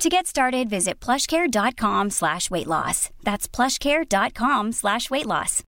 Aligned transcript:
To 0.00 0.08
get 0.08 0.26
started, 0.26 0.70
visit 0.70 0.98
plushcare.com 0.98 2.08
slash 2.08 2.50
weight 2.50 2.66
loss. 2.66 3.10
That's 3.22 3.46
plushcare.com 3.46 4.72
slash 4.72 5.10
weight 5.10 5.26
loss. 5.26 5.62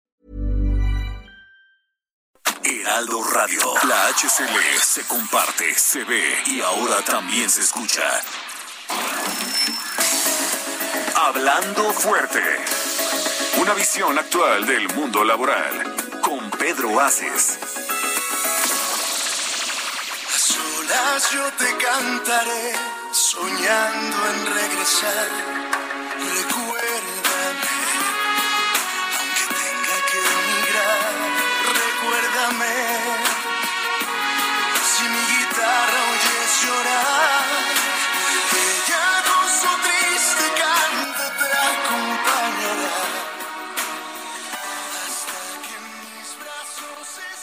Heraldo 2.65 3.23
Radio. 3.25 3.75
La 3.87 4.09
HCL 4.09 4.81
se 4.81 5.03
comparte, 5.07 5.75
se 5.75 6.05
ve 6.05 6.25
y 6.47 6.63
ahora 6.63 7.03
también 7.05 7.51
se 7.51 7.61
escucha. 7.61 8.03
Hablando 11.15 11.93
fuerte. 11.93 12.41
Una 13.61 13.75
visión 13.75 14.19
actual 14.19 14.65
del 14.65 14.89
mundo 14.95 15.25
laboral. 15.25 15.95
Con 16.23 16.51
Pedro 16.53 16.99
Aces. 17.01 17.59
Solas 20.83 21.31
yo 21.31 21.45
te 21.59 21.77
cantaré, 21.77 22.73
soñando 23.13 24.17
en 24.31 24.47
regresar. 24.55 25.29
Recuérdame, 26.35 27.75
aunque 29.19 29.45
tenga 29.61 29.97
que 30.09 30.19
emigrar. 30.39 31.15
Recuérdame, 31.85 32.75
si 34.91 35.03
mi 35.05 35.23
guitarra 35.33 36.01
oyes 36.13 36.51
llorar. 36.65 37.42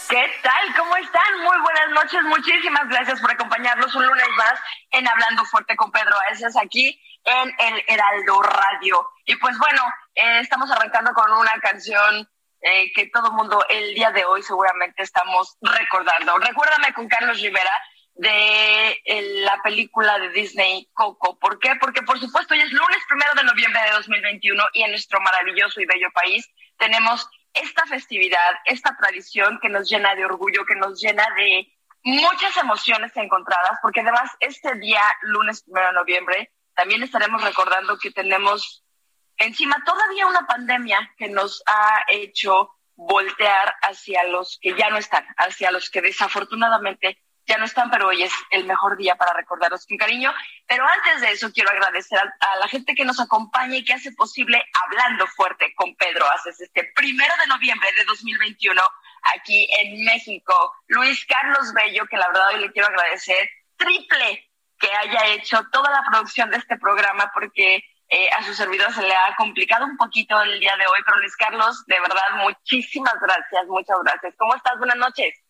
¿Qué 0.09 0.27
tal? 0.41 0.75
¿Cómo 0.75 0.95
están? 0.95 1.43
Muy 1.43 1.55
buenas 1.61 1.89
noches. 1.91 2.23
Muchísimas 2.23 2.89
gracias 2.89 3.21
por 3.21 3.29
acompañarnos 3.29 3.93
un 3.93 4.07
lunes 4.07 4.27
más 4.37 4.59
en 4.89 5.07
Hablando 5.07 5.45
Fuerte 5.45 5.75
con 5.75 5.91
Pedro 5.91 6.15
Aces 6.31 6.57
aquí 6.57 6.99
en 7.23 7.53
el 7.59 7.83
Heraldo 7.85 8.41
Radio. 8.41 9.07
Y 9.25 9.35
pues 9.35 9.55
bueno, 9.59 9.83
eh, 10.15 10.39
estamos 10.39 10.71
arrancando 10.71 11.13
con 11.13 11.31
una 11.33 11.53
canción 11.61 12.27
eh, 12.59 12.91
que 12.93 13.11
todo 13.13 13.33
mundo 13.33 13.63
el 13.69 13.93
día 13.93 14.09
de 14.09 14.25
hoy 14.25 14.41
seguramente 14.41 15.03
estamos 15.03 15.57
recordando. 15.61 16.39
Recuérdame 16.39 16.91
con 16.95 17.07
Carlos 17.07 17.39
Rivera 17.39 17.71
de 18.15 18.99
eh, 19.05 19.43
la 19.43 19.61
película 19.61 20.17
de 20.17 20.29
Disney 20.29 20.89
Coco. 20.91 21.37
¿Por 21.37 21.59
qué? 21.59 21.75
Porque 21.79 22.01
por 22.01 22.19
supuesto 22.19 22.55
hoy 22.55 22.61
es 22.61 22.71
lunes 22.71 22.99
primero 23.07 23.35
de 23.35 23.43
noviembre 23.43 23.79
de 23.83 23.91
2021 23.91 24.63
y 24.73 24.81
en 24.81 24.89
nuestro 24.89 25.21
maravilloso 25.21 25.79
y 25.79 25.85
bello 25.85 26.09
país 26.15 26.49
tenemos 26.79 27.29
esta 27.53 27.85
festividad, 27.85 28.55
esta 28.65 28.95
tradición 28.95 29.59
que 29.61 29.69
nos 29.69 29.89
llena 29.89 30.15
de 30.15 30.25
orgullo, 30.25 30.65
que 30.65 30.75
nos 30.75 31.01
llena 31.01 31.25
de 31.35 31.67
muchas 32.03 32.55
emociones 32.57 33.11
encontradas, 33.15 33.79
porque 33.81 34.01
además 34.01 34.31
este 34.39 34.75
día, 34.75 35.01
lunes 35.21 35.63
primero 35.63 35.87
de 35.87 35.93
noviembre, 35.93 36.51
también 36.75 37.03
estaremos 37.03 37.43
recordando 37.43 37.97
que 37.97 38.11
tenemos 38.11 38.83
encima 39.37 39.83
todavía 39.85 40.27
una 40.27 40.45
pandemia 40.47 41.13
que 41.17 41.29
nos 41.29 41.63
ha 41.65 42.03
hecho 42.09 42.71
voltear 42.95 43.75
hacia 43.81 44.23
los 44.25 44.59
que 44.61 44.75
ya 44.75 44.89
no 44.89 44.97
están, 44.97 45.25
hacia 45.37 45.71
los 45.71 45.89
que 45.89 46.01
desafortunadamente 46.01 47.21
ya 47.49 47.57
no 47.57 47.65
están, 47.65 47.89
pero 47.89 48.07
hoy 48.07 48.21
es 48.23 48.31
el 48.51 48.65
mejor 48.65 48.95
día 48.95 49.15
para 49.15 49.33
recordarlos 49.33 49.85
con 49.87 49.97
cariño. 49.97 50.31
Pero 50.67 50.85
antes 50.87 51.21
de 51.21 51.31
eso, 51.31 51.51
quiero 51.51 51.71
agradecer 51.71 52.19
a, 52.19 52.55
la 52.57 52.67
gente 52.67 52.93
que 52.93 53.03
nos 53.03 53.19
acompaña 53.19 53.75
y 53.75 53.83
que 53.83 53.93
hace 53.93 54.11
posible 54.11 54.63
Hablando 54.85 55.25
Fuerte 55.27 55.73
con 55.75 55.95
Pedro 55.95 56.25
Haces 56.31 56.61
este 56.61 56.91
primero 56.95 57.33
de 57.41 57.47
noviembre 57.47 57.89
de 57.97 58.05
2021 58.05 58.81
aquí 59.35 59.67
en 59.79 60.05
México. 60.05 60.53
Luis 60.87 61.25
Carlos 61.25 61.73
Bello, 61.73 62.05
que 62.05 62.17
la 62.17 62.27
verdad 62.27 62.49
hoy 62.53 62.61
le 62.61 62.71
quiero 62.71 62.87
agradecer 62.87 63.49
triple 63.75 64.47
que 64.77 64.93
haya 64.93 65.33
hecho 65.33 65.61
toda 65.71 65.89
la 65.89 66.03
producción 66.09 66.51
de 66.51 66.57
este 66.57 66.77
programa 66.77 67.31
porque 67.33 67.83
eh, 68.09 68.29
a 68.37 68.43
su 68.43 68.53
servidor 68.53 68.93
se 68.93 69.01
le 69.01 69.13
ha 69.13 69.35
complicado 69.37 69.85
un 69.85 69.97
poquito 69.97 70.39
el 70.41 70.59
día 70.59 70.75
de 70.77 70.85
hoy, 70.85 70.99
pero 71.03 71.19
Luis 71.19 71.35
Carlos, 71.35 71.83
de 71.87 71.99
verdad, 71.99 72.43
muchísimas 72.43 73.15
gracias, 73.19 73.65
muchas 73.67 73.97
gracias. 74.03 74.35
¿Cómo 74.37 74.55
estás? 74.55 74.77
Buenas 74.77 74.97
noches. 74.97 75.48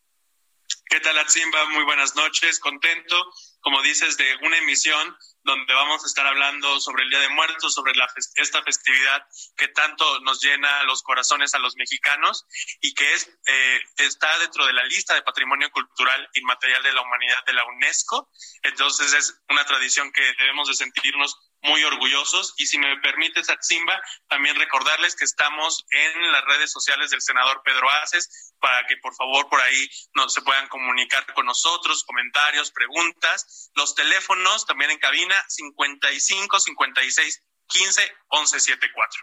¿Qué 0.89 0.99
tal, 1.01 1.19
Atzimba? 1.19 1.65
Muy 1.69 1.83
buenas 1.83 2.15
noches. 2.15 2.59
Contento, 2.59 3.15
como 3.61 3.79
dices, 3.83 4.17
de 4.17 4.35
una 4.41 4.57
emisión 4.57 5.15
donde 5.43 5.71
vamos 5.73 6.03
a 6.03 6.07
estar 6.07 6.25
hablando 6.25 6.79
sobre 6.81 7.03
el 7.03 7.09
Día 7.11 7.19
de 7.19 7.29
Muertos, 7.29 7.75
sobre 7.75 7.93
la 7.95 8.07
fes- 8.07 8.31
esta 8.35 8.63
festividad 8.63 9.23
que 9.55 9.67
tanto 9.67 10.19
nos 10.21 10.41
llena 10.41 10.81
los 10.83 11.03
corazones 11.03 11.53
a 11.53 11.59
los 11.59 11.75
mexicanos 11.75 12.45
y 12.81 12.93
que 12.95 13.13
es 13.13 13.29
eh, 13.45 13.79
está 13.97 14.35
dentro 14.39 14.65
de 14.65 14.73
la 14.73 14.83
lista 14.85 15.13
de 15.13 15.21
Patrimonio 15.21 15.69
Cultural 15.71 16.27
Inmaterial 16.33 16.81
de 16.81 16.93
la 16.93 17.01
Humanidad 17.03 17.45
de 17.45 17.53
la 17.53 17.65
UNESCO. 17.65 18.29
Entonces 18.63 19.13
es 19.13 19.39
una 19.49 19.63
tradición 19.65 20.11
que 20.11 20.33
debemos 20.39 20.67
de 20.69 20.73
sentirnos 20.73 21.48
muy 21.61 21.83
orgullosos 21.83 22.53
y 22.57 22.65
si 22.65 22.77
me 22.77 22.97
permites, 22.97 23.49
Atzimba, 23.49 24.01
también 24.27 24.55
recordarles 24.55 25.15
que 25.15 25.25
estamos 25.25 25.85
en 25.91 26.31
las 26.31 26.45
redes 26.45 26.71
sociales 26.71 27.09
del 27.09 27.21
senador 27.21 27.61
Pedro 27.63 27.89
Aces 28.03 28.53
para 28.59 28.85
que 28.87 28.97
por 28.97 29.15
favor 29.15 29.49
por 29.49 29.61
ahí 29.61 29.89
nos 30.15 30.33
se 30.33 30.41
puedan 30.41 30.67
comunicar 30.69 31.25
con 31.33 31.45
nosotros, 31.45 32.03
comentarios, 32.03 32.71
preguntas, 32.71 33.71
los 33.75 33.95
teléfonos 33.95 34.65
también 34.65 34.91
en 34.91 34.99
cabina 34.99 35.35
55 35.47 36.59
56 36.59 37.43
15 37.67 38.15
11 38.29 38.59
74. 38.59 39.21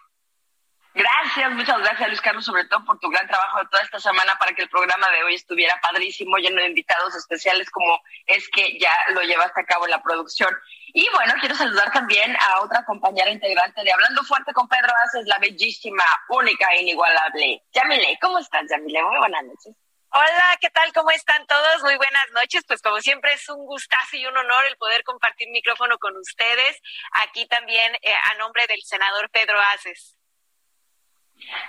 Gracias, 0.96 1.52
muchas 1.52 1.78
gracias 1.80 2.08
Luis 2.08 2.22
Carlos, 2.22 2.42
sobre 2.42 2.64
todo 2.64 2.82
por 2.86 2.98
tu 2.98 3.10
gran 3.10 3.26
trabajo 3.26 3.58
de 3.58 3.66
toda 3.66 3.82
esta 3.82 4.00
semana 4.00 4.32
para 4.38 4.54
que 4.54 4.62
el 4.62 4.70
programa 4.70 5.10
de 5.10 5.24
hoy 5.24 5.34
estuviera 5.34 5.78
padrísimo, 5.82 6.38
lleno 6.38 6.62
de 6.62 6.68
invitados 6.68 7.14
especiales 7.14 7.68
como 7.68 8.00
es 8.24 8.48
que 8.48 8.78
ya 8.78 8.90
lo 9.12 9.20
llevaste 9.20 9.60
a 9.60 9.66
cabo 9.66 9.84
en 9.84 9.90
la 9.90 10.02
producción. 10.02 10.48
Y 10.94 11.06
bueno, 11.12 11.34
quiero 11.38 11.54
saludar 11.54 11.92
también 11.92 12.34
a 12.40 12.62
otra 12.62 12.82
compañera 12.86 13.30
integrante 13.30 13.84
de 13.84 13.92
Hablando 13.92 14.22
Fuerte 14.22 14.54
con 14.54 14.68
Pedro 14.68 14.90
Aces, 15.04 15.26
la 15.26 15.36
bellísima, 15.36 16.02
única 16.30 16.66
e 16.72 16.80
inigualable. 16.80 17.62
Yamile, 17.74 18.18
¿cómo 18.22 18.38
estás, 18.38 18.62
Yamile? 18.70 19.02
Muy 19.02 19.18
buenas 19.18 19.44
noches. 19.44 19.76
Hola, 20.08 20.56
¿qué 20.62 20.70
tal? 20.70 20.90
¿Cómo 20.94 21.10
están 21.10 21.46
todos? 21.46 21.82
Muy 21.82 21.96
buenas 21.96 22.26
noches. 22.32 22.64
Pues 22.66 22.80
como 22.80 23.02
siempre 23.02 23.34
es 23.34 23.46
un 23.50 23.66
gustazo 23.66 24.16
y 24.16 24.24
un 24.24 24.34
honor 24.34 24.64
el 24.64 24.78
poder 24.78 25.04
compartir 25.04 25.50
micrófono 25.50 25.98
con 25.98 26.16
ustedes. 26.16 26.80
Aquí 27.28 27.46
también 27.48 27.94
eh, 27.96 28.14
a 28.32 28.38
nombre 28.38 28.66
del 28.66 28.80
senador 28.80 29.28
Pedro 29.28 29.60
Aces. 29.74 30.15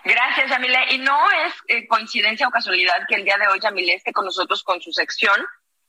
Gracias, 0.03 0.50
Yamile. 0.50 0.79
Y 0.91 0.97
no 1.00 1.19
es 1.45 1.53
eh, 1.67 1.88
coincidencia 1.88 2.47
o 2.47 2.51
casualidad 2.51 3.05
que 3.07 3.16
el 3.16 3.25
día 3.25 3.38
de 3.38 3.47
hoy 3.47 3.59
Yamile 3.59 3.94
esté 3.94 4.13
con 4.13 4.25
nosotros 4.25 4.63
con 4.63 4.81
su 4.81 4.91
sección 4.91 5.35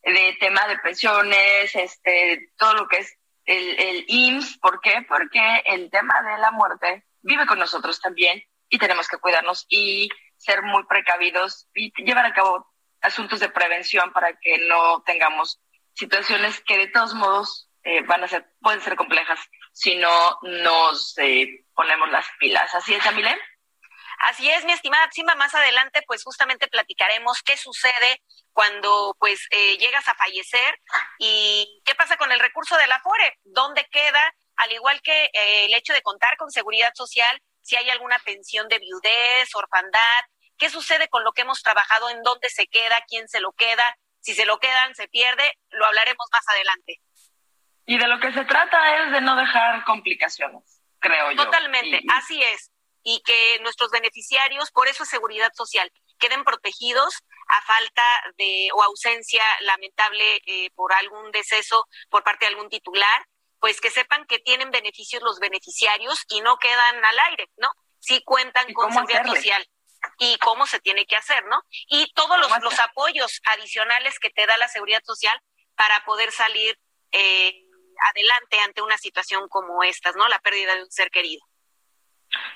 de 0.02 0.36
tema 0.40 0.66
de 0.66 0.78
pensiones, 0.78 1.74
este, 1.74 2.50
todo 2.56 2.74
lo 2.74 2.88
que 2.88 2.98
es 2.98 3.18
el, 3.44 3.78
el 3.78 4.04
IMSS. 4.08 4.58
¿Por 4.58 4.80
qué? 4.80 5.04
Porque 5.08 5.62
el 5.66 5.90
tema 5.90 6.22
de 6.22 6.38
la 6.38 6.50
muerte 6.50 7.04
vive 7.22 7.46
con 7.46 7.58
nosotros 7.58 8.00
también 8.00 8.42
y 8.68 8.78
tenemos 8.78 9.08
que 9.08 9.18
cuidarnos 9.18 9.66
y 9.68 10.08
ser 10.36 10.62
muy 10.62 10.84
precavidos 10.84 11.68
y 11.74 11.92
llevar 12.04 12.26
a 12.26 12.34
cabo 12.34 12.72
asuntos 13.00 13.40
de 13.40 13.48
prevención 13.48 14.12
para 14.12 14.36
que 14.38 14.58
no 14.66 15.02
tengamos 15.04 15.60
situaciones 15.94 16.60
que 16.60 16.78
de 16.78 16.88
todos 16.88 17.14
modos 17.14 17.68
eh, 17.82 18.02
van 18.02 18.22
a 18.22 18.28
ser, 18.28 18.46
pueden 18.60 18.80
ser 18.80 18.96
complejas 18.96 19.40
si 19.72 19.96
no 19.96 20.38
nos 20.42 21.16
eh, 21.18 21.64
ponemos 21.74 22.10
las 22.10 22.26
pilas. 22.38 22.74
¿Así 22.74 22.94
es, 22.94 23.04
Yamile? 23.04 23.36
Así 24.20 24.48
es, 24.50 24.64
mi 24.64 24.72
estimada 24.72 25.08
Simba, 25.12 25.34
más 25.36 25.54
adelante 25.54 26.02
pues 26.06 26.24
justamente 26.24 26.66
platicaremos 26.68 27.42
qué 27.42 27.56
sucede 27.56 28.22
cuando 28.52 29.14
pues 29.18 29.46
eh, 29.50 29.76
llegas 29.78 30.08
a 30.08 30.14
fallecer 30.14 30.80
y 31.18 31.80
qué 31.84 31.94
pasa 31.94 32.16
con 32.16 32.32
el 32.32 32.40
recurso 32.40 32.76
del 32.76 32.90
Afore, 32.90 33.38
dónde 33.44 33.86
queda, 33.90 34.34
al 34.56 34.72
igual 34.72 35.00
que 35.02 35.24
eh, 35.32 35.66
el 35.66 35.74
hecho 35.74 35.92
de 35.92 36.02
contar 36.02 36.36
con 36.36 36.50
seguridad 36.50 36.90
social, 36.94 37.40
si 37.62 37.76
hay 37.76 37.88
alguna 37.90 38.18
pensión 38.18 38.66
de 38.68 38.80
viudez, 38.80 39.54
orfandad, 39.54 40.24
qué 40.56 40.68
sucede 40.68 41.08
con 41.08 41.22
lo 41.22 41.32
que 41.32 41.42
hemos 41.42 41.62
trabajado, 41.62 42.10
en 42.10 42.22
dónde 42.22 42.50
se 42.50 42.66
queda, 42.66 43.04
quién 43.06 43.28
se 43.28 43.40
lo 43.40 43.52
queda, 43.52 43.96
si 44.20 44.34
se 44.34 44.46
lo 44.46 44.58
quedan, 44.58 44.94
se 44.96 45.06
pierde, 45.06 45.52
lo 45.70 45.86
hablaremos 45.86 46.26
más 46.32 46.44
adelante. 46.48 47.00
Y 47.86 47.98
de 47.98 48.08
lo 48.08 48.18
que 48.18 48.32
se 48.32 48.44
trata 48.44 49.04
es 49.04 49.12
de 49.12 49.20
no 49.20 49.36
dejar 49.36 49.84
complicaciones, 49.84 50.82
creo 50.98 51.30
yo. 51.30 51.44
Totalmente, 51.44 52.00
Y- 52.02 52.06
así 52.12 52.42
es. 52.42 52.72
Y 53.10 53.22
que 53.22 53.58
nuestros 53.60 53.90
beneficiarios, 53.90 54.70
por 54.70 54.86
eso 54.86 55.02
es 55.04 55.08
seguridad 55.08 55.50
social, 55.54 55.90
queden 56.18 56.44
protegidos 56.44 57.14
a 57.46 57.62
falta 57.62 58.02
de 58.36 58.68
o 58.74 58.82
ausencia 58.82 59.42
lamentable 59.60 60.42
eh, 60.44 60.70
por 60.74 60.92
algún 60.92 61.30
deceso 61.30 61.86
por 62.10 62.22
parte 62.22 62.44
de 62.44 62.52
algún 62.52 62.68
titular, 62.68 63.20
pues 63.60 63.80
que 63.80 63.90
sepan 63.90 64.26
que 64.26 64.38
tienen 64.40 64.70
beneficios 64.70 65.22
los 65.22 65.38
beneficiarios 65.38 66.22
y 66.28 66.42
no 66.42 66.58
quedan 66.58 67.02
al 67.02 67.18
aire, 67.30 67.48
¿no? 67.56 67.70
Sí 67.98 68.22
cuentan 68.24 68.68
¿Y 68.68 68.74
con 68.74 68.92
seguridad 68.92 69.22
hacerle? 69.22 69.36
social. 69.36 69.62
y 70.18 70.36
cómo 70.38 70.66
se 70.66 70.78
tiene 70.80 71.06
que 71.06 71.16
hacer, 71.16 71.42
¿no? 71.46 71.62
Y 71.88 72.12
todos 72.12 72.38
los, 72.38 72.50
los 72.60 72.78
apoyos 72.78 73.40
adicionales 73.44 74.18
que 74.18 74.30
te 74.30 74.46
da 74.46 74.56
la 74.58 74.68
seguridad 74.68 75.02
social 75.04 75.40
para 75.76 76.04
poder 76.04 76.30
salir 76.30 76.78
eh, 77.12 77.64
adelante 78.10 78.60
ante 78.60 78.82
una 78.82 78.98
situación 78.98 79.48
como 79.48 79.82
esta, 79.82 80.12
¿no? 80.12 80.28
La 80.28 80.38
pérdida 80.40 80.74
de 80.74 80.82
un 80.82 80.90
ser 80.90 81.10
querido. 81.10 81.42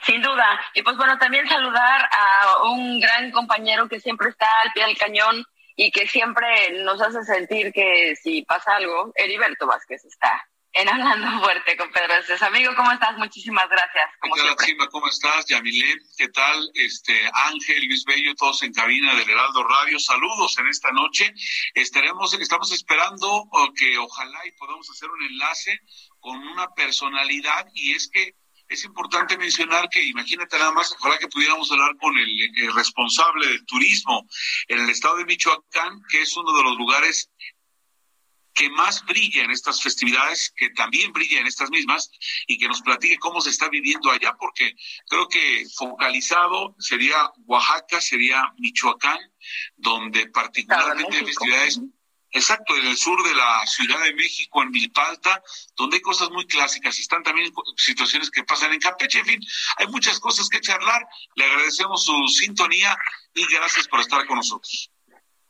Sin 0.03 0.23
duda. 0.23 0.61
Y 0.75 0.83
pues 0.83 0.97
bueno, 0.97 1.19
también 1.19 1.49
saludar 1.49 2.09
a 2.11 2.63
un 2.65 3.01
gran 3.01 3.31
compañero 3.31 3.89
que 3.89 4.01
siempre 4.01 4.29
está 4.29 4.47
al 4.65 4.73
pie 4.73 4.87
del 4.87 4.99
cañón 4.99 5.45
y 5.77 5.91
que 5.91 6.07
siempre 6.07 6.83
nos 6.83 7.01
hace 7.01 7.23
sentir 7.25 7.73
que 7.73 8.15
si 8.17 8.43
pasa 8.43 8.77
algo, 8.77 9.13
Heriberto 9.17 9.67
Vázquez 9.67 10.05
está 10.05 10.47
en 10.75 10.89
Hablando 10.89 11.41
Fuerte 11.41 11.77
con 11.77 11.91
Pedro 11.93 12.15
Estés. 12.15 12.43
Amigo, 12.43 12.75
¿cómo 12.75 12.91
estás? 12.93 13.17
Muchísimas 13.19 13.69
gracias. 13.69 14.11
Como 14.21 14.35
¿cómo 14.91 15.09
estás? 15.09 15.47
Yamilé, 15.47 15.97
¿qué 16.17 16.29
tal? 16.29 16.71
Este, 16.75 17.15
Ángel, 17.33 17.87
Luis 17.87 18.05
Bello, 18.05 18.35
todos 18.35 18.63
en 18.63 18.73
cabina 18.73 19.15
del 19.15 19.29
Heraldo 19.29 19.65
Radio. 19.65 19.99
Saludos 19.99 20.57
en 20.59 20.69
esta 20.69 20.91
noche. 20.93 21.33
Estaremos, 21.75 22.33
estamos 22.35 22.73
esperando 22.73 23.49
que 23.77 23.99
ojalá 23.99 24.47
y 24.47 24.53
podamos 24.53 24.89
hacer 24.91 25.11
un 25.11 25.23
enlace 25.25 25.81
con 26.21 26.39
una 26.39 26.73
personalidad 26.75 27.67
y 27.75 27.93
es 27.93 28.09
que 28.09 28.35
es 28.73 28.85
importante 28.85 29.37
mencionar 29.37 29.89
que, 29.91 30.03
imagínate 30.03 30.59
nada 30.59 30.73
más, 30.73 30.93
ojalá 30.99 31.19
que 31.19 31.29
pudiéramos 31.29 31.71
hablar 31.71 31.97
con 31.99 32.17
el, 32.19 32.75
responsable 32.75 33.47
del 33.47 33.65
turismo 33.67 34.27
en 34.69 34.81
el 34.81 34.91
estado 34.91 35.19
de 35.19 35.27
Michoacán, 35.27 36.03
que 36.09 36.23
es 36.23 36.37
uno 36.37 36.57
de 36.57 36.63
los 36.63 36.77
lugares 36.77 37.31
que 38.55 38.69
más 38.71 39.05
brilla 39.07 39.45
en 39.45 39.51
estas 39.51 39.83
festividades, 39.83 40.53
que 40.57 40.71
también 40.71 41.13
brilla 41.13 41.41
en 41.41 41.47
estas 41.47 41.71
mismas, 41.71 42.11
y 42.47 42.59
que 42.59 42.69
nos 42.69 42.83
platique 42.83 43.19
cómo 43.19 43.41
se 43.41 43.51
está 43.51 43.69
viviendo 43.69 44.11
allá, 44.11 44.35
porque 44.39 44.75
creo 45.09 45.29
que 45.29 45.65
focalizado 45.75 46.75
sería 46.79 47.31
Oaxaca, 47.47 48.01
sería 48.01 48.53
Michoacán, 48.59 49.19
donde 49.77 50.27
particularmente 50.29 51.17
hay 51.19 51.25
festividades 51.25 51.81
Exacto, 52.35 52.75
en 52.75 52.87
el 52.87 52.97
sur 52.97 53.23
de 53.23 53.35
la 53.35 53.67
Ciudad 53.67 54.03
de 54.05 54.15
México, 54.15 54.63
en 54.63 54.71
Milpalta, 54.71 55.43
donde 55.77 55.97
hay 55.97 56.01
cosas 56.01 56.31
muy 56.31 56.47
clásicas. 56.47 56.99
Están 56.99 57.23
también 57.23 57.53
situaciones 57.77 58.31
que 58.31 58.43
pasan 58.43 58.73
en 58.73 58.81
Campeche. 58.81 59.19
En 59.19 59.27
fin, 59.27 59.41
hay 59.77 59.87
muchas 59.89 60.19
cosas 60.19 60.49
que 60.49 60.61
charlar. 60.61 61.07
Le 61.35 61.45
agradecemos 61.45 62.03
su 62.05 62.29
sintonía 62.29 62.97
y 63.35 63.47
gracias 63.53 63.87
por 63.87 64.01
estar 64.01 64.27
con 64.27 64.37
nosotros. 64.37 64.91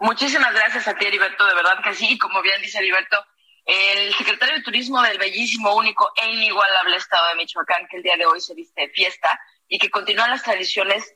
Muchísimas 0.00 0.52
gracias 0.52 0.88
a 0.88 0.94
ti, 0.96 1.06
Heriberto. 1.06 1.46
De 1.46 1.55
verdad 1.55 1.81
que 1.84 1.94
sí. 1.94 2.19
Como 2.19 2.43
bien 2.43 2.61
dice 2.61 2.79
Heriberto, 2.79 3.25
el 3.64 4.12
secretario 4.17 4.56
de 4.56 4.62
Turismo 4.62 5.00
del 5.02 5.19
bellísimo, 5.19 5.76
único 5.76 6.11
e 6.17 6.32
inigualable 6.32 6.96
estado 6.96 7.28
de 7.28 7.37
Michoacán, 7.37 7.87
que 7.88 7.99
el 7.99 8.02
día 8.02 8.17
de 8.17 8.26
hoy 8.26 8.40
se 8.40 8.55
viste 8.55 8.88
fiesta 8.88 9.40
y 9.69 9.78
que 9.78 9.88
continúan 9.88 10.31
las 10.31 10.43
tradiciones 10.43 11.14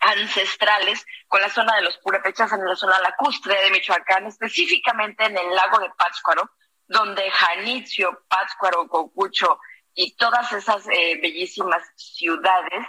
ancestrales 0.00 1.04
con 1.26 1.40
la 1.40 1.48
zona 1.50 1.76
de 1.76 1.82
los 1.82 1.98
purépechas 1.98 2.52
en 2.52 2.64
la 2.64 2.76
zona 2.76 2.98
lacustre 3.00 3.54
de 3.62 3.70
Michoacán, 3.70 4.26
específicamente 4.26 5.24
en 5.24 5.36
el 5.36 5.54
lago 5.54 5.78
de 5.80 5.90
Pátzcuaro, 5.96 6.50
donde 6.86 7.30
Janitzio, 7.30 8.24
Pátzcuaro, 8.28 8.88
Cocucho 8.88 9.60
y 9.94 10.16
todas 10.16 10.52
esas 10.52 10.86
eh, 10.88 11.18
bellísimas 11.20 11.82
ciudades, 11.96 12.86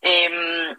eh, 0.00 0.76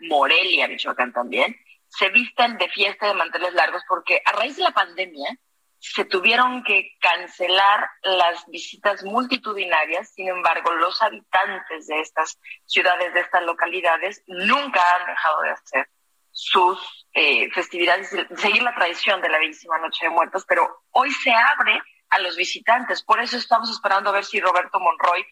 Morelia, 0.00 0.68
Michoacán 0.68 1.12
también, 1.12 1.56
se 1.88 2.08
visten 2.10 2.58
de 2.58 2.68
fiesta 2.68 3.06
de 3.06 3.14
manteles 3.14 3.54
largos 3.54 3.82
porque 3.88 4.20
a 4.24 4.32
raíz 4.32 4.56
de 4.56 4.62
la 4.62 4.70
pandemia, 4.70 5.38
se 5.78 6.04
tuvieron 6.04 6.64
que 6.64 6.96
cancelar 7.00 7.88
las 8.02 8.44
visitas 8.46 9.04
multitudinarias, 9.04 10.12
sin 10.12 10.28
embargo, 10.28 10.72
los 10.72 11.00
habitantes 11.02 11.86
de 11.86 12.00
estas 12.00 12.38
ciudades, 12.66 13.14
de 13.14 13.20
estas 13.20 13.42
localidades, 13.44 14.22
nunca 14.26 14.80
han 14.96 15.06
dejado 15.06 15.42
de 15.42 15.50
hacer 15.50 15.88
sus 16.30 17.06
eh, 17.12 17.50
festividades, 17.52 18.10
seguir 18.36 18.62
la 18.62 18.74
tradición 18.74 19.20
de 19.20 19.28
la 19.28 19.38
bellísima 19.38 19.78
Noche 19.78 20.06
de 20.06 20.10
Muertos, 20.10 20.44
pero 20.46 20.82
hoy 20.90 21.10
se 21.12 21.32
abre 21.32 21.80
a 22.10 22.18
los 22.20 22.36
visitantes. 22.36 23.02
Por 23.02 23.20
eso 23.20 23.36
estamos 23.36 23.70
esperando 23.70 24.10
a 24.10 24.14
ver 24.14 24.24
si 24.24 24.40
Roberto 24.40 24.80
Monroy 24.80 25.24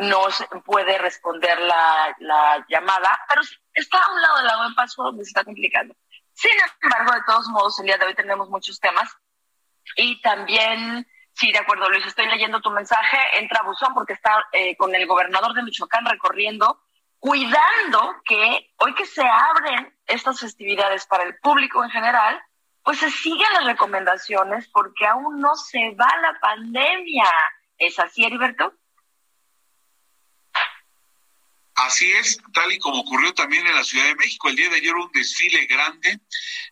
nos 0.00 0.44
puede 0.64 0.98
responder 0.98 1.60
la, 1.60 2.16
la 2.18 2.64
llamada, 2.68 3.18
pero 3.28 3.42
está 3.72 3.98
a 3.98 4.12
un 4.12 4.20
lado 4.20 4.36
del 4.38 4.46
lago 4.46 4.68
de 4.68 4.74
Paso 4.74 5.02
donde 5.04 5.24
se 5.24 5.28
está 5.28 5.44
complicando. 5.44 5.94
Sin 6.32 6.50
embargo, 6.82 7.12
de 7.12 7.22
todos 7.26 7.48
modos, 7.48 7.78
el 7.78 7.86
día 7.86 7.98
de 7.98 8.06
hoy 8.06 8.14
tenemos 8.14 8.48
muchos 8.50 8.78
temas 8.80 9.16
y 9.94 10.20
también, 10.20 11.06
sí, 11.32 11.52
de 11.52 11.58
acuerdo, 11.58 11.88
Luis, 11.88 12.06
estoy 12.06 12.26
leyendo 12.26 12.60
tu 12.60 12.70
mensaje, 12.70 13.18
entra 13.38 13.62
Buzón 13.62 13.94
porque 13.94 14.14
está 14.14 14.44
eh, 14.52 14.76
con 14.76 14.94
el 14.94 15.06
gobernador 15.06 15.54
de 15.54 15.62
Michoacán 15.62 16.04
recorriendo, 16.06 16.82
cuidando 17.18 18.16
que 18.24 18.72
hoy 18.78 18.94
que 18.94 19.06
se 19.06 19.22
abren 19.22 19.94
estas 20.06 20.40
festividades 20.40 21.06
para 21.06 21.24
el 21.24 21.38
público 21.38 21.82
en 21.84 21.90
general, 21.90 22.42
pues 22.82 22.98
se 22.98 23.10
siguen 23.10 23.52
las 23.54 23.64
recomendaciones 23.64 24.68
porque 24.68 25.06
aún 25.06 25.40
no 25.40 25.56
se 25.56 25.90
va 25.98 26.08
la 26.22 26.38
pandemia. 26.40 27.26
¿Es 27.78 27.98
así, 27.98 28.24
Heriberto? 28.24 28.74
Así 31.74 32.10
es, 32.10 32.38
tal 32.54 32.72
y 32.72 32.78
como 32.78 33.00
ocurrió 33.00 33.34
también 33.34 33.66
en 33.66 33.74
la 33.74 33.84
Ciudad 33.84 34.06
de 34.06 34.14
México. 34.14 34.48
El 34.48 34.56
día 34.56 34.70
de 34.70 34.76
ayer 34.76 34.94
un 34.94 35.12
desfile 35.12 35.66
grande 35.66 36.20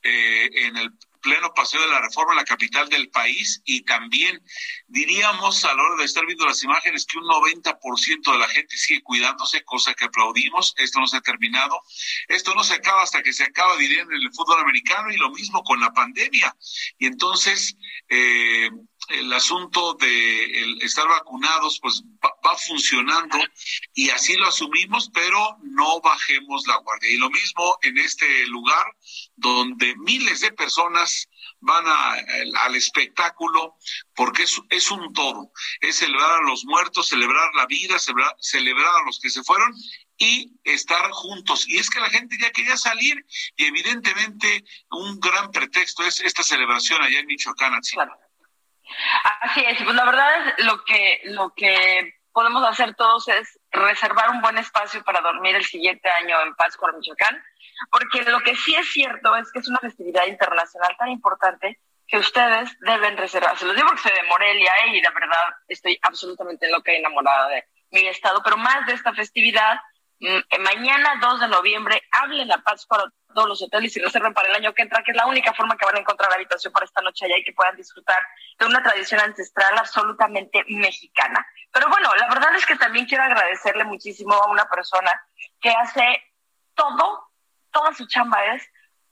eh, 0.03 0.49
en 0.67 0.77
el 0.79 0.91
pleno 1.25 1.55
paseo 1.55 1.81
de 1.81 1.89
la 1.89 2.03
reforma 2.03 2.35
en 2.35 2.39
la 2.39 2.45
capital 2.45 2.87
del 2.91 3.09
país 3.09 3.63
y 3.65 3.83
también 3.83 4.45
diríamos 4.87 5.65
a 5.65 5.75
la 5.75 5.83
hora 5.83 5.97
de 5.97 6.05
estar 6.05 6.25
viendo 6.27 6.45
las 6.45 6.63
imágenes 6.63 7.07
que 7.07 7.19
un 7.19 7.25
90% 7.25 8.33
de 8.33 8.39
la 8.39 8.49
gente 8.49 8.77
sigue 8.77 9.03
cuidándose, 9.03 9.65
cosa 9.65 9.95
que 9.95 10.05
aplaudimos. 10.05 10.75
Esto 10.77 11.01
no 11.01 11.07
se 11.07 11.17
ha 11.17 11.23
terminado. 11.23 11.81
Esto 12.29 12.55
no 12.55 12.63
se 12.63 12.75
acaba 12.75 13.03
hasta 13.03 13.23
que 13.23 13.33
se 13.33 13.45
acaba, 13.45 13.77
dirían, 13.79 14.07
en 14.13 14.21
el 14.21 14.33
fútbol 14.35 14.61
americano 14.61 15.11
y 15.11 15.17
lo 15.17 15.31
mismo 15.31 15.63
con 15.63 15.81
la 15.81 15.93
pandemia. 15.93 16.55
Y 16.99 17.07
entonces, 17.07 17.75
eh, 18.09 18.69
el 19.09 19.33
asunto 19.33 19.95
de 19.95 20.77
estar 20.81 21.07
vacunados 21.07 21.79
pues 21.81 22.03
va, 22.25 22.57
funcionando 22.57 23.39
y 23.95 24.11
así 24.11 24.35
lo 24.37 24.47
asumimos, 24.47 25.11
pero 25.13 25.59
no 25.63 26.01
bajemos 26.01 26.67
la 26.67 26.77
guardia. 26.77 27.11
Y 27.11 27.17
lo 27.17 27.31
mismo 27.31 27.79
en 27.83 27.99
este 27.99 28.47
lugar 28.47 28.87
donde 29.37 29.97
miles 29.97 30.41
de 30.41 30.53
personas 30.53 31.29
van 31.61 31.85
al 31.87 32.75
espectáculo 32.77 33.77
porque 34.15 34.45
es, 34.45 34.61
es, 34.71 34.91
un 34.91 35.13
todo, 35.13 35.51
es 35.81 35.97
celebrar 35.97 36.43
a 36.43 36.49
los 36.49 36.65
muertos, 36.65 37.09
celebrar 37.09 37.55
la 37.55 37.67
vida, 37.67 37.99
celebrar, 37.99 38.37
celebrar 38.39 38.95
a 39.01 39.05
los 39.07 39.19
que 39.19 39.31
se 39.31 39.43
fueron 39.43 39.75
y 40.19 40.53
estar 40.65 41.11
juntos. 41.11 41.69
Y 41.69 41.79
es 41.79 41.91
que 41.91 42.01
la 42.01 42.11
gente 42.11 42.37
ya 42.41 42.51
quería 42.51 42.77
salir 42.77 43.25
y 43.57 43.65
evidentemente 43.65 44.65
un 44.91 45.19
gran 45.19 45.51
pretexto 45.51 46.05
es 46.05 46.21
esta 46.21 46.43
celebración 46.43 47.03
allá 47.03 47.19
en 47.19 47.27
Michoacán. 47.27 47.75
Es, 49.57 49.83
pues 49.83 49.95
la 49.95 50.05
verdad 50.05 50.31
es 50.59 50.65
lo 50.65 50.85
que, 50.85 51.21
lo 51.25 51.51
que 51.55 52.15
podemos 52.33 52.67
hacer 52.67 52.95
todos 52.95 53.29
es 53.29 53.59
reservar 53.71 54.31
un 54.31 54.43
buen 54.43 54.59
espacio 54.59 55.03
para 55.05 55.21
dormir 55.21 55.55
el 55.55 55.65
siguiente 55.65 56.09
año 56.09 56.41
en 56.43 56.55
paz 56.55 56.77
con 56.77 56.95
Michoacán, 56.97 57.43
porque 57.91 58.23
lo 58.23 58.41
que 58.41 58.57
sí 58.57 58.75
es 58.75 58.91
cierto 58.93 59.37
es 59.37 59.51
que 59.53 59.61
es 59.61 59.69
una 59.69 59.79
festividad 59.79 60.27
internacional 60.27 60.97
tan 60.99 61.11
importante 61.11 61.79
que 62.07 62.19
ustedes 62.19 62.77
deben 62.81 63.17
reservar. 63.17 63.57
Se 63.57 63.67
los 63.67 63.75
digo 63.75 63.89
porque 63.89 64.03
soy 64.03 64.13
de 64.13 64.29
Morelia 64.29 64.73
y 64.93 65.01
la 65.01 65.11
verdad 65.11 65.57
estoy 65.69 65.99
absolutamente 66.03 66.69
loca 66.71 66.93
y 66.93 66.97
enamorada 66.97 67.49
de 67.49 67.65
mi 67.91 68.07
estado, 68.09 68.43
pero 68.43 68.57
más 68.57 68.85
de 68.87 68.93
esta 68.95 69.13
festividad 69.15 69.75
eh, 69.75 69.81
mañana 70.61 71.19
2 71.21 71.41
de 71.41 71.49
noviembre 71.49 72.03
hablen 72.11 72.49
la 72.49 72.59
paz 72.59 72.87
para 72.87 73.05
todos 73.35 73.49
los 73.49 73.63
hoteles 73.63 73.97
y 73.97 74.01
reserven 74.01 74.33
para 74.33 74.49
el 74.49 74.55
año 74.55 74.73
que 74.73 74.83
entra, 74.83 75.03
que 75.03 75.11
es 75.11 75.17
la 75.17 75.27
única 75.27 75.53
forma 75.53 75.77
que 75.77 75.85
van 75.85 75.97
a 75.97 76.01
encontrar 76.01 76.31
la 76.31 76.37
habitación 76.37 76.73
para 76.73 76.87
esta 76.87 77.03
noche 77.03 77.27
allá 77.27 77.37
y 77.39 77.45
que 77.45 77.53
puedan 77.53 77.77
disfrutar 77.77 78.19
de 78.59 78.67
una 78.67 78.83
tradición 78.83 79.21
ancestral 79.21 79.77
absolutamente 79.77 80.65
mexicana. 80.69 81.45
Pero 81.73 81.89
bueno, 81.89 82.15
la 82.15 82.29
verdad 82.29 82.55
es 82.55 82.65
que 82.65 82.77
también 82.77 83.07
quiero 83.07 83.25
agradecerle 83.25 83.85
muchísimo 83.85 84.35
a 84.35 84.51
una 84.51 84.65
persona 84.67 85.11
que 85.61 85.71
hace 85.71 86.23
todo, 86.75 87.31
toda 87.73 87.93
su 87.95 88.07
chamba 88.07 88.45
es 88.55 88.63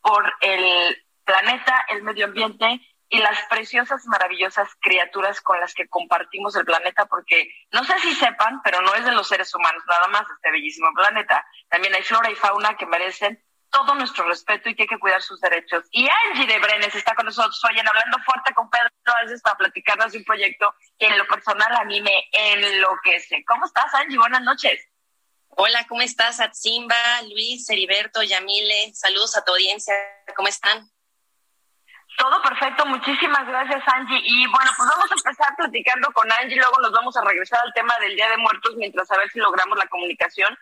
por 0.00 0.32
el 0.40 0.96
planeta, 1.24 1.86
el 1.88 2.02
medio 2.02 2.26
ambiente 2.26 2.80
y 3.12 3.18
las 3.18 3.38
preciosas, 3.50 4.06
maravillosas 4.06 4.70
criaturas 4.80 5.42
con 5.42 5.60
las 5.60 5.74
que 5.74 5.86
compartimos 5.86 6.56
el 6.56 6.64
planeta, 6.64 7.04
porque 7.04 7.46
no 7.70 7.84
sé 7.84 7.98
si 7.98 8.14
sepan, 8.14 8.62
pero 8.62 8.80
no 8.80 8.94
es 8.94 9.04
de 9.04 9.12
los 9.12 9.28
seres 9.28 9.54
humanos 9.54 9.82
nada 9.86 10.08
más 10.08 10.22
este 10.34 10.50
bellísimo 10.50 10.88
planeta. 10.94 11.44
También 11.68 11.94
hay 11.94 12.02
flora 12.02 12.30
y 12.30 12.34
fauna 12.34 12.74
que 12.78 12.86
merecen 12.86 13.38
todo 13.68 13.94
nuestro 13.96 14.26
respeto 14.26 14.70
y 14.70 14.74
que 14.74 14.84
hay 14.84 14.88
que 14.88 14.98
cuidar 14.98 15.20
sus 15.20 15.38
derechos. 15.42 15.84
Y 15.90 16.08
Angie 16.08 16.46
de 16.46 16.58
Brenes 16.58 16.94
está 16.94 17.14
con 17.14 17.26
nosotros 17.26 17.60
hoy 17.68 17.78
en 17.78 17.86
Hablando 17.86 18.18
Fuerte 18.24 18.54
con 18.54 18.70
Pedro, 18.70 18.88
veces 19.24 19.42
para 19.42 19.58
platicarnos 19.58 20.12
de 20.12 20.18
un 20.18 20.24
proyecto 20.24 20.74
que 20.98 21.08
en 21.08 21.18
lo 21.18 21.26
personal 21.26 21.76
a 21.76 21.84
mí 21.84 22.00
me 22.00 22.28
enloquece. 22.32 23.44
¿Cómo 23.46 23.66
estás, 23.66 23.92
Angie? 23.92 24.16
Buenas 24.16 24.40
noches. 24.40 24.88
Hola, 25.48 25.84
¿cómo 25.86 26.00
estás, 26.00 26.40
Atsimba, 26.40 26.96
Luis, 27.30 27.68
Heriberto, 27.68 28.22
Yamile? 28.22 28.94
Saludos 28.94 29.36
a 29.36 29.44
tu 29.44 29.52
audiencia. 29.52 29.94
¿Cómo 30.34 30.48
están? 30.48 30.90
Todo 32.16 32.40
perfecto, 32.42 32.86
muchísimas 32.86 33.46
gracias 33.46 33.82
Angie. 33.86 34.20
Y 34.24 34.46
bueno, 34.46 34.70
pues 34.76 34.88
vamos 34.88 35.10
a 35.10 35.14
empezar 35.14 35.56
platicando 35.56 36.12
con 36.12 36.30
Angie, 36.30 36.56
luego 36.56 36.80
nos 36.80 36.92
vamos 36.92 37.16
a 37.16 37.24
regresar 37.24 37.60
al 37.64 37.72
tema 37.72 37.94
del 38.00 38.14
Día 38.14 38.28
de 38.28 38.36
Muertos 38.36 38.74
mientras 38.76 39.10
a 39.10 39.16
ver 39.18 39.28
si 39.30 39.38
logramos 39.38 39.76
la 39.78 39.86
comunicación. 39.86 40.56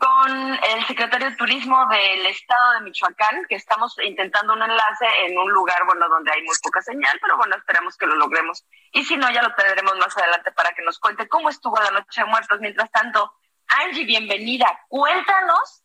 con 0.00 0.58
el 0.64 0.86
secretario 0.86 1.28
de 1.28 1.36
Turismo 1.36 1.86
del 1.90 2.24
Estado 2.24 2.72
de 2.72 2.80
Michoacán, 2.80 3.44
que 3.46 3.56
estamos 3.56 3.94
intentando 4.02 4.54
un 4.54 4.62
enlace 4.62 5.04
en 5.26 5.38
un 5.38 5.52
lugar, 5.52 5.84
bueno, 5.84 6.08
donde 6.08 6.32
hay 6.32 6.42
muy 6.42 6.56
poca 6.62 6.80
señal, 6.80 7.12
pero 7.20 7.36
bueno, 7.36 7.54
esperamos 7.56 7.98
que 7.98 8.06
lo 8.06 8.14
logremos. 8.16 8.64
Y 8.92 9.04
si 9.04 9.18
no, 9.18 9.30
ya 9.30 9.42
lo 9.42 9.54
tendremos 9.54 9.98
más 9.98 10.16
adelante 10.16 10.52
para 10.52 10.72
que 10.72 10.82
nos 10.82 10.98
cuente 10.98 11.28
cómo 11.28 11.50
estuvo 11.50 11.76
la 11.78 11.90
Noche 11.90 12.22
de 12.22 12.24
Muertos. 12.24 12.60
Mientras 12.60 12.90
tanto, 12.90 13.30
Angie, 13.68 14.06
bienvenida. 14.06 14.66
Cuéntanos, 14.88 15.82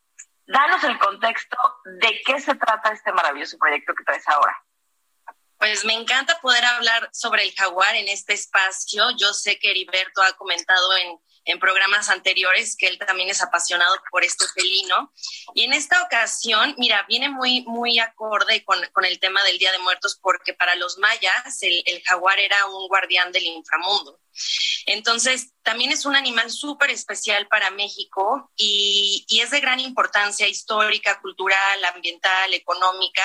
danos 0.47 0.81
el 0.85 0.97
contexto 0.97 1.57
de 1.99 2.21
qué 2.25 2.39
se 2.39 2.55
trata 2.55 2.93
este 2.93 3.11
maravilloso 3.11 3.57
proyecto 3.57 3.93
que 3.93 4.05
traes 4.05 4.27
ahora. 4.29 4.57
Pues 5.57 5.85
me 5.85 5.93
encanta 5.93 6.39
poder 6.41 6.63
hablar 6.65 7.09
sobre 7.13 7.43
el 7.43 7.53
jaguar 7.53 7.95
en 7.95 8.07
este 8.07 8.33
espacio. 8.33 9.05
Yo 9.17 9.33
sé 9.33 9.57
que 9.57 9.71
Heriberto 9.71 10.21
ha 10.21 10.33
comentado 10.33 10.95
en 10.97 11.19
en 11.45 11.59
programas 11.59 12.09
anteriores 12.09 12.75
que 12.75 12.87
él 12.87 12.97
también 12.97 13.29
es 13.29 13.41
apasionado 13.41 13.95
por 14.11 14.23
este 14.23 14.45
felino. 14.47 15.13
Y 15.53 15.63
en 15.63 15.73
esta 15.73 16.01
ocasión, 16.03 16.75
mira, 16.77 17.05
viene 17.07 17.29
muy, 17.29 17.61
muy 17.61 17.99
acorde 17.99 18.63
con, 18.65 18.79
con 18.91 19.05
el 19.05 19.19
tema 19.19 19.43
del 19.43 19.59
Día 19.59 19.71
de 19.71 19.79
Muertos 19.79 20.19
porque 20.21 20.53
para 20.53 20.75
los 20.75 20.97
mayas 20.97 21.61
el, 21.61 21.83
el 21.85 22.01
jaguar 22.03 22.39
era 22.39 22.65
un 22.65 22.87
guardián 22.87 23.31
del 23.31 23.43
inframundo. 23.43 24.19
Entonces, 24.87 25.53
también 25.61 25.91
es 25.91 26.05
un 26.05 26.15
animal 26.15 26.51
súper 26.51 26.89
especial 26.89 27.47
para 27.47 27.69
México 27.71 28.51
y, 28.57 29.23
y, 29.29 29.39
es 29.39 29.51
de 29.51 29.61
gran 29.61 29.79
importancia 29.79 30.47
histórica, 30.47 31.21
cultural, 31.21 31.85
ambiental, 31.85 32.53
económica. 32.53 33.23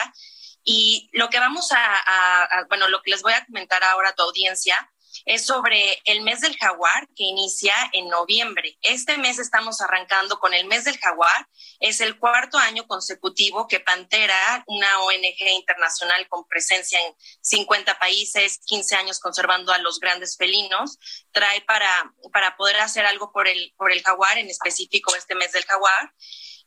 Y 0.65 1.09
lo 1.13 1.29
que 1.31 1.39
vamos 1.39 1.71
a, 1.73 2.65
bueno, 2.69 2.89
lo 2.89 3.03
que 3.03 3.11
les 3.11 3.23
voy 3.23 3.33
a 3.33 3.45
comentar 3.45 3.83
ahora 3.85 4.11
a 4.11 4.15
tu 4.15 4.23
audiencia 4.23 4.77
es 5.25 5.47
sobre 5.47 6.01
el 6.05 6.23
mes 6.23 6.41
del 6.41 6.57
jaguar 6.57 7.09
que 7.17 7.25
inicia 7.25 7.75
en 7.93 8.09
noviembre. 8.09 8.79
Este 8.83 9.19
mes 9.19 9.39
estamos 9.39 9.81
arrancando 9.81 10.39
con 10.39 10.55
el 10.55 10.67
mes 10.67 10.85
del 10.85 10.99
jaguar. 10.99 11.49
Es 11.81 12.01
el 12.01 12.19
cuarto 12.19 12.59
año 12.59 12.87
consecutivo 12.87 13.67
que 13.67 13.81
Pantera, 13.81 14.65
una 14.67 15.01
ONG 15.01 15.41
internacional 15.57 16.27
con 16.29 16.47
presencia 16.47 16.99
en 17.07 17.15
50 17.41 17.99
países, 17.99 18.61
15 18.65 18.97
años 18.97 19.21
conservando 19.21 19.73
a 19.73 19.79
los 19.79 19.99
grandes 19.99 20.37
felinos, 20.37 20.99
trae 21.33 21.61
para, 21.63 22.15
para 22.33 22.57
poder 22.57 22.77
hacer 22.81 23.07
algo 23.07 23.33
por 23.33 23.49
el, 23.49 23.75
por 23.77 23.93
el 23.93 24.03
jaguar, 24.03 24.39
en 24.39 24.49
específico 24.49 25.15
este 25.17 25.35
mes 25.35 25.53
del 25.53 25.65
jaguar. 25.65 26.13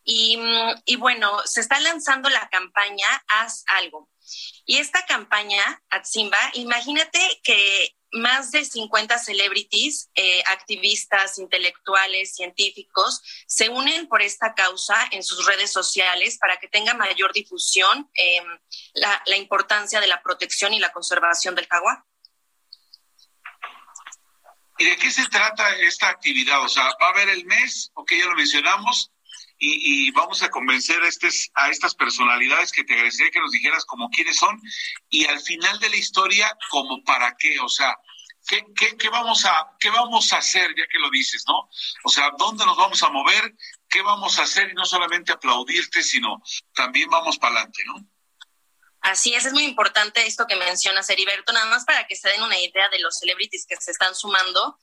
Y, 0.04 0.38
y 0.86 0.96
bueno, 0.98 1.40
se 1.46 1.62
está 1.62 1.80
lanzando 1.80 2.30
la 2.30 2.50
campaña 2.50 3.08
Haz 3.28 3.64
algo. 3.68 4.10
Y 4.66 4.78
esta 4.78 5.06
campaña, 5.06 5.82
Atsimba, 5.90 6.38
imagínate 6.54 7.20
que 7.44 7.96
más 8.14 8.52
de 8.52 8.64
50 8.64 9.18
celebrities, 9.18 10.10
eh, 10.16 10.44
activistas, 10.50 11.40
intelectuales, 11.40 12.36
científicos, 12.36 13.22
se 13.48 13.70
unen 13.70 14.08
por 14.08 14.22
esta 14.22 14.54
causa 14.54 14.96
en 15.12 15.24
sus 15.24 15.46
redes 15.46 15.72
sociales 15.72 16.38
para 16.38 16.58
que 16.58 16.68
tenga 16.68 16.94
mayor 16.94 17.34
difusión 17.34 18.10
la, 18.94 19.22
la, 19.26 19.38
importancia 19.38 20.00
de 20.00 20.08
la 20.08 20.22
protección 20.22 20.74
y 20.74 20.80
la 20.80 20.92
conservación 20.92 21.56
del 21.56 21.68
jaguar. 21.68 22.04
¿Y 24.78 24.86
de 24.86 24.98
qué 24.98 25.12
se 25.12 25.28
trata 25.28 25.76
esta 25.78 26.10
actividad? 26.10 26.62
O 26.64 26.70
sea, 26.70 26.84
va 27.02 27.08
a 27.08 27.10
haber 27.10 27.30
el 27.30 27.46
mes, 27.46 27.92
ok, 27.96 28.12
ya 28.12 28.26
lo 28.26 28.36
mencionamos, 28.36 29.12
y, 29.58 30.08
y, 30.08 30.12
vamos 30.12 30.42
a 30.44 30.50
convencer 30.50 31.02
a, 31.04 31.08
estes, 31.08 31.50
a 31.54 31.70
estas 31.70 31.96
personalidades 31.96 32.72
que 32.72 32.84
te 32.84 32.94
agradecería 32.94 33.32
que 33.32 33.40
nos 33.40 33.52
dijeras 33.52 33.86
como 33.86 34.10
quiénes 34.10 34.38
son 34.38 34.62
y 35.10 35.26
al 35.26 35.40
final 35.40 35.80
de 35.80 35.90
la 35.90 35.96
historia 35.96 36.52
como 36.70 37.04
para 37.04 37.36
qué, 37.38 37.60
o 37.60 37.70
sea, 37.70 37.96
¿qué, 38.48 38.66
qué, 38.76 38.98
qué, 38.98 39.10
vamos 39.10 39.46
a, 39.46 39.76
qué 39.80 39.90
vamos 39.90 40.34
a 40.34 40.38
hacer 40.38 40.74
ya 40.76 40.86
que 40.88 41.00
lo 41.00 41.10
dices, 41.10 41.44
¿no? 41.48 41.70
O 42.04 42.10
sea, 42.10 42.32
¿dónde 42.38 42.66
nos 42.66 42.78
vamos 42.78 43.02
a 43.04 43.10
mover? 43.10 43.56
¿Qué 43.90 44.02
vamos 44.02 44.40
a 44.40 44.44
hacer? 44.44 44.72
Y 44.72 44.74
no 44.74 44.86
solamente 44.86 45.32
aplaudirte, 45.32 46.04
sino 46.04 46.42
también 46.74 47.10
vamos 47.10 47.38
para 47.38 47.56
adelante, 47.56 47.84
¿no? 47.86 48.06
Así 49.02 49.34
es, 49.34 49.46
es 49.46 49.52
muy 49.52 49.64
importante 49.64 50.26
esto 50.26 50.48
que 50.48 50.56
mencionas, 50.56 51.10
Heriberto, 51.10 51.52
nada 51.52 51.66
más 51.66 51.84
para 51.84 52.08
que 52.08 52.16
se 52.16 52.30
den 52.30 52.42
una 52.42 52.58
idea 52.58 52.88
de 52.90 53.00
los 53.00 53.20
celebrities 53.20 53.66
que 53.68 53.76
se 53.76 53.92
están 53.92 54.16
sumando. 54.16 54.80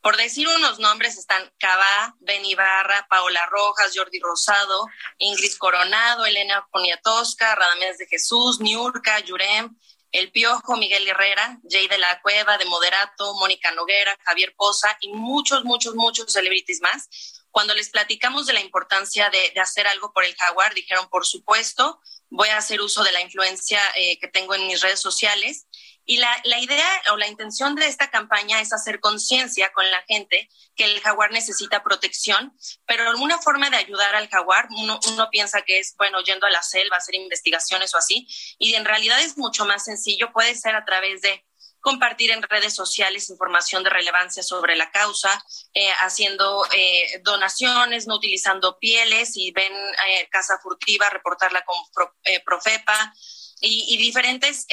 Por 0.00 0.16
decir 0.16 0.46
unos 0.48 0.78
nombres 0.78 1.18
están 1.18 1.52
Cabá, 1.58 2.14
Ben 2.20 2.44
Ibarra, 2.44 3.06
Paola 3.10 3.44
Rojas, 3.46 3.92
Jordi 3.94 4.20
Rosado, 4.20 4.86
Ingrid 5.18 5.56
Coronado, 5.58 6.24
Elena 6.24 6.66
Poniatowska, 6.70 7.54
Radamés 7.54 7.98
de 7.98 8.06
Jesús, 8.06 8.60
Niurka, 8.60 9.18
Yurem, 9.20 9.76
El 10.12 10.30
Piojo, 10.30 10.76
Miguel 10.76 11.06
Herrera, 11.06 11.58
Jay 11.68 11.88
de 11.88 11.98
la 11.98 12.20
Cueva, 12.22 12.58
de 12.58 12.64
Moderato, 12.66 13.34
Mónica 13.34 13.72
Noguera, 13.72 14.16
Javier 14.24 14.54
Poza 14.56 14.96
y 15.00 15.12
muchos, 15.12 15.64
muchos, 15.64 15.94
muchos 15.96 16.32
celebrities 16.32 16.80
más. 16.80 17.44
Cuando 17.50 17.74
les 17.74 17.90
platicamos 17.90 18.46
de 18.46 18.52
la 18.52 18.60
importancia 18.60 19.30
de 19.30 19.60
hacer 19.60 19.88
algo 19.88 20.12
por 20.12 20.24
el 20.24 20.34
jaguar, 20.36 20.74
dijeron, 20.74 21.08
por 21.08 21.26
supuesto, 21.26 22.00
voy 22.30 22.48
a 22.48 22.58
hacer 22.58 22.80
uso 22.80 23.02
de 23.04 23.12
la 23.12 23.20
influencia 23.20 23.80
eh, 23.96 24.18
que 24.18 24.28
tengo 24.28 24.54
en 24.54 24.66
mis 24.66 24.80
redes 24.80 25.00
sociales. 25.00 25.66
Y 26.04 26.16
la, 26.16 26.40
la, 26.44 26.58
idea 26.58 27.02
o 27.12 27.18
la 27.18 27.26
intención 27.26 27.74
de 27.74 27.86
esta 27.86 28.10
campaña 28.10 28.62
es 28.62 28.72
hacer 28.72 28.98
conciencia 28.98 29.70
con 29.74 29.90
la 29.90 30.02
gente 30.08 30.48
que 30.74 30.84
el 30.84 31.00
jaguar 31.00 31.32
necesita 31.32 31.82
protección, 31.82 32.56
pero 32.86 33.14
una 33.18 33.38
forma 33.38 33.68
de 33.68 33.76
ayudar 33.76 34.14
al 34.14 34.28
jaguar, 34.28 34.68
uno, 34.70 34.98
uno, 35.06 35.28
piensa 35.30 35.60
que 35.62 35.78
es, 35.78 35.94
bueno, 35.98 36.22
yendo 36.22 36.46
a 36.46 36.50
la 36.50 36.62
selva, 36.62 36.96
hacer 36.96 37.14
investigaciones 37.14 37.94
o 37.94 37.98
así, 37.98 38.26
y 38.58 38.74
en 38.74 38.86
realidad 38.86 39.20
es 39.20 39.36
mucho 39.36 39.66
más 39.66 39.84
sencillo, 39.84 40.32
puede 40.32 40.54
ser 40.54 40.76
a 40.76 40.86
través 40.86 41.20
de 41.20 41.44
compartir 41.80 42.30
en 42.30 42.42
redes 42.42 42.74
sociales 42.74 43.30
información 43.30 43.82
de 43.82 43.90
relevancia 43.90 44.42
sobre 44.42 44.76
la 44.76 44.90
causa, 44.90 45.42
eh, 45.74 45.90
haciendo 46.02 46.66
eh, 46.72 47.20
donaciones, 47.22 48.06
no 48.06 48.16
utilizando 48.16 48.78
pieles, 48.78 49.36
y 49.36 49.52
ven 49.52 49.72
eh, 49.72 50.28
casa 50.30 50.58
furtiva, 50.62 51.10
reportarla 51.10 51.64
con 51.64 51.76
Pro, 51.94 52.14
Profepa, 52.44 53.14
y, 53.60 53.94
y 53.94 53.98
diferentes 53.98 54.66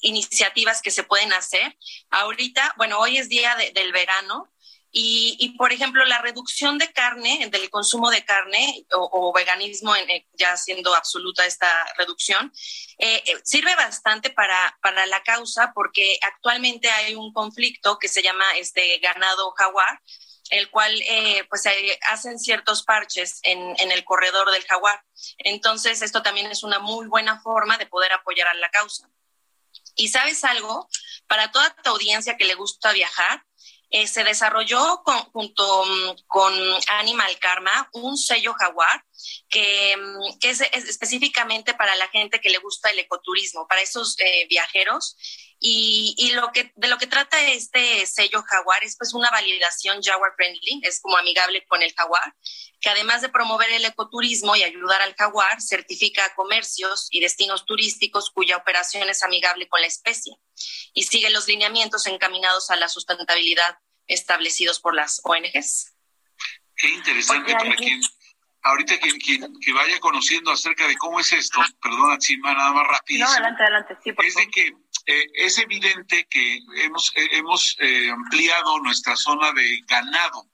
iniciativas 0.00 0.80
que 0.80 0.92
se 0.92 1.02
pueden 1.02 1.32
hacer. 1.32 1.76
Ahorita, 2.10 2.74
bueno, 2.76 2.98
hoy 3.00 3.18
es 3.18 3.28
día 3.28 3.56
de, 3.56 3.72
del 3.72 3.92
verano 3.92 4.53
y, 4.96 5.56
por 5.58 5.72
ejemplo, 5.72 6.04
la 6.04 6.22
reducción 6.22 6.78
de 6.78 6.92
carne, 6.92 7.48
del 7.50 7.68
consumo 7.68 8.10
de 8.10 8.24
carne 8.24 8.86
o, 8.92 9.32
veganismo, 9.32 9.96
eh, 9.96 10.28
ya 10.34 10.56
siendo 10.56 10.94
absoluta 10.94 11.44
esta 11.44 11.68
reducción, 11.98 12.52
eh, 12.98 13.20
eh, 13.26 13.40
sirve 13.42 13.74
bastante 13.74 14.30
para, 14.30 14.78
para 14.80 15.04
la 15.06 15.20
causa 15.24 15.72
porque 15.74 16.16
actualmente 16.22 16.88
hay 16.90 17.16
un 17.16 17.32
conflicto 17.32 17.98
que 17.98 18.06
se 18.06 18.22
llama 18.22 18.44
este 18.56 18.98
ganado 19.00 19.50
jaguar, 19.56 20.00
el 20.50 20.70
cual 20.70 20.94
pues 21.48 21.64
hacen 22.02 22.38
ciertos 22.38 22.84
parches 22.84 23.40
en, 23.42 23.74
en, 23.80 23.90
el 23.90 24.04
corredor 24.04 24.52
del 24.52 24.64
jaguar. 24.64 25.02
Entonces, 25.38 26.02
esto 26.02 26.22
también 26.22 26.46
es 26.52 26.62
una 26.62 26.78
muy 26.78 27.08
buena 27.08 27.40
forma 27.40 27.78
de 27.78 27.86
poder 27.86 28.12
apoyar 28.12 28.46
a 28.46 28.54
la 28.54 28.70
causa. 28.70 29.10
Y 29.96 30.08
sabes 30.08 30.44
algo, 30.44 30.88
para 31.26 31.50
toda 31.50 31.74
tu 31.82 31.90
audiencia 31.90 32.36
que 32.36 32.44
le 32.44 32.54
gusta 32.54 32.92
viajar, 32.92 33.44
eh, 33.94 34.08
se 34.08 34.24
desarrolló 34.24 35.04
junto 35.32 35.82
um, 35.82 36.16
con 36.26 36.52
Animal 36.98 37.38
Karma 37.38 37.88
un 37.92 38.18
sello 38.18 38.52
jaguar 38.54 39.04
que, 39.48 39.94
que 40.40 40.50
es, 40.50 40.62
es, 40.62 40.88
específicamente 40.88 41.74
para 41.74 41.94
la 41.94 42.08
gente 42.08 42.40
que 42.40 42.50
le 42.50 42.58
gusta 42.58 42.90
el 42.90 42.98
ecoturismo, 42.98 43.68
para 43.68 43.82
esos 43.82 44.16
eh, 44.18 44.48
viajeros. 44.50 45.16
Y, 45.60 46.16
y, 46.18 46.32
lo 46.32 46.50
que, 46.50 46.72
de 46.74 46.88
lo 46.88 46.98
que 46.98 47.06
trata 47.06 47.40
este 47.40 48.04
sello 48.06 48.42
jaguar 48.42 48.82
es 48.82 48.96
pues 48.98 49.14
una 49.14 49.30
validación 49.30 50.02
jaguar 50.02 50.32
friendly, 50.36 50.80
es 50.82 51.00
como 51.00 51.16
amigable 51.16 51.64
con 51.68 51.80
el 51.80 51.94
jaguar, 51.94 52.34
que 52.80 52.90
además 52.90 53.22
de 53.22 53.28
promover 53.28 53.70
el 53.70 53.84
ecoturismo 53.84 54.56
y 54.56 54.64
ayudar 54.64 55.02
al 55.02 55.14
jaguar, 55.14 55.62
certifica 55.62 56.24
a 56.24 56.34
comercios 56.34 57.06
y 57.10 57.20
destinos 57.20 57.64
turísticos 57.64 58.30
cuya 58.30 58.56
operación 58.56 59.08
es 59.08 59.22
amigable 59.22 59.68
con 59.68 59.80
la 59.80 59.86
especie 59.86 60.36
y 60.92 61.04
sigue 61.04 61.30
los 61.30 61.48
lineamientos 61.48 62.06
encaminados 62.06 62.70
a 62.70 62.76
la 62.76 62.88
sustentabilidad 62.88 63.78
establecidos 64.06 64.80
por 64.80 64.94
las 64.94 65.20
ONGs. 65.24 65.94
Qué 66.76 66.88
interesante 66.88 67.52
para 67.52 67.74
quien, 67.76 68.00
ahorita 68.62 68.98
quien, 68.98 69.18
quien, 69.18 69.60
que 69.60 69.72
vaya 69.72 70.00
conociendo 70.00 70.50
acerca 70.50 70.86
de 70.86 70.96
cómo 70.96 71.20
es 71.20 71.32
esto, 71.32 71.60
perdona, 71.80 72.18
Chima, 72.18 72.52
nada 72.54 72.72
más 72.72 72.86
rápido. 72.88 73.24
No, 73.24 73.30
adelante, 73.32 73.62
adelante, 73.62 73.96
sí, 74.02 74.12
por 74.12 74.24
es 74.24 74.34
de 74.34 74.48
que 74.48 74.74
eh, 75.06 75.26
es 75.34 75.58
evidente 75.58 76.26
que 76.28 76.60
hemos, 76.76 77.12
eh, 77.14 77.28
hemos 77.32 77.76
eh, 77.80 78.10
ampliado 78.10 78.78
nuestra 78.80 79.16
zona 79.16 79.52
de 79.52 79.80
ganado 79.86 80.48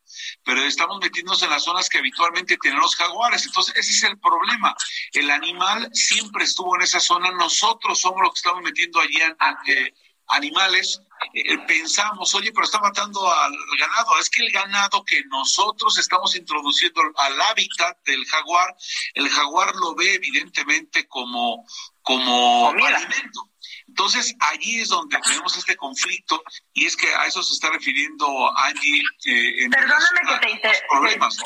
pero 0.45 0.63
estamos 0.63 0.99
metiéndonos 1.01 1.43
en 1.43 1.51
las 1.51 1.65
zonas 1.65 1.89
que 1.89 1.99
habitualmente 1.99 2.57
tienen 2.59 2.81
los 2.81 2.97
jaguares. 2.97 3.47
Entonces, 3.47 3.75
ese 3.77 3.93
es 3.93 4.03
el 4.05 4.19
problema. 4.19 4.75
El 5.13 5.31
animal 5.31 5.89
siempre 5.93 6.45
estuvo 6.45 6.77
en 6.77 6.83
esa 6.83 7.01
zona, 7.01 7.31
nosotros 7.33 8.01
somos 8.01 8.21
los 8.23 8.33
que 8.33 8.39
estamos 8.39 8.63
metiendo 8.63 9.01
allí 9.01 9.19
eh, 9.67 9.95
animales. 10.29 11.03
Eh, 11.35 11.59
pensamos, 11.67 12.35
oye, 12.35 12.51
pero 12.53 12.65
está 12.65 12.81
matando 12.81 13.31
al 13.33 13.53
ganado. 13.79 14.19
Es 14.19 14.31
que 14.31 14.43
el 14.45 14.53
ganado 14.53 15.05
que 15.05 15.23
nosotros 15.27 15.99
estamos 15.99 16.35
introduciendo 16.35 17.01
al 17.17 17.41
hábitat 17.43 17.99
del 18.05 18.25
jaguar, 18.27 18.75
el 19.15 19.29
jaguar 19.29 19.75
lo 19.77 19.95
ve 19.95 20.15
evidentemente 20.15 21.07
como, 21.07 21.67
como 22.03 22.71
alimento. 22.71 23.51
Entonces, 23.87 24.35
allí 24.41 24.81
es 24.81 24.89
donde 24.89 25.19
tenemos 25.19 25.57
este 25.57 25.77
conflicto 25.77 26.43
y 26.73 26.87
es 26.87 26.97
que 26.97 27.13
a 27.15 27.27
eso 27.27 27.43
se 27.43 27.55
está 27.55 27.71
refiriendo 27.71 28.51
Angie. 28.59 29.03
Eh, 29.27 29.65
en 29.65 29.71
Perdóname 29.71 30.21
que 30.27 30.47
te 30.47 30.51
inter... 30.53 30.77
problemas, 30.89 31.37
¿no? 31.39 31.45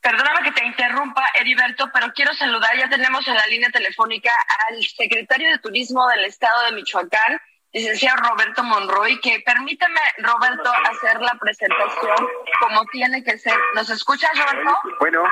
Perdóname 0.00 0.42
que 0.44 0.52
te 0.52 0.66
interrumpa, 0.66 1.22
Heriberto, 1.34 1.90
pero 1.92 2.10
quiero 2.14 2.32
saludar, 2.32 2.74
ya 2.78 2.88
tenemos 2.88 3.26
en 3.28 3.34
la 3.34 3.46
línea 3.48 3.68
telefónica 3.68 4.32
al 4.66 4.82
secretario 4.82 5.50
de 5.50 5.58
Turismo 5.58 6.06
del 6.08 6.24
Estado 6.24 6.64
de 6.64 6.72
Michoacán, 6.72 7.38
licenciado 7.72 8.16
Roberto 8.28 8.62
Monroy, 8.64 9.20
que 9.20 9.42
permítame, 9.44 10.00
Roberto, 10.18 10.72
hacer 10.90 11.20
la 11.20 11.34
presentación 11.34 12.28
como 12.60 12.84
tiene 12.86 13.22
que 13.22 13.38
ser. 13.38 13.58
¿Nos 13.74 13.90
escuchas, 13.90 14.30
Roberto? 14.36 14.76
Bueno. 14.98 15.22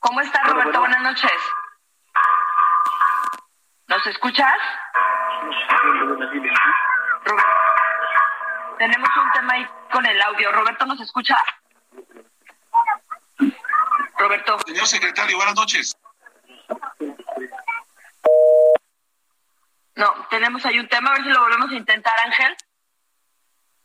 ¿Cómo 0.00 0.20
estás, 0.20 0.46
Roberto? 0.48 0.80
Buenas 0.80 1.02
noches. 1.02 1.32
¿Nos 3.88 4.06
escuchas? 4.06 4.54
Roberto, 7.24 7.50
tenemos 8.78 9.08
un 9.16 9.32
tema 9.32 9.54
ahí 9.54 9.66
con 9.90 10.04
el 10.06 10.20
audio. 10.22 10.52
¿Roberto 10.52 10.86
nos 10.86 11.00
escucha? 11.00 11.36
Roberto. 14.18 14.58
Señor 14.66 14.86
secretario, 14.86 15.36
buenas 15.36 15.54
noches. 15.54 15.96
No, 19.96 20.26
tenemos 20.30 20.64
ahí 20.66 20.78
un 20.78 20.88
tema, 20.88 21.10
a 21.10 21.14
ver 21.14 21.24
si 21.24 21.30
lo 21.30 21.40
volvemos 21.40 21.70
a 21.70 21.74
intentar, 21.74 22.18
Ángel. 22.20 22.54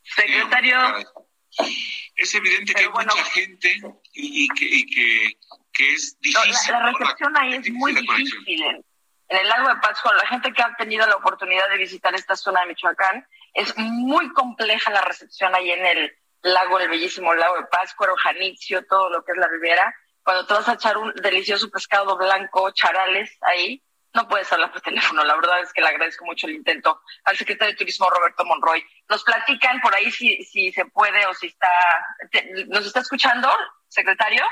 Secretario. 0.04 0.78
Es 2.16 2.36
evidente 2.36 2.74
que 2.74 2.82
hay 2.82 2.90
mucha 2.90 3.24
gente 3.26 3.76
y, 4.14 4.48
que, 4.50 4.66
y 4.66 4.86
que, 4.86 5.38
que, 5.74 5.94
es 5.94 6.18
difícil. 6.20 6.74
No, 6.74 6.80
la, 6.80 6.92
la, 6.92 6.98
recepción 6.98 7.38
ahí 7.38 7.54
es 7.56 7.72
muy 7.72 7.94
difícil. 7.94 8.64
En, 8.64 8.86
en, 9.30 9.38
el 9.38 9.48
lago 9.48 9.70
de 9.70 9.76
Pátzcuaro, 9.82 10.18
la 10.18 10.28
gente 10.28 10.54
que 10.54 10.62
ha 10.62 10.76
tenido 10.76 11.06
la 11.08 11.16
oportunidad 11.16 11.70
de 11.70 11.78
visitar 11.78 12.14
esta 12.14 12.36
zona 12.36 12.62
de 12.62 12.68
Michoacán, 12.68 13.26
es 13.54 13.76
muy 13.78 14.32
compleja 14.34 14.92
la 14.92 15.02
recepción 15.02 15.56
ahí 15.56 15.72
en 15.72 15.86
el 15.86 16.18
lago, 16.42 16.80
el 16.80 16.90
bellísimo 16.90 17.34
lago 17.34 17.56
de 17.58 17.66
Pátzcuaro, 17.66 18.16
Janitzio, 18.16 18.86
todo 18.86 19.10
lo 19.10 19.24
que 19.24 19.32
es 19.32 19.38
la 19.38 19.48
ribera 19.48 19.94
cuando 20.24 20.46
te 20.46 20.54
vas 20.54 20.70
a 20.70 20.74
echar 20.74 20.98
un 20.98 21.14
delicioso 21.16 21.70
pescado 21.70 22.18
blanco, 22.18 22.72
charales 22.72 23.38
ahí, 23.42 23.82
no 24.14 24.28
puedes 24.28 24.52
hablar 24.52 24.72
por 24.72 24.82
teléfono. 24.82 25.24
La 25.24 25.36
verdad 25.36 25.62
es 25.62 25.72
que 25.74 25.82
le 25.82 25.88
agradezco 25.88 26.26
mucho 26.26 26.48
el 26.48 26.56
intento 26.56 27.02
al 27.24 27.38
secretario 27.38 27.74
de 27.74 27.78
Turismo 27.78 28.10
Roberto 28.10 28.44
Monroy. 28.46 28.84
Nos 29.10 29.24
platican 29.24 29.80
por 29.82 29.96
ahí 29.96 30.12
si, 30.12 30.44
si 30.44 30.72
se 30.72 30.86
puede 30.86 31.26
o 31.26 31.34
si 31.34 31.48
está. 31.48 31.70
¿Nos 32.68 32.86
está 32.86 33.00
escuchando, 33.00 33.50
secretario? 33.88 34.44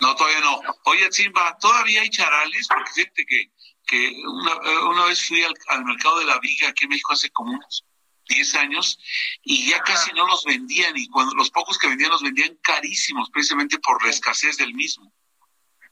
No, 0.00 0.14
todavía 0.16 0.40
no. 0.40 0.60
Oye, 0.84 1.10
Simba, 1.12 1.56
¿todavía 1.58 2.02
hay 2.02 2.10
charales? 2.10 2.66
Porque 2.68 2.90
fíjate 2.92 3.26
que, 3.26 3.52
que 3.86 4.12
una, 4.26 4.90
una 4.90 5.04
vez 5.06 5.26
fui 5.26 5.42
al, 5.42 5.54
al 5.68 5.84
mercado 5.84 6.18
de 6.18 6.26
la 6.26 6.38
viga 6.40 6.68
aquí 6.68 6.84
en 6.84 6.90
México 6.90 7.12
hace 7.12 7.30
como 7.30 7.52
unos 7.52 7.84
10 8.28 8.54
años 8.56 8.98
y 9.42 9.70
ya 9.70 9.82
casi 9.82 10.12
no 10.12 10.26
los 10.26 10.44
vendían 10.44 10.96
y 10.96 11.08
cuando 11.08 11.34
los 11.34 11.50
pocos 11.50 11.78
que 11.78 11.88
vendían 11.88 12.10
los 12.10 12.22
vendían 12.22 12.56
carísimos 12.62 13.30
precisamente 13.30 13.78
por 13.78 14.02
la 14.02 14.10
escasez 14.10 14.56
del 14.56 14.74
mismo. 14.74 15.12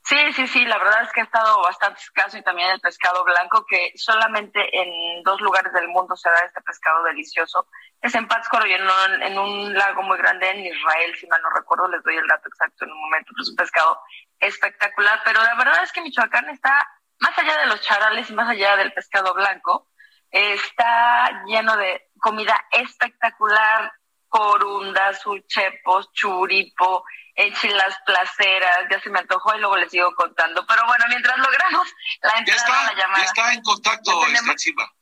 Sí, 0.04 0.16
sí, 0.32 0.47
sí, 0.49 0.64
la 0.66 0.78
verdad 0.78 1.02
es 1.02 1.12
que 1.12 1.21
ha 1.21 1.25
estado 1.25 1.62
bastante 1.62 2.00
escaso 2.00 2.37
y 2.37 2.42
también 2.42 2.71
el 2.71 2.80
pescado 2.80 3.25
blanco, 3.25 3.64
que 3.66 3.92
solamente 3.94 4.61
en 4.76 5.23
dos 5.23 5.40
lugares 5.40 5.73
del 5.73 5.88
mundo 5.88 6.16
se 6.16 6.28
da 6.28 6.38
este 6.44 6.61
pescado 6.62 7.04
delicioso. 7.04 7.68
Es 8.00 8.14
en 8.16 8.26
Pátzcuaro 8.26 8.66
y 8.66 8.73
en 8.73 8.82
un, 8.82 9.23
en 9.23 9.38
un 9.38 9.75
lago 9.75 10.02
muy 10.02 10.18
grande 10.18 10.50
en 10.50 10.66
Israel, 10.66 11.14
si 11.16 11.26
mal 11.28 11.40
no 11.42 11.50
recuerdo, 11.50 11.88
les 11.88 12.02
doy 12.02 12.16
el 12.16 12.26
dato 12.26 12.49
exacto 12.49 12.85
en 12.85 12.90
un 12.90 13.00
momento, 13.00 13.32
es 13.40 13.49
un 13.50 13.56
pescado 13.56 14.00
espectacular. 14.40 15.21
Pero 15.25 15.40
la 15.40 15.54
verdad 15.54 15.85
es 15.85 15.92
que 15.92 16.02
Michoacán 16.02 16.49
está, 16.49 16.85
más 17.21 17.38
allá 17.38 17.59
de 17.59 17.66
los 17.66 17.80
charales 17.80 18.28
y 18.28 18.35
más 18.35 18.49
allá 18.49 18.76
del 18.76 18.92
pescado 18.92 19.32
blanco, 19.35 19.88
está 20.32 21.44
lleno 21.47 21.76
de 21.76 22.11
comida 22.18 22.61
espectacular, 22.73 23.92
corundas, 24.28 25.25
uchepos, 25.26 26.11
churipo, 26.12 27.04
enchilas 27.35 27.99
placeras, 28.05 28.87
ya 28.91 29.01
se 29.01 29.11
me 29.11 29.21
antojó 29.21 29.55
y 29.57 29.61
luego 29.61 29.77
les 29.77 29.91
sigo 29.91 30.15
contando. 30.15 30.65
Pero 30.67 30.87
bueno, 30.87 31.05
mientras 31.09 31.39
logramos 31.39 31.89
la 32.23 32.39
entrada 32.39 32.80
a 32.80 32.93
la 32.93 32.95
llamada. 32.95 33.19
Ya 33.19 33.25
está 33.25 33.52
en 33.52 33.63
contacto 33.63 34.26
esta 34.26 34.54
chiva. 34.56 34.93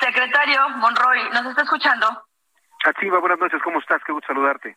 Secretario 0.00 0.68
Monroy, 0.70 1.30
¿nos 1.30 1.46
está 1.46 1.62
escuchando? 1.62 2.24
Chiva, 3.00 3.18
buenas 3.18 3.38
noches, 3.38 3.60
¿cómo 3.62 3.80
estás? 3.80 4.00
Qué 4.06 4.12
gusto 4.12 4.28
saludarte. 4.28 4.76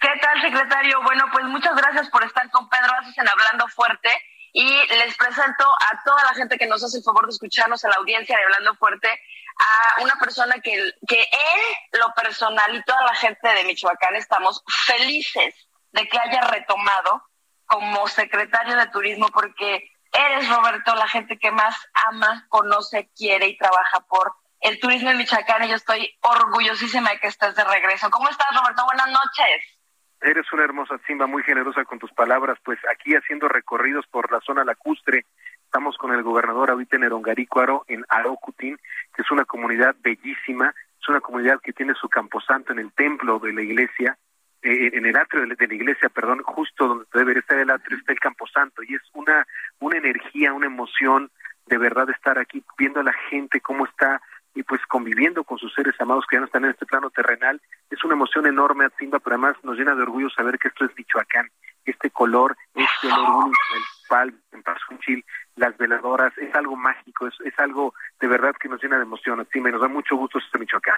¿Qué 0.00 0.12
tal, 0.20 0.40
secretario? 0.40 1.02
Bueno, 1.02 1.24
pues 1.32 1.44
muchas 1.46 1.74
gracias 1.74 2.08
por 2.10 2.22
estar 2.24 2.48
con 2.50 2.68
Pedro 2.68 2.92
Aces 3.00 3.16
en 3.18 3.28
Hablando 3.28 3.66
Fuerte 3.68 4.10
y 4.52 4.86
les 4.86 5.16
presento 5.16 5.64
a 5.64 6.02
toda 6.04 6.22
la 6.24 6.34
gente 6.34 6.58
que 6.58 6.66
nos 6.66 6.82
hace 6.84 6.98
el 6.98 7.04
favor 7.04 7.26
de 7.26 7.32
escucharnos 7.32 7.84
a 7.84 7.88
la 7.88 7.96
audiencia 7.96 8.36
de 8.36 8.44
Hablando 8.44 8.74
Fuerte 8.76 9.08
a 9.58 10.02
una 10.02 10.14
persona 10.16 10.54
que, 10.62 10.92
que 11.08 11.20
en 11.20 11.98
lo 12.00 12.12
personal 12.14 12.74
y 12.74 12.82
toda 12.82 13.02
la 13.04 13.14
gente 13.14 13.48
de 13.48 13.64
Michoacán 13.64 14.14
estamos 14.16 14.62
felices 14.86 15.65
de 15.96 16.08
que 16.08 16.18
haya 16.18 16.42
retomado 16.42 17.22
como 17.64 18.06
secretario 18.06 18.76
de 18.76 18.86
turismo 18.88 19.28
porque 19.32 19.90
eres 20.12 20.48
Roberto 20.48 20.94
la 20.94 21.08
gente 21.08 21.38
que 21.38 21.50
más 21.50 21.74
ama, 22.10 22.46
conoce, 22.48 23.10
quiere 23.16 23.48
y 23.48 23.58
trabaja 23.58 24.00
por 24.08 24.32
el 24.60 24.78
turismo 24.78 25.10
en 25.10 25.18
Michoacán 25.18 25.64
y 25.64 25.68
yo 25.68 25.74
estoy 25.74 26.16
orgullosísima 26.20 27.10
de 27.10 27.18
que 27.18 27.26
estés 27.28 27.54
de 27.54 27.64
regreso. 27.64 28.10
¿Cómo 28.10 28.28
estás 28.28 28.48
Roberto? 28.54 28.84
Buenas 28.84 29.08
noches. 29.08 29.76
Eres 30.20 30.50
una 30.52 30.64
hermosa 30.64 30.98
Simba, 31.06 31.26
muy 31.26 31.42
generosa 31.42 31.84
con 31.84 31.98
tus 31.98 32.10
palabras, 32.12 32.58
pues 32.64 32.78
aquí 32.90 33.14
haciendo 33.14 33.48
recorridos 33.48 34.06
por 34.06 34.32
la 34.32 34.40
zona 34.40 34.64
lacustre, 34.64 35.26
estamos 35.64 35.96
con 35.98 36.12
el 36.14 36.22
gobernador 36.22 36.70
ahorita 36.70 36.96
en 36.96 37.04
Erongarícuaro, 37.04 37.84
en 37.86 38.04
Arocutín, 38.08 38.78
que 39.14 39.22
es 39.22 39.30
una 39.30 39.44
comunidad 39.44 39.94
bellísima, 39.98 40.74
es 41.00 41.08
una 41.08 41.20
comunidad 41.20 41.60
que 41.62 41.74
tiene 41.74 41.92
su 41.94 42.08
camposanto 42.08 42.72
en 42.72 42.78
el 42.78 42.92
templo 42.92 43.38
de 43.38 43.52
la 43.52 43.62
iglesia, 43.62 44.16
eh, 44.62 44.90
en 44.94 45.06
el 45.06 45.16
atrio 45.16 45.46
de, 45.46 45.66
la 45.66 45.74
iglesia, 45.74 46.08
perdón, 46.08 46.42
justo 46.42 46.88
donde 46.88 47.06
debe 47.12 47.38
estar 47.38 47.58
el 47.58 47.70
atrio 47.70 47.98
está 47.98 48.12
el 48.12 48.20
camposanto, 48.20 48.82
y 48.82 48.94
es 48.94 49.02
una, 49.14 49.46
una 49.78 49.98
energía, 49.98 50.52
una 50.52 50.66
emoción 50.66 51.30
de 51.66 51.78
verdad 51.78 52.08
estar 52.10 52.38
aquí 52.38 52.62
viendo 52.78 53.00
a 53.00 53.04
la 53.04 53.12
gente 53.30 53.60
cómo 53.60 53.86
está 53.86 54.20
y 54.54 54.62
pues 54.62 54.80
conviviendo 54.88 55.44
con 55.44 55.58
sus 55.58 55.72
seres 55.74 55.94
amados 56.00 56.24
que 56.26 56.36
ya 56.36 56.40
no 56.40 56.46
están 56.46 56.64
en 56.64 56.70
este 56.70 56.86
plano 56.86 57.10
terrenal. 57.10 57.60
Es 57.90 58.02
una 58.04 58.14
emoción 58.14 58.46
enorme, 58.46 58.88
Simba, 58.98 59.18
pero 59.18 59.34
además 59.34 59.56
nos 59.62 59.76
llena 59.76 59.94
de 59.94 60.02
orgullo 60.02 60.30
saber 60.30 60.58
que 60.58 60.68
esto 60.68 60.86
es 60.86 60.96
Michoacán, 60.96 61.50
este 61.84 62.10
color, 62.10 62.56
este 62.74 63.06
olor 63.06 63.44
único, 63.44 63.74
el 63.76 63.82
pal, 64.08 64.34
en 64.52 64.62
Pazunchil, 64.62 65.24
las 65.56 65.76
veladoras, 65.76 66.36
es 66.38 66.54
algo 66.54 66.74
mágico, 66.74 67.26
es, 67.26 67.34
es 67.44 67.58
algo 67.58 67.92
de 68.18 68.28
verdad 68.28 68.54
que 68.58 68.68
nos 68.68 68.82
llena 68.82 68.96
de 68.96 69.02
emoción, 69.02 69.46
Simba, 69.52 69.68
y 69.68 69.72
nos 69.72 69.82
da 69.82 69.88
mucho 69.88 70.16
gusto 70.16 70.38
este 70.38 70.58
Michoacán. 70.58 70.96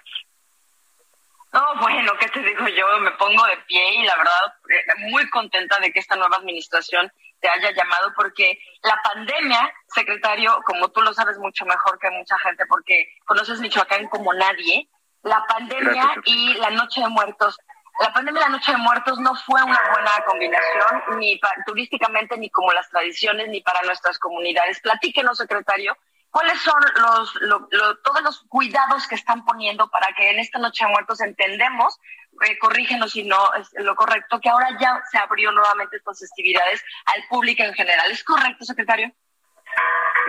No, 1.52 1.62
bueno, 1.80 2.12
¿qué 2.20 2.28
te 2.28 2.40
digo 2.40 2.68
yo? 2.68 2.98
Me 3.00 3.10
pongo 3.12 3.44
de 3.46 3.56
pie 3.66 3.94
y 3.94 4.02
la 4.04 4.16
verdad 4.16 4.54
eh, 4.68 5.08
muy 5.10 5.28
contenta 5.30 5.78
de 5.80 5.90
que 5.92 6.00
esta 6.00 6.16
nueva 6.16 6.36
administración 6.36 7.10
te 7.40 7.48
haya 7.48 7.70
llamado 7.70 8.12
porque 8.14 8.58
la 8.82 9.00
pandemia, 9.02 9.72
secretario, 9.86 10.60
como 10.64 10.88
tú 10.88 11.00
lo 11.00 11.14
sabes 11.14 11.38
mucho 11.38 11.64
mejor 11.64 11.98
que 11.98 12.10
mucha 12.10 12.38
gente 12.40 12.66
porque 12.66 13.08
conoces 13.24 13.60
Michoacán 13.60 14.08
como 14.08 14.34
nadie, 14.34 14.88
la 15.22 15.44
pandemia 15.46 16.04
Gracias. 16.04 16.24
y 16.26 16.54
la 16.54 16.70
Noche 16.70 17.00
de 17.00 17.08
Muertos. 17.08 17.58
La 18.00 18.12
pandemia 18.12 18.40
y 18.40 18.44
la 18.44 18.50
Noche 18.50 18.72
de 18.72 18.78
Muertos 18.78 19.18
no 19.18 19.34
fue 19.34 19.62
una 19.62 19.80
buena 19.92 20.10
combinación, 20.26 21.18
ni 21.18 21.40
turísticamente, 21.66 22.36
ni 22.36 22.50
como 22.50 22.72
las 22.72 22.88
tradiciones, 22.90 23.48
ni 23.48 23.60
para 23.60 23.82
nuestras 23.82 24.18
comunidades. 24.18 24.80
Platíquenos, 24.80 25.38
secretario, 25.38 25.96
¿cuáles 26.30 26.60
son 26.60 26.80
los, 26.96 27.34
lo, 27.42 27.68
lo, 27.70 27.96
todos 27.98 28.22
los 28.22 28.44
cuidados 28.48 29.06
que 29.08 29.14
están 29.14 29.44
poniendo 29.44 29.88
para 29.90 30.08
que 30.16 30.30
en 30.30 30.38
esta 30.38 30.58
Noche 30.58 30.84
de 30.84 30.92
Muertos 30.92 31.20
entendemos 31.20 31.98
eh, 32.46 32.58
corrígenos 32.58 33.12
si 33.12 33.24
no 33.24 33.52
es 33.54 33.70
lo 33.78 33.94
correcto, 33.96 34.40
que 34.40 34.48
ahora 34.48 34.68
ya 34.80 35.02
se 35.10 35.18
abrió 35.18 35.50
nuevamente 35.52 35.96
estas 35.96 36.20
festividades 36.20 36.84
al 37.06 37.24
público 37.28 37.62
en 37.62 37.74
general. 37.74 38.10
¿Es 38.10 38.22
correcto, 38.22 38.64
secretario? 38.64 39.12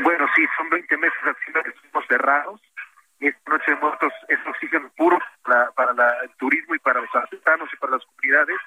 Bueno, 0.01 0.25
sí, 0.35 0.45
son 0.57 0.69
20 0.69 0.97
meses 0.97 1.19
así 1.23 1.53
que 1.53 1.69
estuvimos 1.69 2.05
cerrados. 2.07 2.61
Esta 3.19 3.51
Noche 3.51 3.71
de 3.71 3.77
Muertos 3.77 4.13
es 4.29 4.39
oxígeno 4.47 4.89
puro 4.95 5.19
para, 5.43 5.71
para 5.71 5.93
la, 5.93 6.19
el 6.23 6.29
turismo 6.37 6.73
y 6.73 6.79
para 6.79 7.01
los 7.01 7.13
artesanos 7.13 7.69
y 7.71 7.77
para 7.77 7.93
las 7.93 8.05
comunidades, 8.05 8.57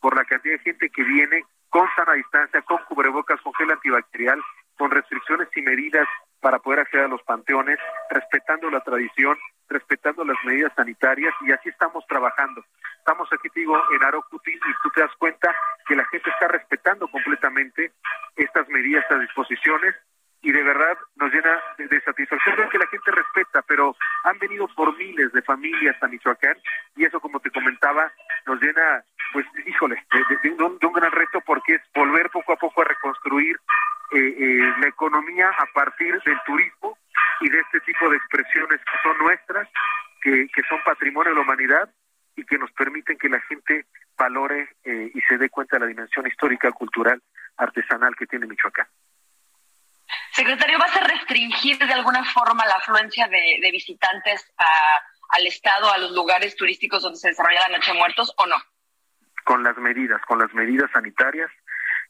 por 0.00 0.16
la 0.16 0.24
cantidad 0.24 0.54
de 0.54 0.60
gente 0.62 0.90
que 0.90 1.02
viene 1.02 1.44
con 1.68 1.88
sana 1.96 2.12
distancia, 2.12 2.62
con 2.62 2.78
cubrebocas, 2.84 3.40
con 3.42 3.52
gel 3.54 3.72
antibacterial, 3.72 4.40
con 4.78 4.90
restricciones 4.90 5.48
y 5.56 5.62
medidas 5.62 6.06
para 6.46 6.60
poder 6.60 6.78
acceder 6.78 7.06
a 7.06 7.08
los 7.08 7.24
panteones, 7.24 7.76
respetando 8.08 8.70
la 8.70 8.78
tradición, 8.78 9.36
respetando 9.68 10.24
las 10.24 10.36
medidas 10.44 10.72
sanitarias 10.76 11.34
y 11.40 11.50
así 11.50 11.70
estamos 11.70 12.06
trabajando. 12.06 12.64
Estamos 12.98 13.28
aquí, 13.32 13.48
te 13.48 13.58
digo, 13.58 13.76
en 13.92 14.04
Arocuti 14.04 14.52
y 14.52 14.72
tú 14.80 14.88
te 14.94 15.00
das 15.00 15.10
cuenta 15.18 15.52
que 15.88 15.96
la 15.96 16.04
gente 16.04 16.30
está 16.30 16.46
respetando 16.46 17.08
completamente 17.08 17.90
estas 18.36 18.68
medidas, 18.68 19.02
estas 19.02 19.22
disposiciones 19.22 19.96
y 20.40 20.52
de 20.52 20.62
verdad 20.62 20.96
nos 21.16 21.32
llena 21.32 21.60
de, 21.78 22.00
satisfacción 22.02 22.54
ver 22.54 22.68
que 22.68 22.78
la 22.78 22.86
gente 22.86 23.10
respeta, 23.10 23.62
pero 23.62 23.96
han 24.22 24.38
venido 24.38 24.68
por 24.76 24.96
miles 24.96 25.32
de 25.32 25.42
familias 25.42 26.00
a 26.00 26.06
Michoacán 26.06 26.56
y 26.94 27.06
eso, 27.06 27.18
como 27.18 27.40
te 27.40 27.50
comentaba, 27.50 28.12
nos 28.46 28.62
llena, 28.62 29.02
pues, 29.32 29.44
híjole, 29.66 29.96
de, 30.12 30.48
de, 30.48 30.54
de, 30.54 30.62
un, 30.62 30.78
un 30.80 30.92
gran 30.92 31.10
reto 31.10 31.40
porque 31.40 31.74
es 31.74 31.82
volver 31.92 32.30
poco 32.30 32.52
a 32.52 32.56
poco 32.56 32.82
a 32.82 32.84
reconstruir 32.84 33.58
la 34.12 34.88
economía 34.88 35.50
a 35.50 35.66
partir 35.74 36.20
del 36.22 36.38
turismo 36.46 36.98
y 37.40 37.50
de 37.50 37.60
este 37.60 37.80
tipo 37.80 38.08
de 38.08 38.16
expresiones 38.16 38.80
que 38.80 38.98
son 39.02 39.18
nuestras, 39.18 39.68
que, 40.22 40.48
que 40.54 40.62
son 40.68 40.82
patrimonio 40.84 41.30
de 41.30 41.36
la 41.36 41.42
humanidad 41.42 41.90
y 42.36 42.44
que 42.44 42.58
nos 42.58 42.70
permiten 42.72 43.18
que 43.18 43.28
la 43.28 43.40
gente 43.42 43.86
valore 44.16 44.68
eh, 44.84 45.10
cultural 46.72 47.22
artesanal 47.56 48.14
que 48.16 48.26
tiene 48.26 48.46
Michoacán. 48.46 48.86
Secretario, 50.32 50.78
¿vas 50.78 50.94
a 50.96 51.04
restringir 51.04 51.78
de 51.78 51.92
alguna 51.92 52.24
forma 52.24 52.66
la 52.66 52.74
afluencia 52.74 53.26
de, 53.28 53.70
visitantes 53.72 54.52
al 55.30 55.46
estado, 55.46 55.90
a 55.90 55.98
los 55.98 56.12
lugares 56.12 56.54
turísticos 56.56 57.02
donde 57.02 57.18
se 57.18 57.28
desarrolla 57.28 57.68
la 57.68 57.76
Noche 57.76 57.92
de 57.92 57.98
Muertos 57.98 58.32
o 58.36 58.46
no? 58.46 58.56
Con 59.44 59.62
las 59.62 59.76
medidas, 59.78 60.20
con 60.26 60.38
las 60.38 60.52
medidas 60.52 60.90
sanitarias, 60.92 61.50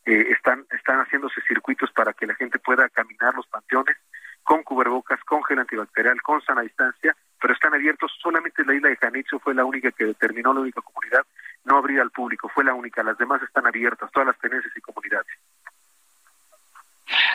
eh, 0.06 0.30
están, 0.30 0.64
están 0.70 1.00
haciéndose 1.00 1.40
circuitos 1.42 1.90
para 1.92 2.12
que 2.12 2.26
la 2.26 2.34
gente 2.34 2.58
pueda 2.58 2.88
caminar 2.88 3.34
los 3.34 3.46
panteones 3.48 3.96
con 4.44 4.62
cubrebocas, 4.62 5.18
con 5.24 5.42
gel 5.42 5.58
antibacterial, 5.58 6.22
con 6.22 6.40
sana 6.42 6.62
distancia, 6.62 7.16
pero 7.40 7.52
están 7.52 7.74
abiertos. 7.74 8.12
Solamente 8.22 8.64
la 8.64 8.74
isla 8.74 8.88
de 8.88 8.96
Janitzio 8.96 9.40
fue 9.40 9.54
la 9.54 9.64
única 9.64 9.90
que 9.90 10.04
determinó, 10.04 10.54
la 10.54 10.60
única 10.60 10.80
comunidad, 10.80 11.26
no 11.64 11.78
abrir 11.78 12.00
al 12.00 12.12
público, 12.12 12.48
fue 12.48 12.62
la 12.62 12.72
única. 12.72 13.02
Las 13.02 13.18
demás 13.18 13.42
están 13.42 13.66
abiertas, 13.66 14.10
todas 14.12 14.28
las 14.28 14.38
tenencias 14.38 14.72
y 14.76 14.80
comunidades. 14.80 15.26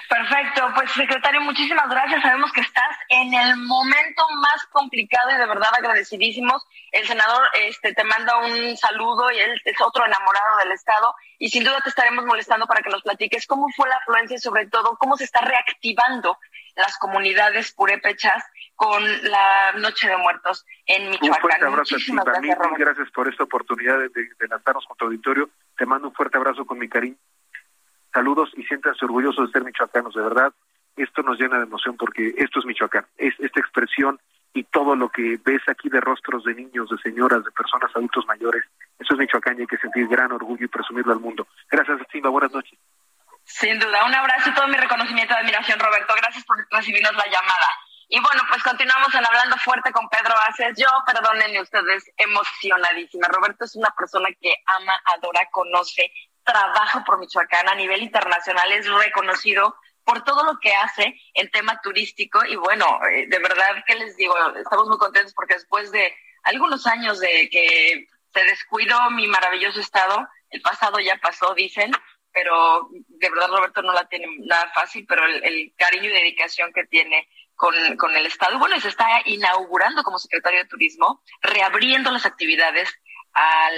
Perfecto, 0.09 0.69
pues 0.75 0.91
secretario, 0.91 1.41
muchísimas 1.41 1.89
gracias. 1.89 2.21
Sabemos 2.21 2.51
que 2.51 2.61
estás 2.61 2.97
en 3.09 3.33
el 3.33 3.57
momento 3.57 4.23
más 4.41 4.65
complicado 4.67 5.31
y 5.31 5.37
de 5.37 5.45
verdad 5.45 5.69
agradecidísimos. 5.77 6.65
El 6.91 7.07
senador 7.07 7.41
este, 7.53 7.93
te 7.93 8.03
manda 8.03 8.37
un 8.37 8.75
saludo 8.77 9.31
y 9.31 9.39
él 9.39 9.61
es 9.63 9.81
otro 9.81 10.05
enamorado 10.05 10.57
del 10.57 10.73
Estado 10.73 11.15
y 11.39 11.49
sin 11.49 11.63
duda 11.63 11.79
te 11.83 11.89
estaremos 11.89 12.25
molestando 12.25 12.67
para 12.67 12.81
que 12.81 12.89
nos 12.89 13.01
platiques 13.03 13.47
cómo 13.47 13.67
fue 13.75 13.87
la 13.89 13.95
afluencia 13.95 14.35
y 14.35 14.39
sobre 14.39 14.67
todo 14.67 14.97
cómo 14.97 15.15
se 15.17 15.23
está 15.23 15.41
reactivando 15.41 16.37
las 16.75 16.97
comunidades 16.97 17.71
purépechas 17.73 18.43
con 18.75 19.03
la 19.23 19.73
Noche 19.73 20.07
de 20.07 20.17
Muertos 20.17 20.65
en 20.85 21.09
Michoacán. 21.09 21.29
Un 21.31 21.41
fuerte 21.41 21.65
abrazo 21.65 21.95
Muchísimas 21.95 22.25
gracias, 22.25 22.57
gracias 22.77 23.11
por 23.11 23.29
esta 23.29 23.43
oportunidad 23.43 23.97
de, 23.97 24.09
de 24.09 24.47
lanzarnos 24.49 24.85
con 24.85 24.97
tu 24.97 25.05
auditorio. 25.05 25.49
Te 25.77 25.85
mando 25.85 26.09
un 26.09 26.13
fuerte 26.13 26.37
abrazo 26.37 26.65
con 26.65 26.79
mi 26.79 26.89
cariño 26.89 27.17
saludos 28.13 28.49
y 28.55 28.63
siéntanse 28.63 29.05
orgullosos 29.05 29.47
de 29.47 29.51
ser 29.51 29.63
michoacanos, 29.63 30.13
de 30.13 30.21
verdad. 30.21 30.53
Esto 30.95 31.23
nos 31.23 31.39
llena 31.39 31.57
de 31.57 31.63
emoción 31.63 31.95
porque 31.97 32.33
esto 32.37 32.59
es 32.59 32.65
Michoacán, 32.65 33.05
es 33.17 33.33
esta 33.39 33.59
expresión 33.59 34.19
y 34.53 34.63
todo 34.65 34.95
lo 34.95 35.09
que 35.09 35.39
ves 35.43 35.61
aquí 35.67 35.87
de 35.89 36.01
rostros 36.01 36.43
de 36.43 36.53
niños, 36.53 36.89
de 36.89 36.97
señoras, 36.97 37.45
de 37.45 37.51
personas 37.51 37.89
adultos 37.95 38.25
mayores, 38.27 38.65
eso 38.99 39.13
es 39.13 39.19
Michoacán 39.19 39.57
y 39.57 39.61
hay 39.61 39.67
que 39.67 39.77
sentir 39.77 40.07
gran 40.07 40.31
orgullo 40.31 40.65
y 40.65 40.67
presumirlo 40.67 41.13
al 41.13 41.19
mundo. 41.19 41.47
Gracias, 41.69 41.99
Simba, 42.11 42.29
buenas 42.29 42.51
noches. 42.51 42.77
Sin 43.43 43.79
duda, 43.79 44.05
un 44.05 44.13
abrazo 44.13 44.49
y 44.49 44.53
todo 44.53 44.67
mi 44.67 44.77
reconocimiento 44.77 45.33
y 45.33 45.37
admiración, 45.37 45.79
Roberto. 45.79 46.13
Gracias 46.15 46.45
por 46.45 46.57
recibirnos 46.69 47.15
la 47.15 47.25
llamada. 47.25 47.67
Y 48.09 48.19
bueno, 48.19 48.41
pues 48.49 48.61
continuamos 48.61 49.13
en 49.15 49.25
Hablando 49.25 49.55
Fuerte 49.57 49.91
con 49.91 50.07
Pedro 50.09 50.35
Aces. 50.47 50.75
Yo, 50.77 50.87
perdónenme 51.05 51.61
ustedes, 51.61 52.03
emocionadísima. 52.17 53.27
Roberto 53.29 53.65
es 53.65 53.75
una 53.75 53.89
persona 53.97 54.27
que 54.39 54.53
ama, 54.65 54.93
adora, 55.15 55.47
conoce, 55.49 56.11
trabajo 56.51 57.03
por 57.05 57.19
Michoacán 57.19 57.69
a 57.69 57.75
nivel 57.75 58.01
internacional, 58.01 58.71
es 58.73 58.87
reconocido 58.87 59.75
por 60.03 60.23
todo 60.23 60.43
lo 60.43 60.59
que 60.59 60.73
hace 60.73 61.15
en 61.33 61.49
tema 61.51 61.79
turístico 61.81 62.43
y 62.45 62.55
bueno, 62.55 62.99
eh, 63.09 63.27
de 63.27 63.39
verdad 63.39 63.83
que 63.85 63.95
les 63.95 64.17
digo, 64.17 64.35
estamos 64.55 64.87
muy 64.87 64.97
contentos 64.97 65.33
porque 65.33 65.53
después 65.53 65.91
de 65.91 66.13
algunos 66.43 66.87
años 66.87 67.19
de 67.19 67.49
que 67.49 68.07
se 68.33 68.43
descuidó 68.43 69.09
mi 69.11 69.27
maravilloso 69.27 69.79
estado, 69.79 70.27
el 70.49 70.61
pasado 70.61 70.99
ya 70.99 71.17
pasó, 71.17 71.53
dicen, 71.53 71.91
pero 72.33 72.89
de 72.91 73.29
verdad 73.29 73.49
Roberto 73.49 73.81
no 73.81 73.93
la 73.93 74.05
tiene 74.05 74.27
nada 74.39 74.71
fácil, 74.73 75.05
pero 75.07 75.25
el, 75.25 75.73
cariño 75.77 76.09
y 76.09 76.13
dedicación 76.13 76.73
que 76.73 76.85
tiene 76.85 77.27
con, 77.55 77.73
con 77.97 78.15
el 78.15 78.25
Estado. 78.25 78.57
Bueno, 78.57 78.79
se 78.79 78.87
está 78.87 79.05
inaugurando 79.25 80.03
como 80.03 80.17
secretario 80.17 80.59
de 80.59 80.69
Turismo, 80.69 81.21
reabriendo 81.41 82.09
las 82.09 82.25
actividades 82.25 82.89
a 83.33 83.69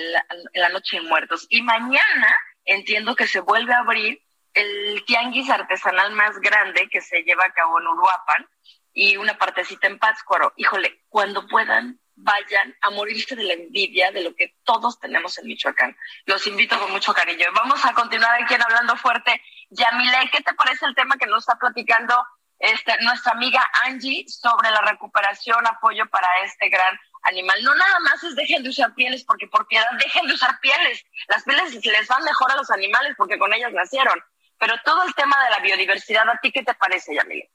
la 0.53 0.69
Noche 0.69 0.97
de 0.97 1.07
Muertos. 1.07 1.47
Y 1.49 1.61
mañana 1.61 2.35
entiendo 2.65 3.15
que 3.15 3.27
se 3.27 3.39
vuelve 3.39 3.73
a 3.73 3.79
abrir 3.79 4.21
el 4.53 5.03
tianguis 5.05 5.49
artesanal 5.49 6.11
más 6.13 6.39
grande 6.39 6.87
que 6.89 7.01
se 7.01 7.23
lleva 7.23 7.45
a 7.45 7.53
cabo 7.53 7.79
en 7.79 7.87
Uruapan 7.87 8.47
y 8.93 9.17
una 9.17 9.37
partecita 9.37 9.87
en 9.87 9.97
Pátzcuaro. 9.97 10.53
Híjole, 10.57 11.03
cuando 11.09 11.47
puedan, 11.47 11.99
vayan 12.15 12.75
a 12.81 12.91
morirse 12.91 13.35
de 13.35 13.43
la 13.43 13.53
envidia 13.53 14.11
de 14.11 14.23
lo 14.23 14.35
que 14.35 14.55
todos 14.63 14.99
tenemos 14.99 15.37
en 15.39 15.47
Michoacán. 15.47 15.97
Los 16.25 16.45
invito 16.45 16.79
con 16.79 16.91
mucho 16.91 17.13
cariño. 17.13 17.47
Vamos 17.55 17.83
a 17.85 17.93
continuar 17.93 18.41
aquí 18.41 18.53
en 18.53 18.61
Hablando 18.61 18.95
Fuerte. 18.95 19.41
Yamile, 19.69 20.29
¿qué 20.31 20.43
te 20.43 20.53
parece 20.53 20.85
el 20.85 20.95
tema 20.95 21.15
que 21.17 21.25
nos 21.25 21.39
está 21.39 21.57
platicando 21.57 22.15
este, 22.59 22.93
nuestra 23.01 23.33
amiga 23.33 23.61
Angie 23.85 24.25
sobre 24.27 24.69
la 24.71 24.81
recuperación, 24.81 25.65
apoyo 25.67 26.07
para 26.09 26.27
este 26.45 26.69
gran 26.69 26.97
animal. 27.23 27.63
No 27.63 27.73
nada 27.75 27.99
más 27.99 28.23
es 28.23 28.35
dejen 28.35 28.63
de 28.63 28.69
usar 28.69 28.93
pieles 28.95 29.23
porque 29.23 29.47
por 29.47 29.67
piedad 29.67 29.85
dejen 29.97 30.27
de 30.27 30.33
usar 30.33 30.59
pieles. 30.59 31.03
Las 31.27 31.43
pieles 31.43 31.85
les 31.85 32.07
van 32.07 32.23
mejor 32.23 32.51
a 32.51 32.55
los 32.55 32.69
animales 32.71 33.13
porque 33.17 33.37
con 33.37 33.53
ellas 33.53 33.71
nacieron. 33.73 34.21
Pero 34.57 34.75
todo 34.85 35.03
el 35.03 35.13
tema 35.15 35.43
de 35.43 35.49
la 35.49 35.59
biodiversidad, 35.59 36.29
¿a 36.29 36.39
ti 36.41 36.51
qué 36.51 36.63
te 36.63 36.73
parece, 36.73 37.15
Yamile? 37.15 37.49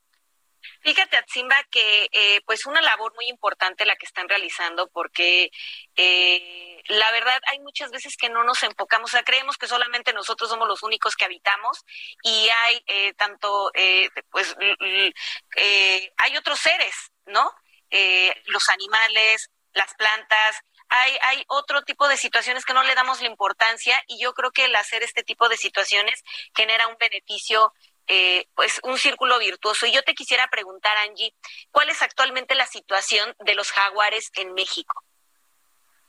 Fíjate, 0.80 1.16
Atzimba, 1.16 1.56
que 1.70 2.08
eh, 2.12 2.40
pues 2.44 2.66
una 2.66 2.80
labor 2.80 3.14
muy 3.14 3.26
importante 3.28 3.86
la 3.86 3.96
que 3.96 4.06
están 4.06 4.28
realizando 4.28 4.88
porque 4.88 5.50
eh, 5.96 6.82
la 6.86 7.10
verdad 7.12 7.40
hay 7.52 7.60
muchas 7.60 7.90
veces 7.90 8.16
que 8.16 8.28
no 8.28 8.44
nos 8.44 8.62
enfocamos, 8.62 9.10
o 9.10 9.12
sea, 9.12 9.22
creemos 9.22 9.56
que 9.56 9.68
solamente 9.68 10.12
nosotros 10.12 10.50
somos 10.50 10.68
los 10.68 10.82
únicos 10.82 11.16
que 11.16 11.24
habitamos 11.24 11.84
y 12.22 12.48
hay 12.64 12.82
eh, 12.86 13.14
tanto, 13.14 13.70
eh, 13.74 14.08
pues, 14.30 14.56
eh, 14.60 16.12
hay 16.16 16.36
otros 16.36 16.58
seres, 16.58 17.12
¿no? 17.26 17.52
Eh, 17.90 18.34
los 18.46 18.68
animales, 18.68 19.50
las 19.78 19.94
plantas, 19.94 20.56
hay, 20.88 21.16
hay 21.22 21.44
otro 21.48 21.82
tipo 21.82 22.08
de 22.08 22.16
situaciones 22.16 22.64
que 22.64 22.74
no 22.74 22.82
le 22.82 22.94
damos 22.94 23.20
la 23.20 23.28
importancia 23.28 24.02
y 24.06 24.18
yo 24.20 24.34
creo 24.34 24.50
que 24.50 24.64
el 24.64 24.76
hacer 24.76 25.02
este 25.02 25.22
tipo 25.22 25.48
de 25.48 25.56
situaciones 25.56 26.22
genera 26.56 26.88
un 26.88 26.96
beneficio, 26.98 27.72
eh, 28.06 28.46
pues 28.54 28.80
un 28.82 28.98
círculo 28.98 29.38
virtuoso. 29.38 29.86
Y 29.86 29.92
yo 29.92 30.02
te 30.02 30.14
quisiera 30.14 30.48
preguntar, 30.48 30.96
Angie, 30.98 31.34
¿cuál 31.70 31.90
es 31.90 32.02
actualmente 32.02 32.54
la 32.54 32.66
situación 32.66 33.34
de 33.40 33.54
los 33.54 33.70
jaguares 33.70 34.30
en 34.34 34.54
México? 34.54 35.04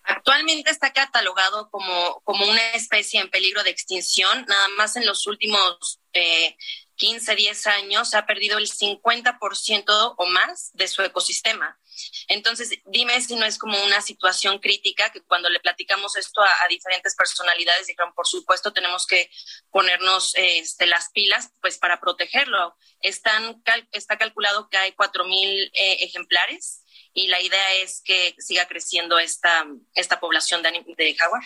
Actualmente 0.04 0.72
está 0.72 0.94
catalogado 0.94 1.70
como, 1.70 2.22
como 2.24 2.48
una 2.48 2.72
especie 2.72 3.20
en 3.20 3.30
peligro 3.30 3.64
de 3.64 3.70
extinción, 3.70 4.46
nada 4.48 4.68
más 4.70 4.96
en 4.96 5.06
los 5.06 5.28
últimos 5.28 6.00
eh, 6.14 6.56
15, 7.00 7.34
10 7.36 7.68
años 7.68 8.14
ha 8.14 8.26
perdido 8.26 8.58
el 8.58 8.70
50% 8.70 10.16
o 10.18 10.26
más 10.28 10.70
de 10.74 10.88
su 10.88 11.02
ecosistema. 11.02 11.80
Entonces, 12.28 12.72
dime 12.86 13.20
si 13.22 13.36
no 13.36 13.46
es 13.46 13.58
como 13.58 13.82
una 13.84 14.02
situación 14.02 14.60
crítica 14.60 15.10
que 15.12 15.22
cuando 15.22 15.50
le 15.50 15.62
platicamos 15.62 16.18
esto 16.18 16.42
a, 16.42 16.68
diferentes 16.70 17.16
personalidades 17.16 17.88
dijeron, 17.88 18.14
por 18.14 18.28
supuesto, 18.28 18.74
tenemos 18.74 19.08
que 19.08 19.32
ponernos 19.72 20.34
este, 20.36 20.86
las 20.88 21.10
pilas 21.12 21.52
pues 21.62 21.78
para 21.78 22.00
protegerlo. 22.02 22.76
Está 23.02 24.18
calculado 24.18 24.70
que 24.70 24.78
hay 24.78 24.92
4.000 24.92 25.72
eh, 25.74 25.98
ejemplares 26.02 26.84
y 27.14 27.28
la 27.28 27.42
idea 27.42 27.76
es 27.76 28.02
que 28.04 28.36
siga 28.40 28.68
creciendo 28.68 29.20
esta, 29.20 29.66
esta 29.94 30.20
población 30.20 30.62
de, 30.64 30.84
de 30.98 31.16
jaguar. 31.16 31.44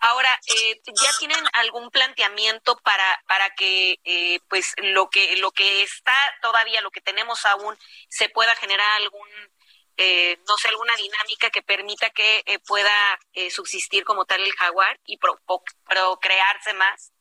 Ahora, 0.00 0.38
eh, 0.46 0.80
¿ya 0.86 1.10
tienen 1.18 1.44
algún 1.52 1.90
planteamiento 1.90 2.76
para, 2.78 3.22
para 3.26 3.50
que 3.50 3.98
eh, 4.04 4.40
pues 4.48 4.72
lo 4.78 5.10
que, 5.10 5.36
lo 5.36 5.50
que 5.50 5.82
está 5.82 6.16
todavía, 6.40 6.80
lo 6.80 6.90
que 6.90 7.02
tenemos 7.02 7.44
aún, 7.44 7.76
se 8.08 8.30
pueda 8.30 8.56
generar 8.56 8.90
algún, 9.02 9.28
eh, 9.98 10.38
no 10.48 10.56
sé, 10.56 10.68
alguna 10.68 10.96
dinámica 10.96 11.50
que 11.50 11.62
permita 11.62 12.08
que 12.10 12.42
eh, 12.46 12.58
pueda 12.60 13.18
eh, 13.34 13.50
subsistir 13.50 14.04
como 14.04 14.24
tal 14.24 14.40
el 14.40 14.52
jaguar 14.54 14.98
y 15.04 15.18
procrearse 15.18 16.72
más? 16.72 17.12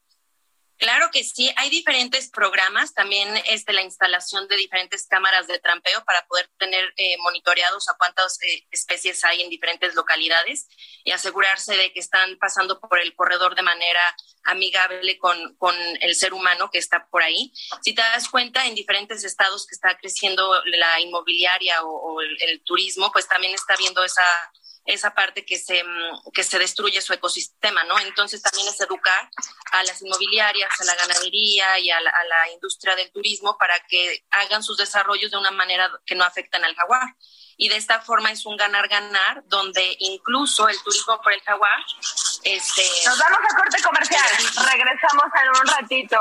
Claro 0.79 1.09
que 1.11 1.25
sí, 1.25 1.51
hay 1.57 1.69
diferentes 1.69 2.29
programas, 2.29 2.93
también 2.93 3.27
este, 3.45 3.73
la 3.73 3.81
instalación 3.81 4.47
de 4.47 4.55
diferentes 4.55 5.07
cámaras 5.07 5.45
de 5.45 5.59
trampeo 5.59 6.05
para 6.05 6.25
poder 6.25 6.49
tener 6.57 6.93
eh, 6.95 7.17
monitoreados 7.17 7.89
a 7.89 7.97
cuántas 7.97 8.41
eh, 8.43 8.65
especies 8.71 9.25
hay 9.25 9.41
en 9.41 9.49
diferentes 9.49 9.93
localidades 9.93 10.69
y 11.03 11.11
asegurarse 11.11 11.75
de 11.75 11.91
que 11.91 11.99
están 11.99 12.37
pasando 12.37 12.79
por 12.79 12.97
el 12.97 13.13
corredor 13.13 13.55
de 13.55 13.61
manera 13.61 13.99
amigable 14.45 15.17
con, 15.17 15.53
con 15.55 15.75
el 15.99 16.15
ser 16.15 16.33
humano 16.33 16.69
que 16.71 16.79
está 16.79 17.05
por 17.07 17.23
ahí. 17.23 17.51
Si 17.81 17.93
te 17.93 18.01
das 18.01 18.29
cuenta, 18.29 18.65
en 18.65 18.73
diferentes 18.73 19.25
estados 19.25 19.67
que 19.67 19.75
está 19.75 19.97
creciendo 19.97 20.63
la 20.63 21.01
inmobiliaria 21.01 21.83
o, 21.83 21.89
o 21.89 22.21
el, 22.21 22.37
el 22.41 22.63
turismo, 22.63 23.11
pues 23.11 23.27
también 23.27 23.53
está 23.53 23.75
viendo 23.75 24.01
esa 24.05 24.23
esa 24.93 25.13
parte 25.13 25.45
que 25.45 25.57
se, 25.57 25.83
mm, 25.83 26.31
que 26.33 26.43
se 26.43 26.57
destruye 26.57 27.01
su 27.01 27.13
ecosistema, 27.13 27.83
¿no? 27.83 27.97
Entonces 27.99 28.41
también 28.41 28.67
es 28.67 28.79
educar 28.81 29.29
a 29.71 29.83
las 29.83 30.01
inmobiliarias, 30.01 30.69
a 30.81 30.83
la 30.83 30.95
ganadería 30.95 31.79
y 31.79 31.91
a 31.91 32.01
la, 32.01 32.09
a 32.09 32.23
la 32.25 32.49
industria 32.51 32.95
del 32.95 33.11
turismo 33.11 33.57
para 33.57 33.79
que 33.87 34.25
hagan 34.31 34.63
sus 34.63 34.77
desarrollos 34.77 35.31
de 35.31 35.37
una 35.37 35.51
manera 35.51 35.91
que 36.05 36.15
no 36.15 36.23
afectan 36.23 36.65
al 36.65 36.75
jaguar. 36.75 37.15
Y 37.57 37.69
de 37.69 37.75
esta 37.75 37.99
forma 37.99 38.31
es 38.31 38.45
un 38.45 38.55
ganar-ganar, 38.55 39.43
donde 39.45 39.95
incluso 39.99 40.69
el 40.69 40.81
turismo 40.81 41.21
por 41.21 41.33
el 41.33 41.41
jaguar... 41.41 41.83
Este, 42.43 42.83
Nos 43.05 43.19
vamos 43.19 43.39
a 43.51 43.55
corte 43.57 43.81
comercial, 43.83 44.29
regresamos 44.65 45.25
en 45.43 45.49
un 45.49 45.67
ratito. 45.67 46.17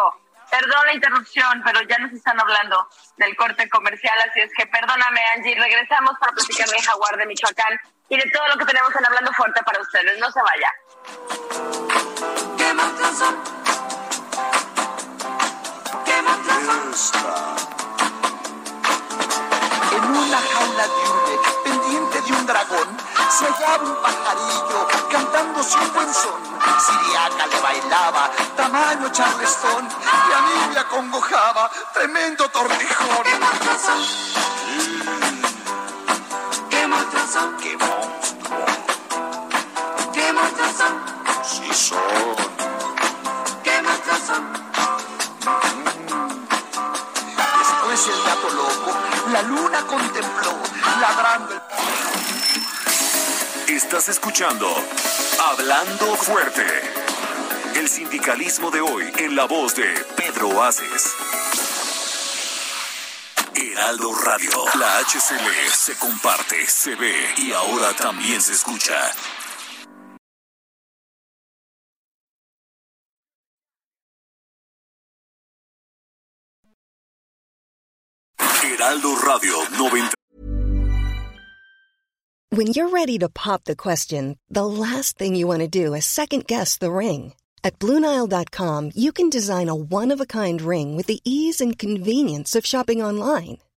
Perdón 0.51 0.87
la 0.87 0.95
interrupción, 0.95 1.63
pero 1.65 1.81
ya 1.83 1.99
nos 1.99 2.13
están 2.13 2.41
hablando 2.41 2.89
del 3.19 3.37
corte 3.37 3.69
comercial, 3.69 4.19
así 4.29 4.41
es 4.41 4.51
que 4.57 4.67
perdóname, 4.67 5.21
Angie. 5.37 5.55
Regresamos 5.55 6.15
para 6.19 6.33
platicar 6.33 6.69
de 6.69 6.83
Jaguar 6.83 7.17
de 7.19 7.27
Michoacán 7.27 7.79
y 8.09 8.17
de 8.17 8.31
todo 8.31 8.49
lo 8.49 8.57
que 8.59 8.65
tenemos 8.65 8.95
en 8.97 9.07
Hablando 9.07 9.33
Fuerte 9.33 9.63
para 9.65 9.81
ustedes. 9.81 10.19
No 10.19 10.31
se 10.31 10.41
vaya. 10.41 10.73
En 19.93 20.05
una 20.05 20.39
jaula 20.39 20.87
de 20.87 21.11
hule, 21.11 21.39
pendiente 21.65 22.21
de 22.23 22.33
un 22.33 22.47
dragón, 22.47 22.97
se 23.31 23.45
hallaba 23.47 23.85
un 23.85 24.03
pajarillo 24.03 24.89
cantándose 25.11 25.79
un 25.79 25.93
buen 25.93 26.15
son. 26.15 26.41
Siriaca 26.79 27.47
le 27.47 27.61
bailaba, 27.61 28.31
tamaño 28.57 29.11
charlestón, 29.13 29.89
y 29.89 30.33
a 30.33 30.41
mí 30.41 30.75
me 30.75 30.81
acongojaba, 30.81 31.71
tremendo 31.93 32.49
tortijón. 32.49 33.27
Monstruos 37.39 37.47
son? 37.47 37.57
¡Qué 37.59 37.77
monstruo! 37.77 38.65
¿Qué 40.13 40.33
monstruos 40.33 40.73
son? 40.77 40.95
Sí 41.45 41.73
son. 41.73 42.01
¿Qué 43.63 43.83
monstruos 43.83 44.21
son? 44.27 44.43
Después 47.59 48.09
el 48.09 48.23
gato 48.25 48.49
loco, 48.51 48.91
la 49.33 49.43
luna 49.43 49.87
contempló, 49.87 50.53
ladrando 51.01 51.55
el 51.55 51.61
Estás 53.75 54.09
escuchando 54.09 54.67
Hablando 55.39 56.17
Fuerte. 56.17 56.67
El 57.77 57.89
sindicalismo 57.89 58.71
de 58.71 58.81
hoy 58.81 59.05
en 59.19 59.37
la 59.37 59.45
voz 59.45 59.75
de 59.77 59.87
Pedro 60.17 60.63
Aces. 60.63 61.28
Heraldo 63.79 64.13
Radio. 64.13 64.51
La 64.75 64.99
HCL 65.05 65.71
se 65.73 65.95
comparte, 65.95 66.67
se 66.67 66.97
ve 66.97 67.15
y 67.37 67.53
ahora 67.53 67.95
también 67.95 68.41
se 68.43 68.53
escucha. 68.53 68.93
Heraldo 78.65 79.15
Radio 79.25 79.55
90. 79.79 80.15
When 82.51 82.67
you're 82.67 82.89
ready 82.89 83.17
to 83.19 83.29
pop 83.29 83.63
the 83.63 83.77
question, 83.77 84.39
the 84.51 84.67
last 84.67 85.17
thing 85.17 85.37
you 85.37 85.47
want 85.47 85.61
to 85.61 85.69
do 85.69 85.95
is 85.95 86.05
second 86.05 86.49
guess 86.49 86.77
the 86.79 86.91
ring. 86.91 87.35
At 87.63 87.79
Bluenile.com, 87.79 88.91
you 88.97 89.13
can 89.13 89.31
design 89.31 89.69
a 89.69 89.75
one 89.77 90.11
of 90.11 90.21
a 90.21 90.27
kind 90.27 90.61
ring 90.61 90.97
with 90.97 91.07
the 91.07 91.21
ease 91.25 91.61
and 91.61 91.79
convenience 91.79 92.57
of 92.57 92.67
shopping 92.67 93.01
online. 93.01 93.59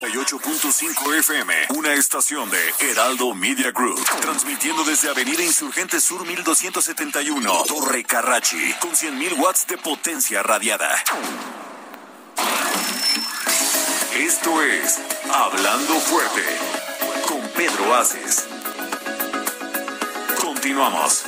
98.5 0.00 1.18
FM, 1.18 1.54
una 1.76 1.92
estación 1.92 2.48
de 2.48 2.74
Heraldo 2.80 3.34
Media 3.34 3.70
Group, 3.70 4.02
transmitiendo 4.22 4.82
desde 4.82 5.10
Avenida 5.10 5.42
Insurgente 5.42 6.00
Sur 6.00 6.24
1271, 6.24 7.64
Torre 7.68 8.02
Carrachi, 8.04 8.72
con 8.80 8.92
100.000 8.92 9.38
watts 9.38 9.66
de 9.66 9.76
potencia 9.76 10.42
radiada. 10.42 10.90
Esto 14.16 14.62
es 14.62 15.00
Hablando 15.34 16.00
Fuerte, 16.00 16.44
con 17.28 17.46
Pedro 17.50 17.94
Aces. 17.94 18.46
Continuamos. 20.40 21.24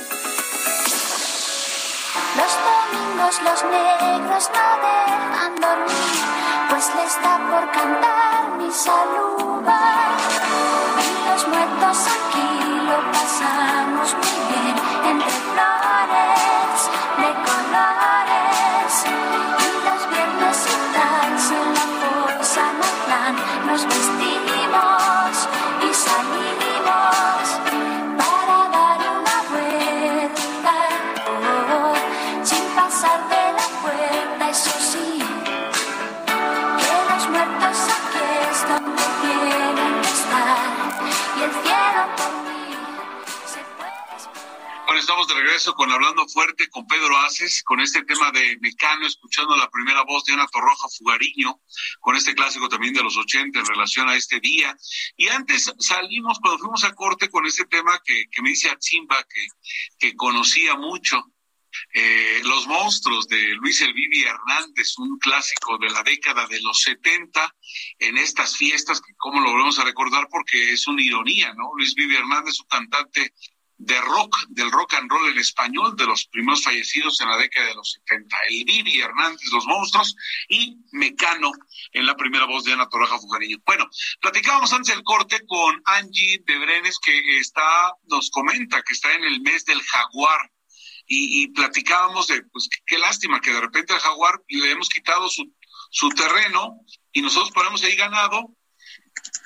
Los 2.35 2.57
domingos 2.57 3.41
los 3.43 3.63
negros 3.65 4.49
no 4.51 4.77
dejan 4.81 5.55
dormir, 5.61 6.42
pues 6.83 6.95
les 6.95 7.21
da 7.23 7.37
por 7.49 7.71
cantar 7.71 8.57
mi 8.57 8.69
saluda. 8.71 9.79
Y 10.99 11.29
los 11.29 11.47
muertos 11.47 12.07
aquí 12.07 12.49
lo 12.87 13.11
pasamos 13.11 14.15
muy 14.15 14.37
bien, 14.49 14.75
entre 15.11 15.29
flores 15.29 16.79
de 17.21 17.29
colores. 17.47 18.91
Y 19.59 19.71
los 19.85 20.01
viernes 20.09 20.57
tal, 20.93 21.31
en 21.57 21.73
la 21.73 21.85
fosa 22.01 22.63
Natlán, 22.79 23.35
nos 23.67 23.85
vestimos 23.85 24.22
estamos 45.03 45.27
de 45.27 45.33
regreso 45.33 45.73
con 45.73 45.91
Hablando 45.91 46.25
Fuerte 46.29 46.69
con 46.69 46.87
Pedro 46.87 47.17
Aces, 47.17 47.61
con 47.63 47.81
este 47.81 48.03
tema 48.03 48.31
de 48.31 48.57
Mecano, 48.61 49.05
escuchando 49.05 49.53
la 49.57 49.69
primera 49.69 50.01
voz 50.03 50.23
de 50.23 50.31
Ana 50.31 50.47
Torroja 50.47 50.87
Fugariño, 50.97 51.59
con 51.99 52.15
este 52.15 52.33
clásico 52.33 52.69
también 52.69 52.93
de 52.93 53.03
los 53.03 53.17
80 53.17 53.59
en 53.59 53.65
relación 53.65 54.07
a 54.07 54.15
este 54.15 54.39
día. 54.39 54.73
Y 55.17 55.27
antes 55.27 55.73
salimos, 55.77 56.39
cuando 56.39 56.59
fuimos 56.59 56.85
a 56.85 56.95
corte, 56.95 57.29
con 57.29 57.45
este 57.45 57.65
tema 57.65 57.99
que, 58.01 58.27
que 58.31 58.41
me 58.41 58.51
dice 58.51 58.69
Atzimba, 58.69 59.21
que, 59.23 59.45
que 59.99 60.15
conocía 60.15 60.75
mucho. 60.75 61.21
Eh, 61.93 62.41
los 62.43 62.67
monstruos 62.67 63.27
de 63.27 63.55
Luis 63.55 63.81
Elvivi 63.81 64.23
Hernández, 64.23 64.97
un 64.99 65.17
clásico 65.17 65.77
de 65.79 65.89
la 65.89 66.03
década 66.03 66.47
de 66.47 66.61
los 66.61 66.81
70, 66.81 67.55
en 67.99 68.17
estas 68.17 68.55
fiestas, 68.55 69.01
que 69.01 69.13
cómo 69.17 69.41
lo 69.41 69.51
volvemos 69.51 69.79
a 69.79 69.83
recordar 69.83 70.27
porque 70.29 70.71
es 70.71 70.87
una 70.87 71.01
ironía, 71.01 71.53
¿no? 71.55 71.71
Luis 71.75 71.95
Vivi 71.95 72.15
Hernández, 72.15 72.59
un 72.59 72.67
cantante 72.67 73.33
de 73.85 73.99
rock, 74.01 74.35
del 74.49 74.71
rock 74.71 74.93
and 74.93 75.09
roll 75.09 75.29
en 75.29 75.37
español, 75.37 75.95
de 75.97 76.05
los 76.05 76.25
primeros 76.27 76.63
fallecidos 76.63 77.19
en 77.21 77.29
la 77.29 77.37
década 77.37 77.67
de 77.67 77.75
los 77.75 77.91
70. 78.05 78.37
El 78.49 78.63
Vivi 78.65 79.01
Hernández, 79.01 79.51
Los 79.51 79.65
Monstruos, 79.65 80.15
y 80.47 80.77
Mecano 80.91 81.51
en 81.91 82.05
la 82.05 82.15
primera 82.15 82.45
voz 82.45 82.63
de 82.63 82.73
Ana 82.73 82.87
Torraja 82.87 83.19
Fugariño. 83.19 83.57
Bueno, 83.65 83.89
platicábamos 84.21 84.71
antes 84.71 84.93
del 84.93 85.03
corte 85.03 85.45
con 85.45 85.81
Angie 85.85 86.41
de 86.45 86.57
Brenes, 86.59 86.97
que 86.99 87.37
está, 87.37 87.93
nos 88.07 88.29
comenta 88.29 88.81
que 88.83 88.93
está 88.93 89.13
en 89.13 89.25
el 89.25 89.41
mes 89.41 89.65
del 89.65 89.81
jaguar. 89.81 90.51
Y, 91.05 91.49
platicábamos 91.49 92.27
de, 92.27 92.43
pues, 92.43 92.69
qué, 92.71 92.79
qué 92.85 92.97
lástima 92.97 93.41
que 93.41 93.51
de 93.51 93.59
repente 93.59 93.93
al 93.93 93.99
jaguar 93.99 94.41
le 94.47 94.71
hemos 94.71 94.87
quitado 94.87 95.27
su, 95.27 95.53
su 95.91 96.09
terreno 96.09 96.79
y 97.11 97.21
nosotros 97.21 97.51
ponemos 97.51 97.83
ahí 97.83 97.95
ganado 97.97 98.55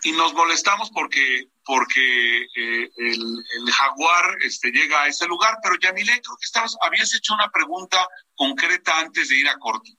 y 0.04 0.12
nos 0.12 0.34
molestamos 0.34 0.92
porque 0.92 1.48
porque 1.68 2.44
eh, 2.44 2.90
el, 2.96 3.22
el 3.58 3.72
jaguar 3.72 4.38
este, 4.42 4.72
llega 4.72 5.04
a 5.04 5.08
ese 5.08 5.28
lugar. 5.28 5.58
Pero 5.62 5.76
Yamile, 5.76 6.22
creo 6.22 6.38
que 6.38 6.46
estabas, 6.46 6.78
habías 6.82 7.14
hecho 7.14 7.34
una 7.34 7.52
pregunta 7.52 8.08
concreta 8.36 8.98
antes 9.00 9.28
de 9.28 9.36
ir 9.36 9.50
a 9.50 9.60
corte. 9.60 9.92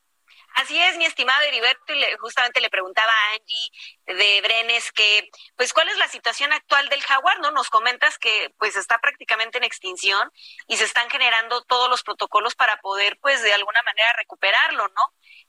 Así 0.61 0.77
es, 0.77 0.97
mi 0.97 1.05
estimado 1.05 1.41
Heriberto, 1.45 1.93
y 1.95 2.01
le- 2.01 2.17
justamente 2.19 2.61
le 2.61 2.69
preguntaba 2.69 3.13
a 3.13 3.33
Angie 3.35 3.71
de 4.07 4.41
Brenes 4.41 4.91
que, 4.91 5.31
pues, 5.57 5.73
¿cuál 5.73 5.89
es 5.89 5.97
la 5.99 6.09
situación 6.09 6.53
actual 6.53 6.89
del 6.89 7.01
jaguar? 7.01 7.39
¿No? 7.39 7.53
Nos 7.53 7.71
comentas 7.71 8.19
que, 8.19 8.51
pues, 8.59 8.75
está 8.75 8.99
prácticamente 8.99 9.59
en 9.59 9.63
extinción 9.65 10.33
y 10.67 10.77
se 10.77 10.83
están 10.85 11.09
generando 11.11 11.63
todos 11.63 11.89
los 11.89 12.03
protocolos 12.03 12.57
para 12.57 12.81
poder, 12.81 13.19
pues, 13.21 13.41
de 13.43 13.55
alguna 13.55 13.81
manera 13.85 14.13
recuperarlo, 14.19 14.89
¿no? 14.89 15.03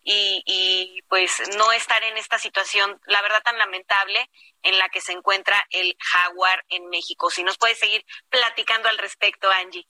Y, 0.04 0.44
y 0.46 1.02
pues, 1.10 1.42
no 1.58 1.72
estar 1.72 2.04
en 2.04 2.16
esta 2.18 2.38
situación, 2.38 3.02
la 3.08 3.24
verdad, 3.24 3.42
tan 3.42 3.58
lamentable 3.58 4.30
en 4.62 4.78
la 4.78 4.90
que 4.90 5.02
se 5.02 5.14
encuentra 5.14 5.66
el 5.72 5.98
jaguar 6.00 6.64
en 6.70 6.88
México. 6.90 7.32
Si 7.32 7.42
nos 7.44 7.58
puedes 7.58 7.80
seguir 7.80 8.06
platicando 8.30 8.90
al 8.90 9.00
respecto, 9.00 9.50
Angie. 9.50 9.88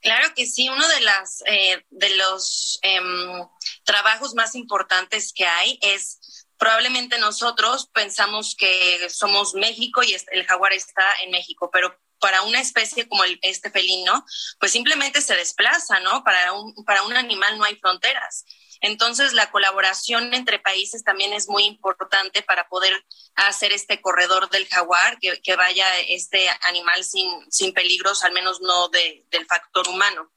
Claro 0.00 0.32
que 0.34 0.46
sí, 0.46 0.68
uno 0.70 0.86
de 0.88 1.00
las 1.02 1.42
eh, 1.46 1.84
de 1.90 2.16
los 2.16 2.78
em, 2.82 3.46
trabajos 3.84 4.34
más 4.34 4.54
importantes 4.54 5.32
que 5.34 5.44
hay 5.46 5.78
es 5.82 6.46
probablemente 6.56 7.18
nosotros 7.18 7.88
pensamos 7.92 8.54
que 8.58 9.08
somos 9.10 9.54
México 9.54 10.02
y 10.02 10.14
el 10.32 10.46
jaguar 10.46 10.72
está 10.72 11.04
en 11.22 11.30
México, 11.30 11.70
pero 11.72 11.94
para 12.18 12.42
una 12.42 12.60
especie 12.60 13.08
como 13.08 13.24
el- 13.24 13.38
este 13.42 13.70
felino, 13.70 14.24
pues 14.58 14.72
simplemente 14.72 15.20
se 15.22 15.36
desplaza, 15.36 16.00
¿no? 16.00 16.22
Para 16.24 16.52
un, 16.52 16.74
para 16.84 17.02
un 17.02 17.14
animal 17.16 17.58
no 17.58 17.64
hay 17.64 17.76
fronteras. 17.76 18.44
Entonces, 18.80 19.32
la 19.32 19.50
colaboración 19.50 20.32
entre 20.34 20.58
países 20.58 21.04
también 21.04 21.32
es 21.32 21.48
muy 21.48 21.64
importante 21.64 22.42
para 22.42 22.68
poder 22.68 22.92
hacer 23.34 23.72
este 23.72 24.00
corredor 24.00 24.48
del 24.50 24.66
jaguar, 24.68 25.18
que, 25.18 25.56
vaya 25.56 25.86
este 26.00 26.48
animal 26.62 27.04
sin, 27.04 27.28
sin 27.50 27.74
peligros, 27.74 28.22
al 28.22 28.32
menos 28.32 28.60
no 28.60 28.88
de, 28.88 29.26
del 29.30 29.46
factor 29.46 29.86
humano. 29.88 30.30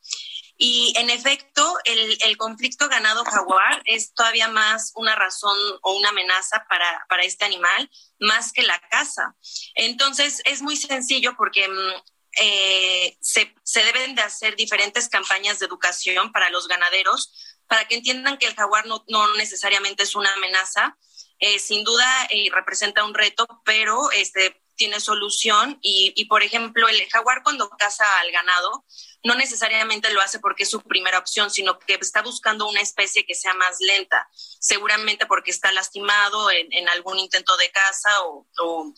Y 0.58 0.93
en 0.97 1.10
efecto, 1.10 1.77
el, 1.84 2.17
el 2.21 2.38
conflicto 2.38 2.88
ganado-jaguar 2.88 3.82
es 3.86 4.13
todavía 4.13 4.47
más 4.47 4.91
una 4.95 5.15
razón 5.15 5.58
o 5.82 5.93
una 5.93 6.10
amenaza 6.10 6.65
para, 6.69 7.06
para 7.10 7.23
este 7.23 7.45
animal, 7.45 7.89
más 8.19 8.51
que 8.51 8.63
la 8.63 8.79
caza. 8.89 9.36
Entonces, 9.73 10.41
es 10.45 10.62
muy 10.62 10.77
sencillo 10.77 11.36
porque 11.38 11.67
mm, 11.67 11.91
eh, 12.39 13.17
se, 13.19 13.53
se, 13.63 13.84
deben 13.84 14.15
de 14.15 14.21
hacer 14.21 14.56
diferentes 14.56 15.08
campañas 15.08 15.60
de 15.60 15.65
educación 15.65 16.32
para 16.32 16.49
los 16.49 16.67
ganaderos, 16.67 17.53
para 17.67 17.88
que 17.88 17.95
entiendan 17.95 18.38
que 18.38 18.47
el 18.47 18.56
jaguar 18.56 18.86
no, 18.86 19.04
no 19.08 19.34
necesariamente 19.36 20.04
es 20.04 20.15
una 20.15 20.34
amenaza. 20.34 20.97
Eh, 21.39 21.60
sin 21.60 21.84
duda 21.84 22.28
eh, 22.30 22.49
representa 22.52 23.04
un 23.04 23.13
reto, 23.13 23.45
pero 23.65 24.12
este, 24.12 24.62
tiene 24.76 24.99
solución 24.99 25.78
y, 25.82 26.13
y, 26.15 26.26
por 26.26 26.43
ejemplo, 26.43 26.88
el 26.88 27.10
jaguar 27.10 27.43
cuando 27.43 27.69
caza 27.69 28.06
al 28.19 28.32
ganado 28.32 28.86
no 29.23 29.36
necesariamente 29.36 30.12
lo 30.12 30.21
hace 30.21 30.39
porque 30.39 30.63
es 30.63 30.69
su 30.69 30.82
primera 30.82 31.17
opción, 31.17 31.49
sino 31.49 31.80
que 31.80 31.95
está 31.95 32.21
buscando 32.21 32.67
una 32.67 32.82
especie 32.82 33.26
que 33.26 33.36
sea 33.36 33.54
más 33.54 33.80
lenta, 33.80 34.28
seguramente 34.60 35.26
porque 35.26 35.52
está 35.52 35.71
lastimado 35.71 36.52
en, 36.52 36.71
en 36.73 36.89
algún 36.89 37.19
intento 37.19 37.56
de 37.58 37.71
caza 37.71 38.23
o, 38.23 38.45
o 38.60 38.93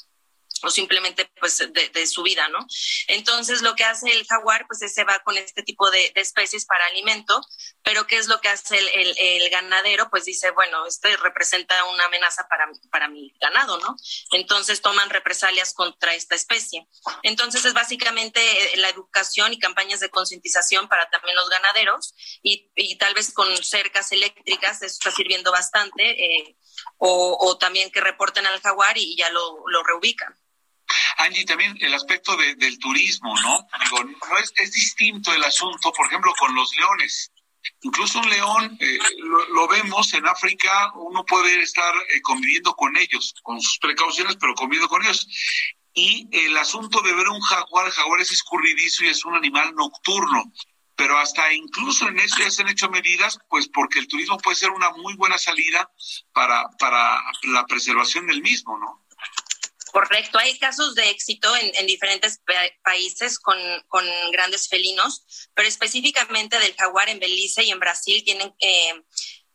o 0.65 0.69
simplemente 0.69 1.29
pues 1.39 1.57
de, 1.57 1.89
de, 1.89 2.07
su 2.07 2.23
vida, 2.23 2.47
¿no? 2.49 2.65
Entonces 3.07 3.61
lo 3.61 3.75
que 3.75 3.83
hace 3.83 4.11
el 4.11 4.25
jaguar 4.25 4.65
pues 4.67 4.79
se 4.91 5.03
va 5.03 5.19
con 5.19 5.37
este 5.37 5.63
tipo 5.63 5.89
de, 5.91 6.11
de, 6.13 6.21
especies 6.21 6.65
para 6.65 6.85
alimento, 6.87 7.41
pero 7.83 8.07
¿qué 8.07 8.17
es 8.17 8.27
lo 8.27 8.41
que 8.41 8.49
hace 8.49 8.77
el, 8.77 8.87
el, 8.87 9.15
el, 9.17 9.49
ganadero? 9.49 10.09
Pues 10.09 10.25
dice, 10.25 10.51
bueno, 10.51 10.85
este 10.85 11.15
representa 11.17 11.75
una 11.85 12.05
amenaza 12.05 12.47
para, 12.47 12.67
para 12.89 13.07
mi 13.07 13.33
ganado, 13.39 13.77
¿no? 13.79 13.95
Entonces 14.31 14.81
toman 14.81 15.09
represalias 15.09 15.73
contra 15.73 16.13
esta 16.13 16.35
especie. 16.35 16.87
Entonces 17.23 17.65
es 17.65 17.73
básicamente 17.73 18.39
eh, 18.73 18.77
la 18.77 18.89
educación 18.89 19.53
y 19.53 19.59
campañas 19.59 19.99
de 19.99 20.09
concientización 20.09 20.87
para 20.87 21.09
también 21.09 21.35
los 21.35 21.49
ganaderos 21.49 22.15
y, 22.41 22.71
y, 22.75 22.97
tal 22.97 23.13
vez 23.13 23.33
con 23.33 23.55
cercas 23.63 24.11
eléctricas, 24.11 24.81
eso 24.81 24.85
está 24.85 25.11
sirviendo 25.11 25.51
bastante, 25.51 26.03
eh, 26.11 26.57
o, 26.97 27.37
o, 27.39 27.57
también 27.57 27.91
que 27.91 28.01
reporten 28.01 28.45
al 28.45 28.61
jaguar 28.61 28.97
y 28.97 29.15
ya 29.15 29.29
lo, 29.29 29.63
lo 29.67 29.83
reubican. 29.83 30.35
Angie, 31.17 31.45
también 31.45 31.77
el 31.81 31.93
aspecto 31.93 32.35
de, 32.35 32.55
del 32.55 32.77
turismo, 32.79 33.33
¿no? 33.41 33.67
Digo, 33.83 34.03
no 34.03 34.37
es, 34.37 34.53
es, 34.57 34.71
distinto 34.71 35.33
el 35.33 35.43
asunto, 35.43 35.91
por 35.91 36.07
ejemplo, 36.07 36.33
con 36.37 36.53
los 36.53 36.75
leones. 36.75 37.31
Incluso 37.81 38.19
un 38.19 38.29
león, 38.29 38.77
eh, 38.79 38.99
lo, 39.17 39.67
vemos 39.67 40.13
en 40.13 40.27
África, 40.27 40.91
uno 40.95 41.25
puede 41.25 41.61
estar 41.61 41.93
eh, 42.09 42.21
conviviendo 42.21 42.75
con 42.75 42.95
ellos, 42.97 43.33
con 43.41 43.59
sus 43.59 43.79
precauciones, 43.79 44.35
pero 44.39 44.53
conviviendo 44.53 44.87
con 44.87 45.03
ellos. 45.03 45.27
Y 45.93 46.27
el 46.31 46.55
asunto 46.57 47.01
de 47.01 47.13
ver 47.13 47.29
un 47.29 47.39
jaguar, 47.41 47.87
el 47.87 47.91
jaguar 47.91 48.21
es 48.21 48.31
escurridizo 48.31 49.05
y 49.05 49.09
es 49.09 49.25
un 49.25 49.35
animal 49.35 49.73
nocturno 49.75 50.51
pero 50.95 51.17
hasta 51.17 51.51
incluso 51.53 52.07
en 52.07 52.19
eso 52.19 52.37
ya 52.39 52.49
se 52.49 52.61
han 52.61 52.69
hecho 52.69 52.89
medidas, 52.89 53.37
pues 53.49 53.67
porque 53.67 53.99
el 53.99 54.07
turismo 54.07 54.37
puede 54.37 54.55
ser 54.55 54.71
una 54.71 54.91
muy 54.91 55.13
buena 55.15 55.37
salida 55.37 55.91
para, 56.31 56.69
para 56.79 57.21
la 57.43 57.65
preservación 57.65 58.27
del 58.27 58.41
mismo, 58.41 58.77
¿no? 58.77 59.05
Correcto, 59.95 60.37
hay 60.39 60.59
casos 60.59 60.93
de 60.93 61.09
éxito 61.09 61.55
en, 61.55 61.71
en 61.73 61.87
diferentes 61.87 62.41
países 62.83 63.39
con, 63.39 63.57
con, 63.87 64.03
grandes 64.33 64.67
felinos, 64.67 65.25
pero 65.53 65.69
específicamente 65.69 66.59
del 66.59 66.75
jaguar 66.75 67.07
en 67.07 67.17
Belice 67.17 67.63
y 67.63 67.71
en 67.71 67.79
Brasil 67.79 68.21
tienen 68.25 68.53
eh, 68.59 69.01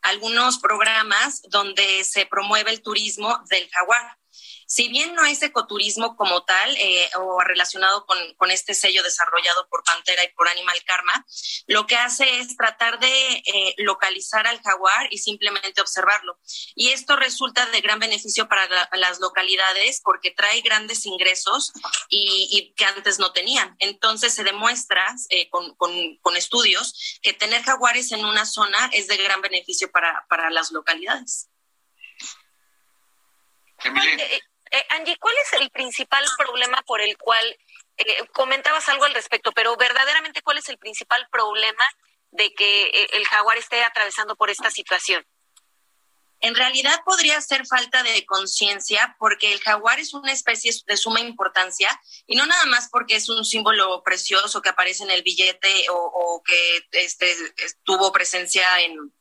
algunos 0.00 0.59
programas 0.59 1.42
donde 1.50 2.05
se 2.05 2.24
promueve 2.24 2.70
el 2.70 2.81
turismo 2.81 3.38
del 3.50 3.68
jaguar. 3.68 4.16
Si 4.71 4.87
bien 4.87 5.17
no 5.17 5.25
es 5.25 5.43
ecoturismo 5.43 6.15
como 6.15 6.45
tal 6.45 6.77
eh, 6.77 7.11
o 7.17 7.41
relacionado 7.41 8.07
con, 8.07 8.17
con, 8.35 8.53
este 8.53 8.73
sello 8.73 9.03
desarrollado 9.03 9.67
por 9.69 9.83
Pantera 9.83 10.23
y 10.23 10.33
por 10.33 10.47
Animal 10.47 10.81
Karma, 10.87 11.27
lo 11.67 11.89
que 11.89 11.97
hace 11.97 12.39
es 12.39 12.57
tratar 12.57 13.01
de 13.01 13.09
eh, 13.09 13.75
localizar 13.79 14.47
al 14.47 14.63
jaguar 14.63 15.09
y 15.11 15.19
simplemente 15.19 15.81
observarlo. 15.81 16.39
Y 16.77 16.91
esto 16.91 17.17
resulta 17.17 17.67
de 17.67 17.81
gran 17.81 17.99
beneficio 17.99 18.47
para 18.47 18.69
la, 18.69 18.89
las 18.93 19.19
localidades 19.19 20.03
porque 20.05 20.31
trae 20.31 20.61
grandes 20.61 21.05
ingresos 21.05 21.73
y, 22.09 22.47
y, 22.53 22.73
que 22.75 22.85
antes 22.85 23.19
no 23.19 23.33
tenían. 23.33 23.75
Entonces 23.81 24.33
se 24.33 24.45
demuestra 24.45 25.05
eh, 25.31 25.51
con, 25.51 25.75
con, 25.75 26.17
con, 26.19 26.37
estudios 26.37 27.19
que 27.23 27.33
tener 27.33 27.65
jaguares 27.65 28.13
en 28.13 28.25
una 28.25 28.47
zona 28.47 28.89
es 28.93 29.09
de 29.09 29.17
gran 29.17 29.41
beneficio 29.41 29.91
para, 29.91 30.25
para 30.29 30.49
las 30.49 30.71
localidades. 30.71 31.49
Eh, 34.71 34.87
Angie, 34.91 35.17
¿cuál 35.19 35.35
es 35.45 35.61
el 35.61 35.71
principal 35.71 36.25
problema 36.39 36.83
por 36.83 37.01
el 37.01 37.17
cual 37.19 37.59
eh, 37.97 38.27
comentabas 38.33 38.89
algo 38.89 39.05
al 39.05 39.15
respecto, 39.15 39.53
pero 39.53 39.77
verdaderamente 39.77 40.43
cuál 40.43 40.59
es 40.59 40.69
el 40.69 40.79
principal 40.79 41.27
problema 41.31 41.85
de 42.31 42.55
que 42.55 42.83
eh, 42.87 43.09
el 43.13 43.27
jaguar 43.27 43.59
esté 43.59 43.83
atravesando 43.83 44.37
por 44.37 44.51
esta 44.51 44.71
situación? 44.71 45.27
En 46.43 46.55
realidad 46.55 47.03
podría 47.05 47.39
ser 47.43 47.67
falta 47.67 48.03
de 48.03 48.25
conciencia 48.25 49.15
porque 49.19 49.53
el 49.53 49.61
jaguar 49.61 50.01
es 50.01 50.15
una 50.15 50.33
especie 50.33 50.73
de 50.87 50.97
suma 50.97 51.21
importancia 51.21 51.89
y 52.27 52.35
no 52.35 52.47
nada 52.47 52.65
más 52.65 52.89
porque 52.91 53.17
es 53.17 53.29
un 53.29 53.45
símbolo 53.45 54.03
precioso 54.03 54.63
que 54.63 54.71
aparece 54.71 55.03
en 55.03 55.11
el 55.11 55.23
billete 55.23 55.87
o, 55.91 56.43
que 56.43 56.87
este, 56.93 57.37
tuvo 57.83 58.11
presencia 58.11 58.81
en, 58.81 59.13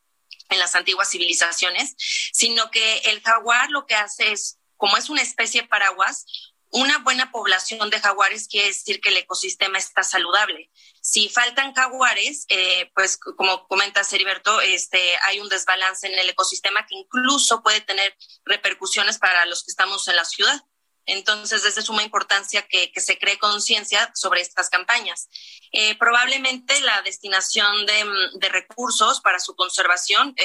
en 0.49 0.59
las 0.59 0.75
antiguas 0.75 1.09
civilizaciones, 1.09 1.95
sino 2.31 2.71
que 2.71 2.99
el 2.99 3.21
jaguar 3.21 3.69
lo 3.69 3.85
que 3.85 3.95
hace 3.95 4.31
es 4.31 4.58
como 4.79 4.95
es 4.95 5.09
una 5.09 5.21
especie 5.21 5.67
paraguas, 5.67 6.25
una 6.71 6.99
buena 6.99 7.31
población 7.31 7.89
de 7.89 7.99
jaguares 7.99 8.47
quiere 8.47 8.67
decir 8.67 9.01
que 9.01 9.09
el 9.09 9.17
ecosistema 9.17 9.77
está 9.77 10.03
saludable. 10.03 10.71
Si 11.01 11.27
faltan 11.27 11.73
jaguares, 11.73 12.45
eh, 12.47 12.89
pues 12.95 13.17
como 13.17 13.67
comenta 13.67 14.01
Heriberto, 14.09 14.61
este, 14.61 15.17
hay 15.25 15.41
un 15.41 15.49
desbalance 15.49 16.07
en 16.07 16.17
el 16.17 16.29
ecosistema 16.29 16.85
que 16.85 16.95
incluso 16.95 17.61
puede 17.61 17.81
tener 17.81 18.15
repercusiones 18.45 19.17
para 19.17 19.45
los 19.47 19.63
que 19.63 19.71
estamos 19.71 20.07
en 20.07 20.15
la 20.15 20.25
ciudad. 20.25 20.63
Entonces, 21.05 21.65
es 21.65 21.75
de 21.75 21.81
suma 21.81 22.03
importancia 22.03 22.65
que, 22.67 22.91
se 22.95 23.17
cree 23.17 23.37
conciencia 23.37 24.11
sobre 24.13 24.41
estas 24.41 24.69
campañas. 24.69 25.27
Eh, 25.71 25.97
probablemente 25.97 26.79
la 26.81 27.01
destinación 27.01 27.85
de, 27.85 28.49
recursos 28.49 29.19
para 29.19 29.39
su 29.39 29.55
conservación 29.55 30.35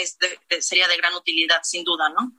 sería 0.61 0.88
de 0.88 0.97
gran 0.97 1.14
utilidad, 1.14 1.61
sin 1.62 1.85
duda, 1.85 2.09
¿no? 2.09 2.33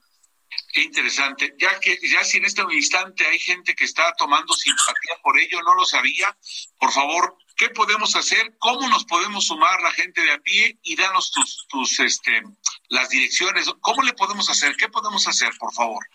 Qué 0.76 0.82
interesante. 0.82 1.56
Ya 1.58 1.80
que 1.80 1.98
ya 2.04 2.22
si 2.26 2.38
en 2.38 2.44
este 2.44 2.62
instante 2.70 3.26
hay 3.26 3.40
gente 3.40 3.74
que 3.74 3.86
está 3.86 4.14
tomando 4.18 4.54
simpatía 4.54 5.16
por 5.24 5.40
ello, 5.40 5.62
no 5.62 5.74
lo 5.74 5.86
sabía, 5.86 6.38
por 6.78 6.92
favor, 6.92 7.38
¿qué 7.56 7.70
podemos 7.70 8.14
hacer? 8.18 8.58
¿Cómo 8.60 8.86
nos 8.90 9.06
podemos 9.06 9.48
sumar 9.48 9.82
la 9.82 9.92
gente 9.94 10.20
de 10.20 10.34
a 10.34 10.40
pie 10.40 10.78
y 10.84 10.98
danos 10.98 11.32
tus, 11.32 11.66
tus 11.70 11.98
este, 12.02 12.44
las 12.90 13.08
direcciones? 13.08 13.70
¿Cómo 13.80 14.02
le 14.04 14.12
podemos 14.16 14.50
hacer? 14.50 14.76
¿Qué 14.76 14.90
podemos 14.90 15.26
hacer, 15.30 15.54
por 15.58 15.74
favor? 15.74 16.06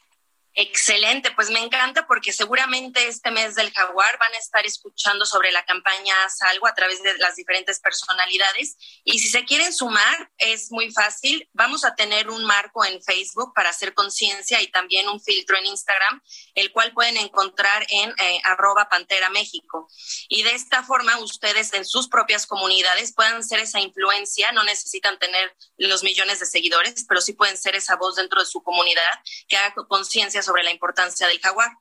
Excelente, 0.63 1.31
pues 1.31 1.49
me 1.49 1.59
encanta 1.59 2.07
porque 2.07 2.35
seguramente 2.35 3.09
este 3.09 3.31
mes 3.31 3.55
del 3.55 3.73
jaguar 3.73 4.19
van 4.19 4.35
a 4.35 4.37
estar 4.37 4.67
escuchando 4.67 5.25
sobre 5.25 5.53
la 5.53 5.65
campaña 5.65 6.15
Salgo 6.29 6.67
a 6.67 6.75
través 6.75 7.03
de 7.03 7.17
las 7.17 7.37
diferentes 7.37 7.81
personalidades. 7.81 8.77
Y 9.03 9.21
si 9.21 9.29
se 9.29 9.47
quieren 9.47 9.73
sumar 9.73 10.31
es 10.37 10.71
muy 10.71 10.93
fácil, 10.93 11.49
vamos 11.55 11.87
a 11.87 11.95
tener 11.95 12.29
un 12.29 12.45
marco 12.45 12.85
en 12.85 13.03
Facebook 13.03 13.55
para 13.55 13.71
hacer 13.71 13.95
conciencia 13.95 14.61
y 14.61 14.67
también 14.67 15.09
un 15.09 15.19
filtro 15.19 15.57
en 15.57 15.65
Instagram, 15.65 16.21
el 16.55 16.71
cual 16.73 16.93
pueden 16.93 17.17
encontrar 17.17 17.87
en 17.89 18.11
eh, 18.19 18.43
arroba 18.45 18.91
Pantera 18.91 19.31
México. 19.31 19.89
Y 20.29 20.43
de 20.43 20.51
esta 20.51 20.83
forma 20.83 21.21
ustedes 21.21 21.73
en 21.73 21.87
sus 21.87 22.07
propias 22.07 22.47
comunidades 22.47 23.15
puedan 23.15 23.43
ser 23.45 23.61
esa 23.61 23.81
influencia, 23.81 24.53
no 24.53 24.63
necesitan 24.65 25.19
tener 25.19 25.57
los 25.79 26.03
millones 26.03 26.39
de 26.39 26.45
seguidores, 26.45 27.07
pero 27.09 27.23
sí 27.23 27.33
pueden 27.33 27.57
ser 27.57 27.77
esa 27.77 27.97
voz 27.97 28.17
dentro 28.17 28.41
de 28.41 28.47
su 28.47 28.63
comunidad 28.63 29.01
que 29.49 29.57
haga 29.57 29.75
conciencia 29.89 30.43
sobre 30.43 30.50
la 30.63 30.71
importancia 30.71 31.27
del 31.27 31.41
jaguar. 31.41 31.77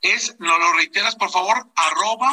Es, 0.00 0.38
¿no 0.40 0.58
lo 0.58 0.72
reiteras, 0.72 1.16
por 1.16 1.30
favor? 1.30 1.70
Arroba. 1.76 2.32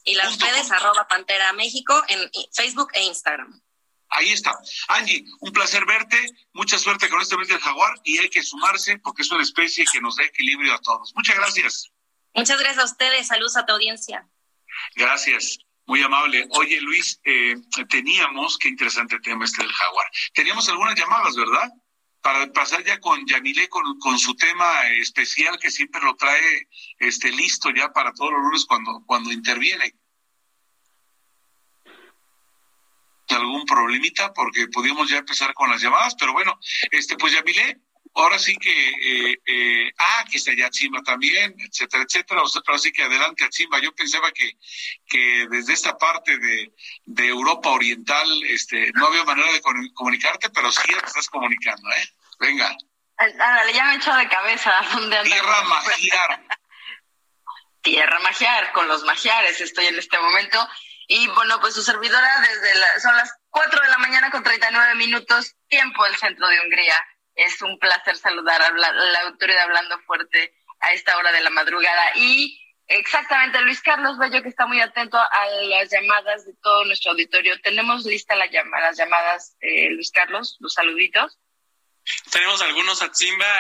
y 0.04 0.16
las 0.16 0.40
redes 0.40 0.72
arroba 0.72 1.06
Pantera 1.08 1.54
México 1.54 2.04
en 2.08 2.32
Facebook 2.54 2.90
e 2.94 3.04
Instagram. 3.04 3.62
Ahí 4.10 4.32
está. 4.32 4.58
Angie, 4.88 5.26
un 5.42 5.52
placer 5.52 5.86
verte, 5.86 6.18
mucha 6.54 6.78
suerte 6.78 7.10
con 7.10 7.20
este 7.22 7.36
mes 7.38 7.50
del 7.50 7.60
jaguar 7.60 7.94
y 8.06 8.20
hay 8.20 8.30
que 8.30 8.42
sumarse 8.42 9.00
porque 9.00 9.22
es 9.22 9.30
una 9.32 9.44
especie 9.44 9.84
que 9.92 10.00
nos 10.00 10.16
da 10.16 10.24
equilibrio 10.24 10.74
a 10.74 10.80
todos. 10.80 11.12
Muchas 11.14 11.36
gracias. 11.36 11.92
Muchas 12.34 12.58
gracias 12.58 12.84
a 12.84 12.86
ustedes, 12.86 13.28
saludos 13.28 13.58
a 13.58 13.66
tu 13.66 13.74
audiencia. 13.74 14.26
Gracias. 14.96 15.60
Muy 15.88 16.02
amable. 16.02 16.46
Oye, 16.52 16.82
Luis, 16.82 17.20
eh, 17.24 17.56
teníamos, 17.90 18.58
qué 18.58 18.68
interesante 18.68 19.20
tema 19.22 19.46
este 19.46 19.64
del 19.64 19.72
jaguar. 19.72 20.06
Teníamos 20.34 20.68
algunas 20.68 21.00
llamadas, 21.00 21.36
¿verdad? 21.36 21.70
Para 22.22 22.52
pasar 22.52 22.84
ya 22.84 23.00
con 23.00 23.26
Yamile, 23.26 23.70
con, 23.70 23.98
con 24.00 24.20
su 24.20 24.36
tema 24.36 24.90
especial 25.00 25.58
que 25.60 25.72
siempre 25.72 26.02
lo 26.02 26.16
trae 26.16 26.68
este, 27.00 27.32
listo 27.32 27.70
ya 27.72 27.94
para 27.94 28.12
todos 28.14 28.32
los 28.34 28.42
lunes 28.42 28.66
cuando, 28.66 29.02
cuando 29.06 29.32
interviene. 29.32 29.94
algún 33.36 33.66
problemita 33.66 34.34
porque 34.34 34.68
pudimos 34.68 35.10
ya 35.10 35.18
empezar 35.18 35.54
con 35.54 35.70
las 35.70 35.82
llamadas, 35.82 36.16
pero 36.16 36.34
bueno, 36.34 36.58
este 36.92 37.18
pues 37.18 37.34
Yamile, 37.34 37.82
ahora 38.18 38.40
sí 38.40 38.56
que, 38.58 38.72
eh, 38.72 39.42
eh, 39.46 39.92
ah, 39.98 40.26
que 40.30 40.38
está 40.38 40.52
ya 40.54 40.70
Chimba 40.70 41.02
también, 41.04 41.56
etcétera, 41.60 42.04
etcétera. 42.04 42.42
Ahora 42.42 42.80
sí 42.80 42.92
que 42.92 43.04
adelante 43.04 43.46
a 43.46 43.50
Chimba. 43.50 43.80
Yo 43.80 43.94
pensaba 43.94 44.32
que, 44.32 44.54
que 45.08 45.48
desde 45.50 45.74
esta 45.74 45.98
parte 45.98 46.38
de, 46.38 46.74
de 47.06 47.28
Europa 47.28 47.70
Oriental 47.70 48.28
este, 48.46 48.92
no 48.96 49.08
había 49.08 49.24
manera 49.24 49.52
de 49.52 49.62
comunicarte, 49.94 50.50
pero 50.50 50.72
sí 50.72 50.82
ya 50.92 51.00
te 51.00 51.06
estás 51.06 51.30
comunicando, 51.30 51.90
¿eh? 51.92 52.10
Venga. 52.40 52.76
Ándale, 53.18 53.74
ya 53.74 53.86
me 53.86 53.94
he 53.94 53.98
echado 53.98 54.18
de 54.18 54.30
cabeza. 54.30 54.74
¿Dónde 54.94 55.22
Tierra 55.24 55.64
magiar. 55.64 56.44
Tierra 57.82 58.20
magiar, 58.20 58.72
con 58.74 58.88
los 58.88 59.04
magiares 59.04 59.62
estoy 59.62 59.86
en 59.86 59.98
este 59.98 60.20
momento. 60.20 60.68
Y 61.08 61.28
bueno, 61.28 61.60
pues 61.62 61.76
su 61.76 61.84
servidora 61.84 62.42
desde 62.42 62.80
la, 62.80 63.00
son 63.00 63.16
las 63.16 63.32
4 63.50 63.80
de 63.80 63.90
la 63.90 63.98
mañana 64.00 64.30
con 64.30 64.44
39 64.44 64.96
minutos, 64.96 65.56
tiempo 65.70 66.04
del 66.04 66.18
centro 66.18 66.48
de 66.48 66.60
Hungría 66.60 66.98
es 67.38 67.62
un 67.62 67.78
placer 67.80 68.18
saludar 68.18 68.62
a 68.62 68.72
la, 68.72 69.22
autoridad 69.28 69.64
Hablando 69.64 70.00
Fuerte 70.00 70.54
a 70.82 70.92
esta 70.92 71.18
hora 71.18 71.32
de 71.32 71.42
la 71.42 71.52
madrugada. 71.52 72.12
Y 72.16 72.60
exactamente, 72.88 73.62
Luis 73.62 73.82
Carlos 73.82 74.18
Bello, 74.18 74.42
que 74.42 74.50
está 74.50 74.66
muy 74.66 74.82
atento 74.82 75.18
a 75.18 75.46
las 75.70 75.90
llamadas 75.90 76.46
de 76.46 76.54
todo 76.62 76.84
nuestro 76.86 77.12
auditorio. 77.12 77.60
Tenemos 77.62 78.06
lista 78.06 78.36
la 78.36 78.48
las 78.48 78.98
llamadas, 78.98 79.56
eh, 79.62 79.92
Luis 79.92 80.12
Carlos, 80.12 80.58
los 80.60 80.74
saluditos. 80.74 81.38
Tenemos 82.32 82.62
algunos 82.62 83.02
a 83.02 83.12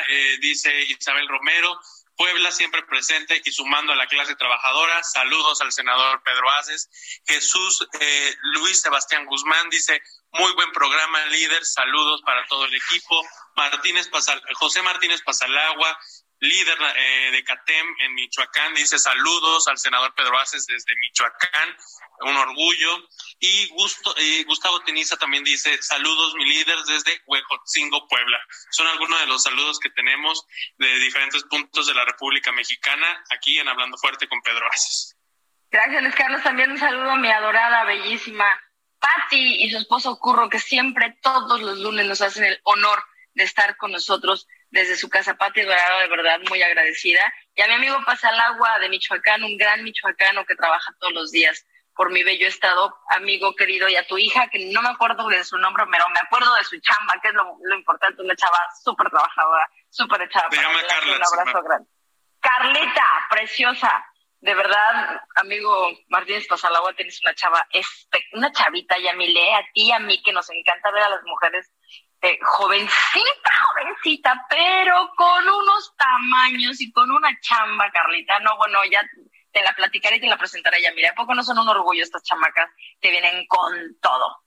eh, 0.10 0.38
dice 0.40 0.74
Isabel 0.84 1.28
Romero. 1.28 1.80
Puebla 2.16 2.52
siempre 2.52 2.82
presente 2.82 3.40
y 3.46 3.52
sumando 3.52 3.94
a 3.94 3.96
la 3.96 4.08
clase 4.08 4.36
trabajadora. 4.36 5.04
Saludos 5.04 5.62
al 5.62 5.72
senador 5.72 6.24
Pedro 6.24 6.50
Aces. 6.54 6.90
Jesús 7.28 7.88
eh, 8.00 8.36
Luis 8.56 8.82
Sebastián 8.82 9.28
Guzmán 9.28 9.70
dice, 9.70 10.02
muy 10.32 10.52
buen 10.54 10.72
programa, 10.72 11.26
líder. 11.28 11.64
Saludos 11.66 12.22
para 12.24 12.46
todo 12.48 12.66
el 12.66 12.74
equipo. 12.74 13.26
Martínez 13.56 14.08
Pasal, 14.10 14.42
José 14.56 14.82
Martínez 14.82 15.22
Pasalagua, 15.24 15.98
líder 16.40 16.78
eh, 16.96 17.32
de 17.32 17.44
CATEM 17.44 17.88
en 18.02 18.14
Michoacán, 18.14 18.76
dice 18.76 19.00
saludos 19.00 19.68
al 19.68 19.78
senador 19.78 20.14
Pedro 20.16 20.38
Aces 20.38 20.68
desde 20.68 20.96
Michoacán, 20.96 21.78
un 22.22 22.38
orgullo. 22.38 23.08
Y 23.40 23.68
Gustavo 24.46 24.82
Teniza 24.82 25.18
también 25.18 25.44
dice 25.44 25.82
saludos, 25.82 26.36
mi 26.36 26.46
líder, 26.46 26.78
desde 26.84 27.22
Huejotzingo, 27.26 28.08
Puebla. 28.08 28.40
Son 28.72 28.88
algunos 28.88 29.20
de 29.20 29.28
los 29.28 29.44
saludos 29.44 29.80
que 29.80 29.90
tenemos 29.92 30.46
de 30.78 31.00
diferentes 31.00 31.44
puntos 31.44 31.88
de 31.88 31.94
la 31.94 32.06
República 32.06 32.52
Mexicana 32.52 33.24
aquí 33.32 33.60
en 33.60 33.68
Hablando 33.68 33.98
Fuerte 33.98 34.28
con 34.28 34.42
Pedro 34.42 34.68
Aces. 34.72 35.16
Gracias, 35.70 36.02
Luis 36.02 36.16
Carlos. 36.16 36.44
También 36.44 36.72
un 36.72 36.78
saludo 36.78 37.12
a 37.12 37.18
mi 37.18 37.30
adorada, 37.30 37.84
bellísima 37.84 38.46
Patti 39.00 39.64
y 39.64 39.72
su 39.72 39.78
esposo 39.78 40.20
Curro, 40.20 40.50
que 40.50 40.60
siempre 40.60 41.18
todos 41.22 41.62
los 41.62 41.80
lunes 41.80 42.06
nos 42.08 42.22
hacen 42.22 42.46
el 42.46 42.60
honor 42.64 43.04
de 43.34 43.44
estar 43.44 43.78
con 43.78 43.92
nosotros 43.92 44.48
desde 44.70 44.98
su 44.98 45.10
casa 45.10 45.36
Pati 45.36 45.62
Dorado, 45.62 46.00
de 46.00 46.08
verdad 46.08 46.40
muy 46.50 46.62
agradecida. 46.62 47.34
Y 47.56 47.62
a 47.62 47.68
mi 47.68 47.74
amigo 47.74 47.98
Pasalagua 48.06 48.80
de 48.80 48.90
Michoacán, 48.90 49.44
un 49.44 49.58
gran 49.58 49.84
michoacano 49.84 50.46
que 50.46 50.56
trabaja 50.56 50.94
todos 51.00 51.14
los 51.14 51.32
días 51.32 51.66
por 51.98 52.12
mi 52.12 52.24
bello 52.24 52.48
estado, 52.48 52.96
amigo 53.10 53.56
querido, 53.56 53.90
y 53.90 53.96
a 53.96 54.06
tu 54.06 54.20
hija, 54.20 54.48
que 54.50 54.72
no 54.72 54.84
me 54.84 54.90
acuerdo 54.90 55.28
de 55.30 55.44
su 55.44 55.58
nombre, 55.58 55.84
pero 55.92 56.06
me 56.10 56.20
acuerdo 56.22 56.54
de 56.56 56.64
su 56.64 56.80
chamba, 56.80 57.16
que 57.22 57.30
es 57.30 57.34
lo, 57.34 57.76
importante, 57.76 58.22
una 58.22 58.36
chava 58.36 58.60
súper 58.84 59.10
trabajadora, 59.10 59.68
súper 59.90 60.22
echada. 60.22 60.48
Para 60.50 60.62
Carla, 60.88 61.16
un 61.16 61.24
abrazo 61.24 61.64
grande. 61.64 61.90
Carlita, 62.40 63.06
preciosa, 63.32 64.06
de 64.40 64.54
verdad, 64.54 65.22
amigo 65.36 65.90
Martínez 66.10 66.48
Pasalagua, 66.48 66.94
tienes 66.94 67.22
una 67.22 67.34
chava, 67.34 67.68
una 68.34 68.52
chavita, 68.52 68.98
y 68.98 69.08
a 69.08 69.14
ti, 69.74 69.92
a 69.92 70.00
mí, 70.00 70.22
que 70.22 70.32
nos 70.32 70.50
encanta 70.50 70.92
ver 70.92 71.04
a 71.04 71.10
las 71.10 71.24
mujeres 71.24 71.72
eh, 72.22 72.40
jovencita, 72.42 73.52
jovencita, 73.68 74.46
pero 74.50 75.12
con 75.16 75.44
unos 75.44 75.96
tamaños 75.96 76.82
y 76.82 76.92
con 76.92 77.10
una 77.12 77.30
chamba, 77.40 77.92
Carlita. 77.92 78.40
No, 78.40 78.58
bueno, 78.58 78.80
ya 78.86 79.02
te 79.52 79.62
la 79.62 79.74
platicaré 79.74 80.18
y 80.18 80.22
te 80.22 80.28
la 80.28 80.38
presentaré 80.38 80.82
ya. 80.82 80.92
Mira, 80.94 81.12
¿a 81.12 81.16
poco 81.16 81.34
no 81.34 81.44
son 81.44 81.60
un 81.60 81.70
orgullo 81.70 82.04
estas 82.04 82.24
chamacas 82.24 82.70
que 83.02 83.12
vienen 83.12 83.46
con 83.48 83.98
todo? 84.02 84.44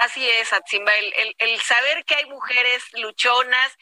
Así 0.00 0.28
es, 0.28 0.52
Atsimba, 0.52 0.92
el, 0.94 1.36
el, 1.38 1.60
saber 1.60 2.04
que 2.04 2.16
hay 2.16 2.26
mujeres 2.26 2.82
luchonas 2.94 3.78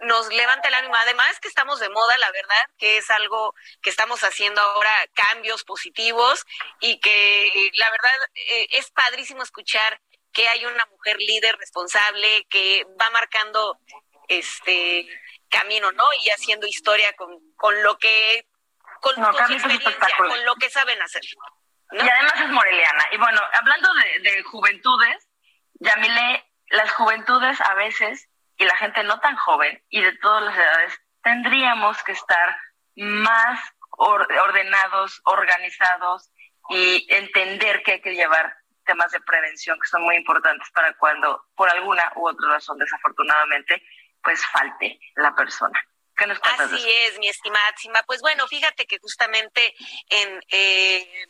nos 0.00 0.28
levanta 0.32 0.68
el 0.68 0.74
ánimo. 0.74 0.94
Además 0.96 1.38
que 1.40 1.48
estamos 1.48 1.80
de 1.80 1.88
moda, 1.88 2.16
la 2.18 2.30
verdad, 2.32 2.70
que 2.78 2.98
es 2.98 3.10
algo 3.10 3.54
que 3.82 3.90
estamos 3.90 4.22
haciendo 4.22 4.60
ahora, 4.60 4.90
cambios 5.14 5.64
positivos 5.64 6.44
y 6.80 6.98
que 7.00 7.70
la 7.74 7.90
verdad 7.90 8.12
eh, 8.34 8.66
es 8.70 8.90
padrísimo 8.90 9.42
escuchar 9.42 10.00
que 10.32 10.48
hay 10.48 10.66
una 10.66 10.84
mujer 10.86 11.16
líder 11.18 11.56
responsable 11.56 12.46
que 12.50 12.84
va 13.00 13.08
marcando 13.10 13.78
este 14.28 15.08
camino, 15.48 15.92
¿no? 15.92 16.04
Y 16.22 16.30
haciendo 16.30 16.66
historia 16.66 17.14
con, 17.14 17.38
con 17.56 17.82
lo 17.82 17.96
que 17.98 18.46
con, 19.00 19.14
su 19.14 19.22
experiencia, 19.22 19.96
con 20.16 20.44
lo 20.44 20.54
que 20.56 20.68
saben 20.70 21.00
hacer. 21.00 21.22
Y 21.92 22.00
además 22.00 22.34
es 22.40 22.48
moreliana. 22.48 23.06
Y 23.12 23.16
bueno, 23.16 23.40
hablando 23.52 23.88
de, 23.94 24.30
de 24.30 24.42
juventudes, 24.42 25.28
Yamile, 25.74 26.44
las 26.68 26.90
juventudes 26.92 27.60
a 27.60 27.74
veces, 27.74 28.28
y 28.58 28.64
la 28.64 28.76
gente 28.76 29.02
no 29.04 29.18
tan 29.20 29.36
joven, 29.36 29.82
y 29.88 30.00
de 30.02 30.16
todas 30.18 30.44
las 30.44 30.56
edades, 30.56 31.00
tendríamos 31.22 32.02
que 32.04 32.12
estar 32.12 32.56
más 32.96 33.60
ordenados, 33.90 35.20
organizados 35.24 36.30
y 36.68 37.06
entender 37.12 37.82
que 37.82 37.92
hay 37.92 38.00
que 38.00 38.14
llevar 38.14 38.56
temas 38.84 39.10
de 39.12 39.20
prevención 39.20 39.78
que 39.80 39.88
son 39.88 40.02
muy 40.02 40.16
importantes 40.16 40.68
para 40.70 40.94
cuando, 40.94 41.44
por 41.54 41.68
alguna 41.68 42.12
u 42.16 42.28
otra 42.28 42.48
razón, 42.50 42.78
desafortunadamente, 42.78 43.82
pues 44.22 44.44
falte 44.46 44.98
la 45.16 45.34
persona. 45.34 45.78
¿Qué 46.16 46.26
nos 46.26 46.40
Así 46.42 46.90
es, 46.90 47.18
mi 47.18 47.28
estimada 47.28 47.74
Pues 48.06 48.22
bueno, 48.22 48.46
fíjate 48.46 48.86
que 48.86 48.98
justamente 48.98 49.74
en 50.08 50.40
eh, 50.50 51.26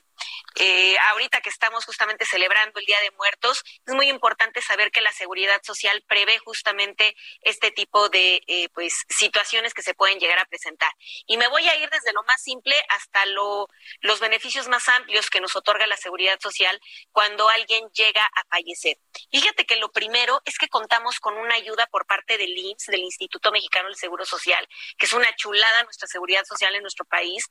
eh, 0.57 0.97
ahorita 1.11 1.41
que 1.41 1.51
estamos 1.51 1.85
justamente 1.85 2.25
celebrando 2.25 2.79
el 2.79 2.87
Día 2.87 3.01
de 3.01 3.11
Muertos, 3.13 3.63
es 3.87 3.95
muy 3.95 4.09
importante 4.09 4.63
saber 4.63 4.91
que 4.91 5.01
la 5.01 5.13
seguridad 5.13 5.61
social 5.63 6.03
prevé 6.07 6.39
justamente 6.39 7.15
este 7.43 7.71
tipo 7.71 8.09
de 8.09 8.43
eh, 8.47 8.69
pues 8.71 9.05
situaciones 9.09 9.75
que 9.75 9.83
se 9.83 9.95
pueden 9.95 10.19
llegar 10.19 10.39
a 10.39 10.47
presentar. 10.47 10.93
Y 11.27 11.37
me 11.37 11.49
voy 11.49 11.69
a 11.69 11.77
ir 11.77 11.91
desde 11.91 12.13
lo 12.13 12.23
más 12.25 12.43
simple 12.43 12.75
hasta 12.89 13.27
lo, 13.27 13.69
los 14.01 14.21
beneficios 14.21 14.69
más 14.69 14.89
amplios 14.89 15.29
que 15.31 15.41
nos 15.41 15.57
otorga 15.57 15.87
la 15.87 15.97
seguridad 15.97 16.39
social 16.41 16.81
cuando 17.13 17.49
alguien 17.49 17.89
llega 17.93 18.23
a 18.23 18.45
fallecer. 18.49 18.99
Fíjate 19.31 19.67
que 19.67 19.77
lo 19.77 19.91
primero 19.91 20.41
es 20.45 20.59
que 20.59 20.69
contamos 20.69 21.21
con 21.21 21.37
una 21.37 21.55
ayuda 21.55 21.87
por 21.87 22.07
parte 22.07 22.39
del 22.39 22.57
IMSS, 22.57 22.87
del 22.87 23.03
Instituto 23.03 23.51
Mexicano 23.51 23.89
del 23.89 23.97
Seguro 23.97 24.25
Social, 24.25 24.67
que 24.99 25.07
es 25.07 25.13
una 25.13 25.35
chulada 25.37 25.85
nuestra 25.85 26.09
seguridad 26.09 26.45
social 26.45 26.75
en 26.75 26.83
nuestro 26.83 27.05
país, 27.05 27.45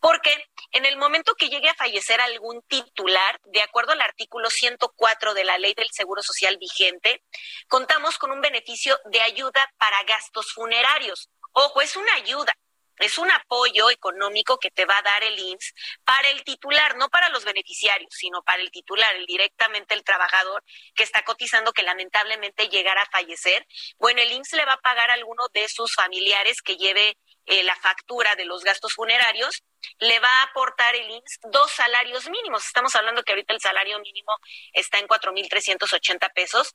porque 0.00 0.32
en 0.72 0.84
el 0.84 0.96
momento 0.96 1.34
que 1.34 1.48
llegue 1.48 1.68
a 1.68 1.74
fallecer 1.74 2.09
fallecer 2.10 2.20
algún 2.20 2.62
titular, 2.62 3.40
de 3.44 3.62
acuerdo 3.62 3.92
al 3.92 4.00
artículo 4.00 4.50
104 4.50 5.34
de 5.34 5.44
la 5.44 5.58
ley 5.58 5.74
del 5.74 5.90
Seguro 5.90 6.22
Social 6.22 6.58
vigente, 6.58 7.22
contamos 7.68 8.18
con 8.18 8.30
un 8.32 8.40
beneficio 8.40 8.98
de 9.06 9.20
ayuda 9.20 9.72
para 9.78 10.02
gastos 10.04 10.52
funerarios. 10.52 11.30
Ojo, 11.52 11.80
es 11.80 11.96
una 11.96 12.14
ayuda, 12.14 12.52
es 12.98 13.18
un 13.18 13.30
apoyo 13.30 13.90
económico 13.90 14.58
que 14.58 14.70
te 14.70 14.84
va 14.84 14.98
a 14.98 15.02
dar 15.02 15.22
el 15.22 15.38
IMSS 15.38 15.74
para 16.04 16.30
el 16.30 16.42
titular, 16.44 16.96
no 16.96 17.08
para 17.08 17.28
los 17.30 17.44
beneficiarios, 17.44 18.12
sino 18.12 18.42
para 18.42 18.62
el 18.62 18.70
titular, 18.70 19.14
directamente 19.26 19.94
el 19.94 20.04
trabajador 20.04 20.62
que 20.94 21.04
está 21.04 21.22
cotizando 21.22 21.72
que 21.72 21.82
lamentablemente 21.82 22.68
llegara 22.68 23.02
a 23.02 23.10
fallecer. 23.10 23.66
Bueno, 23.98 24.20
el 24.20 24.32
IMSS 24.32 24.52
le 24.54 24.64
va 24.64 24.74
a 24.74 24.80
pagar 24.80 25.10
a 25.10 25.14
alguno 25.14 25.44
de 25.52 25.68
sus 25.68 25.94
familiares 25.94 26.60
que 26.60 26.76
lleve 26.76 27.16
eh, 27.50 27.62
la 27.64 27.76
factura 27.76 28.34
de 28.36 28.44
los 28.44 28.64
gastos 28.64 28.94
funerarios, 28.94 29.62
le 29.98 30.18
va 30.20 30.28
a 30.28 30.42
aportar 30.44 30.94
el 30.94 31.10
IMSS 31.10 31.40
dos 31.50 31.70
salarios 31.70 32.28
mínimos. 32.30 32.66
Estamos 32.66 32.94
hablando 32.94 33.22
que 33.22 33.32
ahorita 33.32 33.52
el 33.52 33.60
salario 33.60 33.98
mínimo 34.00 34.32
está 34.72 34.98
en 34.98 35.06
4.380 35.06 36.32
pesos 36.32 36.74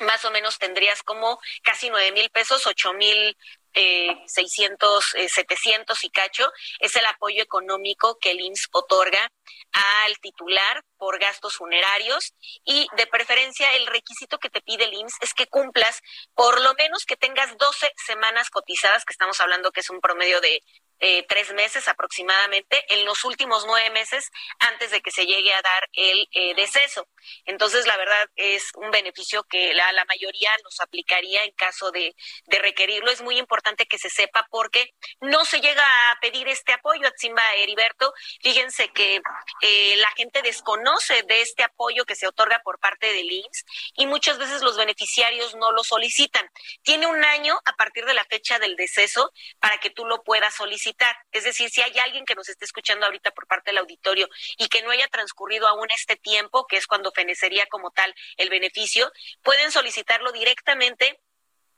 más 0.00 0.24
o 0.24 0.30
menos 0.30 0.58
tendrías 0.58 1.02
como 1.02 1.40
casi 1.62 1.90
nueve 1.90 2.12
mil 2.12 2.30
pesos, 2.30 2.66
ocho 2.66 2.92
mil 2.92 3.36
eh, 3.80 4.24
600, 4.26 5.14
eh, 5.14 5.28
700 5.28 6.02
y 6.02 6.10
cacho, 6.10 6.50
es 6.80 6.96
el 6.96 7.06
apoyo 7.06 7.40
económico 7.40 8.18
que 8.20 8.32
el 8.32 8.40
IMSS 8.40 8.68
otorga 8.72 9.30
al 9.72 10.18
titular 10.18 10.84
por 10.96 11.20
gastos 11.20 11.54
funerarios 11.54 12.34
y 12.64 12.88
de 12.96 13.06
preferencia 13.06 13.72
el 13.76 13.86
requisito 13.86 14.38
que 14.38 14.50
te 14.50 14.62
pide 14.62 14.84
el 14.84 14.94
IMSS 14.94 15.18
es 15.20 15.34
que 15.34 15.46
cumplas 15.46 16.00
por 16.34 16.60
lo 16.60 16.74
menos 16.74 17.04
que 17.04 17.16
tengas 17.16 17.56
12 17.56 17.92
semanas 18.04 18.50
cotizadas, 18.50 19.04
que 19.04 19.12
estamos 19.12 19.40
hablando 19.40 19.70
que 19.70 19.80
es 19.80 19.90
un 19.90 20.00
promedio 20.00 20.40
de 20.40 20.60
eh, 21.00 21.24
tres 21.28 21.52
meses 21.52 21.86
aproximadamente 21.86 22.84
en 22.88 23.04
los 23.04 23.24
últimos 23.24 23.64
nueve 23.66 23.90
meses 23.90 24.30
antes 24.58 24.90
de 24.90 25.00
que 25.00 25.12
se 25.12 25.26
llegue 25.26 25.52
a 25.54 25.62
dar 25.62 25.88
el 25.92 26.28
eh, 26.32 26.54
deceso. 26.54 27.08
Entonces, 27.44 27.86
la 27.86 27.96
verdad 27.96 28.28
es 28.36 28.72
un 28.74 28.90
beneficio 28.90 29.44
que 29.44 29.74
la, 29.74 29.92
la 29.92 30.04
mayoría 30.06 30.50
nos 30.64 30.80
aplicaría 30.80 31.44
en 31.44 31.52
caso 31.52 31.90
de, 31.92 32.14
requerirlo. 32.46 33.10
Es 33.10 33.22
muy 33.22 33.38
importante 33.38 33.86
que 33.86 33.98
se 33.98 34.10
sepa 34.10 34.46
porque 34.50 34.92
no 35.20 35.44
se 35.44 35.60
llega 35.60 36.10
a 36.10 36.18
pedir 36.20 36.48
este 36.48 36.72
apoyo 36.72 37.06
a 37.06 37.12
Tzimba 37.12 37.54
Heriberto. 37.54 38.12
Fíjense 38.42 38.88
que 38.88 39.20
eh, 39.62 39.96
la 39.96 40.10
gente 40.16 40.42
desconoce 40.42 41.22
de 41.22 41.42
este 41.42 41.62
apoyo 41.62 42.04
que 42.04 42.16
se 42.16 42.26
otorga 42.26 42.60
por 42.64 42.80
parte 42.80 43.12
del 43.12 43.30
IMSS 43.30 43.64
y 43.94 44.06
muchas 44.06 44.38
veces 44.38 44.62
los 44.62 44.76
beneficiarios 44.76 45.54
no 45.54 45.70
lo 45.70 45.84
solicitan. 45.84 46.50
Tiene 46.82 47.06
un 47.06 47.24
año 47.24 47.60
a 47.64 47.74
partir 47.74 48.04
de 48.04 48.14
la 48.14 48.24
fecha 48.24 48.58
del 48.58 48.74
deceso 48.74 49.30
para 49.60 49.78
que 49.78 49.90
tú 49.90 50.04
lo 50.04 50.22
puedas 50.24 50.54
solicitar 50.54 50.87
es 51.32 51.44
decir, 51.44 51.70
si 51.70 51.80
hay 51.82 51.98
alguien 51.98 52.24
que 52.24 52.34
nos 52.34 52.48
esté 52.48 52.64
escuchando 52.64 53.06
ahorita 53.06 53.30
por 53.32 53.46
parte 53.46 53.70
del 53.70 53.78
auditorio 53.78 54.28
y 54.56 54.68
que 54.68 54.82
no 54.82 54.90
haya 54.90 55.08
transcurrido 55.08 55.66
aún 55.66 55.88
este 55.90 56.16
tiempo, 56.16 56.66
que 56.66 56.76
es 56.76 56.86
cuando 56.86 57.12
fenecería 57.12 57.66
como 57.66 57.90
tal 57.90 58.14
el 58.36 58.50
beneficio, 58.50 59.10
pueden 59.42 59.70
solicitarlo 59.72 60.32
directamente 60.32 61.20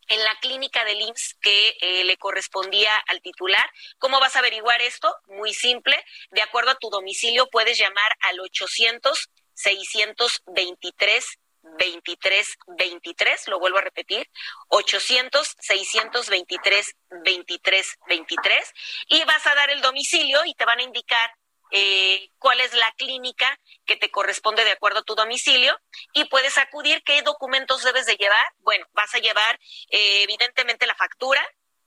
en 0.08 0.22
la 0.24 0.34
clínica 0.40 0.84
del 0.84 1.00
IMSS 1.00 1.36
que 1.40 1.76
eh, 1.80 2.04
le 2.04 2.16
correspondía 2.16 2.96
al 3.06 3.22
titular. 3.22 3.70
¿Cómo 3.98 4.18
vas 4.18 4.34
a 4.36 4.40
averiguar 4.40 4.82
esto? 4.82 5.14
Muy 5.28 5.54
simple. 5.54 6.04
De 6.30 6.42
acuerdo 6.42 6.70
a 6.70 6.78
tu 6.78 6.90
domicilio, 6.90 7.48
puedes 7.48 7.78
llamar 7.78 8.16
al 8.20 8.40
800 8.40 9.30
623 9.54 11.38
23 11.62 12.58
23, 12.78 13.48
lo 13.48 13.58
vuelvo 13.58 13.78
a 13.78 13.82
repetir, 13.82 14.28
800 14.68 15.56
623 15.58 16.96
23 17.24 17.98
23 18.08 18.72
y 19.08 19.24
vas 19.24 19.46
a 19.46 19.54
dar 19.54 19.70
el 19.70 19.80
domicilio 19.80 20.44
y 20.44 20.54
te 20.54 20.64
van 20.64 20.78
a 20.80 20.82
indicar 20.82 21.30
eh, 21.72 22.30
cuál 22.38 22.60
es 22.60 22.74
la 22.74 22.90
clínica 22.96 23.58
que 23.86 23.96
te 23.96 24.10
corresponde 24.10 24.64
de 24.64 24.72
acuerdo 24.72 25.00
a 25.00 25.04
tu 25.04 25.14
domicilio 25.14 25.78
y 26.12 26.24
puedes 26.24 26.58
acudir. 26.58 27.02
¿Qué 27.04 27.22
documentos 27.22 27.84
debes 27.84 28.06
de 28.06 28.16
llevar? 28.16 28.44
Bueno, 28.58 28.86
vas 28.92 29.14
a 29.14 29.18
llevar 29.18 29.58
eh, 29.90 30.22
evidentemente 30.22 30.86
la 30.86 30.96
factura, 30.96 31.40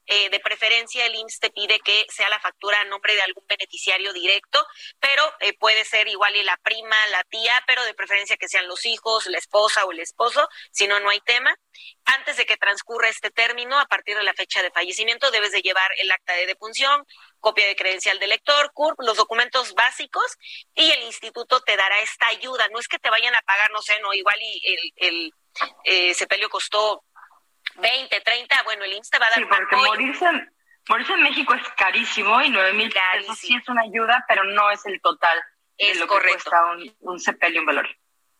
eh, 0.05 0.29
de 0.29 0.39
preferencia 0.39 1.05
el 1.05 1.15
IMSS 1.15 1.39
te 1.39 1.49
pide 1.49 1.79
que 1.79 2.05
sea 2.09 2.29
la 2.29 2.39
factura 2.39 2.79
a 2.81 2.85
nombre 2.85 3.13
de 3.15 3.21
algún 3.21 3.45
beneficiario 3.47 4.11
directo, 4.13 4.65
pero 4.99 5.23
eh, 5.39 5.53
puede 5.57 5.85
ser 5.85 6.07
igual 6.07 6.35
y 6.35 6.43
la 6.43 6.57
prima, 6.57 6.95
la 7.07 7.23
tía, 7.23 7.63
pero 7.67 7.83
de 7.85 7.93
preferencia 7.93 8.37
que 8.37 8.47
sean 8.47 8.67
los 8.67 8.85
hijos, 8.85 9.27
la 9.27 9.37
esposa 9.37 9.85
o 9.85 9.91
el 9.91 9.99
esposo, 9.99 10.47
si 10.71 10.87
no, 10.87 10.99
no 10.99 11.09
hay 11.09 11.21
tema. 11.21 11.55
Antes 12.05 12.37
de 12.37 12.45
que 12.45 12.57
transcurra 12.57 13.09
este 13.09 13.31
término, 13.31 13.79
a 13.79 13.85
partir 13.85 14.17
de 14.17 14.23
la 14.23 14.33
fecha 14.33 14.61
de 14.61 14.71
fallecimiento, 14.71 15.31
debes 15.31 15.51
de 15.51 15.61
llevar 15.61 15.89
el 16.01 16.11
acta 16.11 16.33
de 16.33 16.45
defunción, 16.45 17.05
copia 17.39 17.65
de 17.65 17.75
credencial 17.75 18.19
de 18.19 18.27
lector, 18.27 18.71
CURP, 18.73 18.99
los 18.99 19.17
documentos 19.17 19.73
básicos 19.73 20.37
y 20.75 20.91
el 20.91 21.03
instituto 21.03 21.61
te 21.61 21.77
dará 21.77 21.99
esta 22.01 22.27
ayuda. 22.27 22.67
No 22.69 22.79
es 22.79 22.87
que 22.87 22.99
te 22.99 23.09
vayan 23.09 23.35
a 23.35 23.41
pagar, 23.41 23.71
no 23.71 23.81
sé, 23.81 23.99
no, 24.01 24.13
igual 24.13 24.37
y 24.41 24.61
el, 24.65 24.93
el 24.95 25.33
eh, 25.85 26.13
sepelio 26.13 26.49
costó 26.49 27.03
20, 27.75 28.21
30, 28.21 28.63
bueno, 28.63 28.83
el 28.85 28.93
IMSS 28.93 29.09
te 29.09 29.19
va 29.19 29.27
a 29.27 29.29
dar 29.29 29.39
Sí, 29.39 29.45
porque 29.45 29.75
morirse, 29.75 30.25
morirse 30.89 31.13
en 31.13 31.23
México 31.23 31.53
es 31.53 31.67
carísimo 31.77 32.41
y 32.41 32.49
9 32.49 32.73
mil 32.73 32.91
pesos 32.91 33.37
sí 33.37 33.55
es 33.55 33.67
una 33.69 33.83
ayuda, 33.83 34.23
pero 34.27 34.43
no 34.43 34.69
es 34.71 34.85
el 34.85 35.01
total 35.01 35.41
es 35.77 35.93
de 35.95 35.99
lo 35.99 36.07
correcto. 36.07 36.37
que 36.37 36.43
cuesta 36.43 36.65
un, 36.65 36.95
un 36.99 37.19
sepelio 37.19 37.61
en 37.61 37.65
valor. 37.65 37.87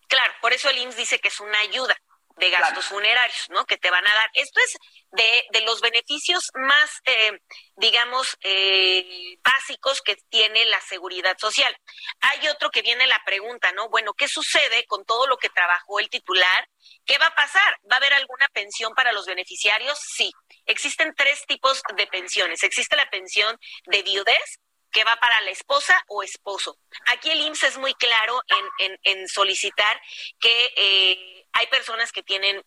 Claro, 0.08 0.34
por 0.42 0.54
eso 0.54 0.70
el 0.70 0.78
IMSS 0.78 0.98
dice 0.98 1.20
que 1.20 1.30
es 1.30 1.40
una 1.40 1.60
ayuda 1.60 1.96
de 2.36 2.50
gastos 2.50 2.72
claro. 2.72 2.88
funerarios, 2.88 3.50
¿no? 3.50 3.66
Que 3.66 3.78
te 3.78 3.90
van 3.90 4.06
a 4.06 4.14
dar. 4.14 4.30
Esto 4.34 4.60
es 4.60 4.78
de, 5.12 5.46
de 5.52 5.62
los 5.62 5.82
beneficios 5.82 6.50
más, 6.56 7.02
eh, 7.06 7.40
digamos, 7.76 8.38
eh, 8.42 9.38
básicos 9.44 10.02
que 10.02 10.16
tiene 10.30 10.66
la 10.66 10.82
seguridad 10.82 11.38
social. 11.38 11.76
Hay 12.22 12.48
otro 12.48 12.70
que 12.72 12.82
viene 12.82 13.06
la 13.08 13.22
pregunta, 13.26 13.72
¿no? 13.74 13.90
Bueno, 13.90 14.14
¿qué 14.14 14.28
sucede 14.28 14.86
con 14.86 15.06
todo 15.06 15.28
lo 15.28 15.38
que 15.38 15.50
trabajó 15.50 16.00
el 16.00 16.10
titular? 16.10 16.68
¿Qué 17.06 17.18
va 17.18 17.28
a 17.28 17.36
pasar? 17.36 17.78
¿Va 17.90 17.96
a 17.96 17.98
haber 17.98 18.14
alguna 18.14 18.48
pensión 18.54 18.94
para 18.96 19.12
los 19.12 19.26
beneficiarios? 19.26 20.00
Sí. 20.00 20.32
Existen 20.66 21.14
tres 21.16 21.46
tipos 21.46 21.82
de 21.96 22.08
pensiones. 22.08 22.64
Existe 22.64 22.96
la 22.96 23.10
pensión 23.10 23.58
de 23.86 24.02
viudez, 24.02 24.60
que 24.94 25.04
va 25.04 25.18
para 25.18 25.42
la 25.42 25.50
esposa 25.50 26.02
o 26.08 26.24
esposo. 26.24 26.78
Aquí 27.08 27.32
el 27.32 27.42
IMSS 27.42 27.64
es 27.64 27.78
muy 27.80 27.94
claro 27.96 28.42
en, 28.48 28.92
en, 28.92 29.00
en 29.04 29.28
solicitar 29.28 30.00
que 30.40 30.74
eh, 30.78 31.43
hay 31.54 31.68
personas 31.68 32.12
que 32.12 32.24
tienen 32.24 32.64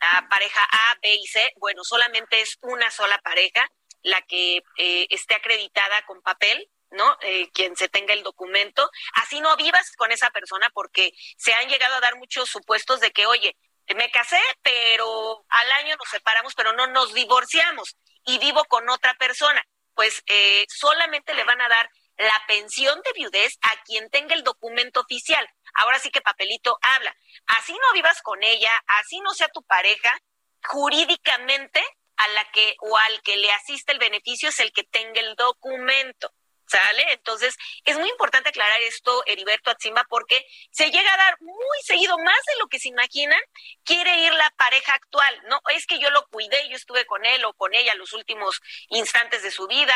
a, 0.00 0.18
a, 0.18 0.28
pareja 0.28 0.60
A, 0.60 0.98
B 1.02 1.14
y 1.14 1.26
C. 1.26 1.52
Bueno, 1.56 1.82
solamente 1.84 2.40
es 2.40 2.58
una 2.62 2.90
sola 2.90 3.18
pareja 3.18 3.68
la 4.02 4.20
que 4.22 4.62
eh, 4.76 5.06
esté 5.10 5.34
acreditada 5.34 6.02
con 6.06 6.22
papel. 6.22 6.68
¿no? 6.90 7.18
Eh, 7.22 7.50
quien 7.52 7.74
se 7.74 7.88
tenga 7.88 8.14
el 8.14 8.22
documento. 8.22 8.88
Así 9.14 9.40
no 9.40 9.56
vivas 9.56 9.90
con 9.96 10.12
esa 10.12 10.30
persona 10.30 10.70
porque 10.72 11.10
se 11.36 11.52
han 11.52 11.68
llegado 11.68 11.96
a 11.96 12.00
dar 12.00 12.14
muchos 12.14 12.48
supuestos 12.48 13.00
de 13.00 13.10
que, 13.10 13.26
oye, 13.26 13.56
me 13.96 14.12
casé, 14.12 14.38
pero 14.62 15.44
al 15.48 15.72
año 15.72 15.96
nos 15.96 16.08
separamos, 16.08 16.54
pero 16.54 16.72
no 16.72 16.86
nos 16.86 17.12
divorciamos 17.12 17.96
y 18.26 18.38
vivo 18.38 18.64
con 18.66 18.88
otra 18.88 19.14
persona 19.14 19.60
pues 19.94 20.22
eh, 20.26 20.64
solamente 20.68 21.34
le 21.34 21.44
van 21.44 21.60
a 21.60 21.68
dar 21.68 21.88
la 22.16 22.42
pensión 22.46 23.00
de 23.04 23.12
viudez 23.12 23.58
a 23.62 23.82
quien 23.84 24.08
tenga 24.10 24.34
el 24.34 24.44
documento 24.44 25.00
oficial. 25.00 25.46
Ahora 25.74 25.98
sí 25.98 26.10
que 26.10 26.20
papelito 26.20 26.78
habla. 26.80 27.16
Así 27.46 27.72
no 27.72 27.92
vivas 27.92 28.22
con 28.22 28.42
ella, 28.42 28.70
así 28.86 29.20
no 29.20 29.34
sea 29.34 29.48
tu 29.48 29.62
pareja, 29.62 30.16
jurídicamente 30.62 31.82
a 32.16 32.28
la 32.28 32.44
que 32.52 32.76
o 32.80 32.96
al 32.96 33.22
que 33.22 33.36
le 33.36 33.50
asiste 33.52 33.92
el 33.92 33.98
beneficio 33.98 34.48
es 34.48 34.60
el 34.60 34.72
que 34.72 34.84
tenga 34.84 35.20
el 35.20 35.34
documento. 35.34 36.32
¿Sale? 36.66 37.12
Entonces, 37.12 37.56
es 37.84 37.98
muy 37.98 38.08
importante 38.08 38.48
aclarar 38.48 38.80
esto, 38.82 39.22
Heriberto 39.26 39.70
Atzimba, 39.70 40.04
porque 40.08 40.46
se 40.70 40.90
llega 40.90 41.12
a 41.12 41.16
dar 41.16 41.36
muy 41.40 41.82
seguido, 41.82 42.16
más 42.18 42.38
de 42.46 42.58
lo 42.58 42.68
que 42.68 42.78
se 42.78 42.88
imaginan, 42.88 43.40
quiere 43.84 44.18
ir 44.20 44.32
la 44.32 44.50
pareja 44.56 44.94
actual, 44.94 45.42
¿no? 45.44 45.60
Es 45.74 45.86
que 45.86 45.98
yo 45.98 46.10
lo 46.10 46.26
cuidé, 46.28 46.68
yo 46.68 46.76
estuve 46.76 47.04
con 47.04 47.24
él 47.26 47.44
o 47.44 47.52
con 47.52 47.74
ella 47.74 47.94
los 47.94 48.12
últimos 48.14 48.60
instantes 48.88 49.42
de 49.42 49.50
su 49.50 49.66
vida, 49.66 49.94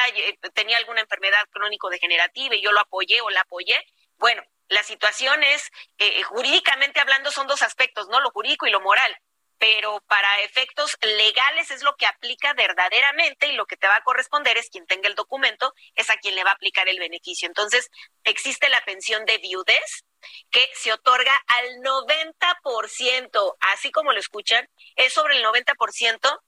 tenía 0.54 0.76
alguna 0.76 1.00
enfermedad 1.00 1.42
crónico-degenerativa 1.50 2.54
y 2.54 2.62
yo 2.62 2.72
lo 2.72 2.80
apoyé 2.80 3.20
o 3.22 3.30
la 3.30 3.40
apoyé. 3.40 3.82
Bueno, 4.18 4.42
la 4.68 4.82
situación 4.82 5.42
es, 5.42 5.70
eh, 5.98 6.22
jurídicamente 6.24 7.00
hablando, 7.00 7.30
son 7.30 7.46
dos 7.46 7.62
aspectos, 7.62 8.08
¿no? 8.08 8.20
Lo 8.20 8.30
jurídico 8.30 8.66
y 8.66 8.70
lo 8.70 8.80
moral 8.80 9.16
pero 9.58 10.00
para 10.06 10.40
efectos 10.42 10.96
legales 11.00 11.70
es 11.70 11.82
lo 11.82 11.96
que 11.96 12.06
aplica 12.06 12.54
verdaderamente 12.54 13.48
y 13.48 13.52
lo 13.52 13.66
que 13.66 13.76
te 13.76 13.88
va 13.88 13.96
a 13.96 14.04
corresponder 14.04 14.56
es 14.56 14.70
quien 14.70 14.86
tenga 14.86 15.08
el 15.08 15.14
documento, 15.14 15.74
es 15.94 16.10
a 16.10 16.16
quien 16.16 16.34
le 16.34 16.44
va 16.44 16.50
a 16.50 16.54
aplicar 16.54 16.88
el 16.88 16.98
beneficio. 16.98 17.48
Entonces, 17.48 17.90
existe 18.24 18.68
la 18.68 18.84
pensión 18.84 19.24
de 19.24 19.38
viudez 19.38 20.04
que 20.50 20.68
se 20.74 20.92
otorga 20.92 21.34
al 21.46 21.66
90%, 21.82 23.56
así 23.60 23.90
como 23.90 24.12
lo 24.12 24.18
escuchan, 24.18 24.68
es 24.96 25.12
sobre 25.12 25.36
el 25.36 25.44
90% 25.44 26.40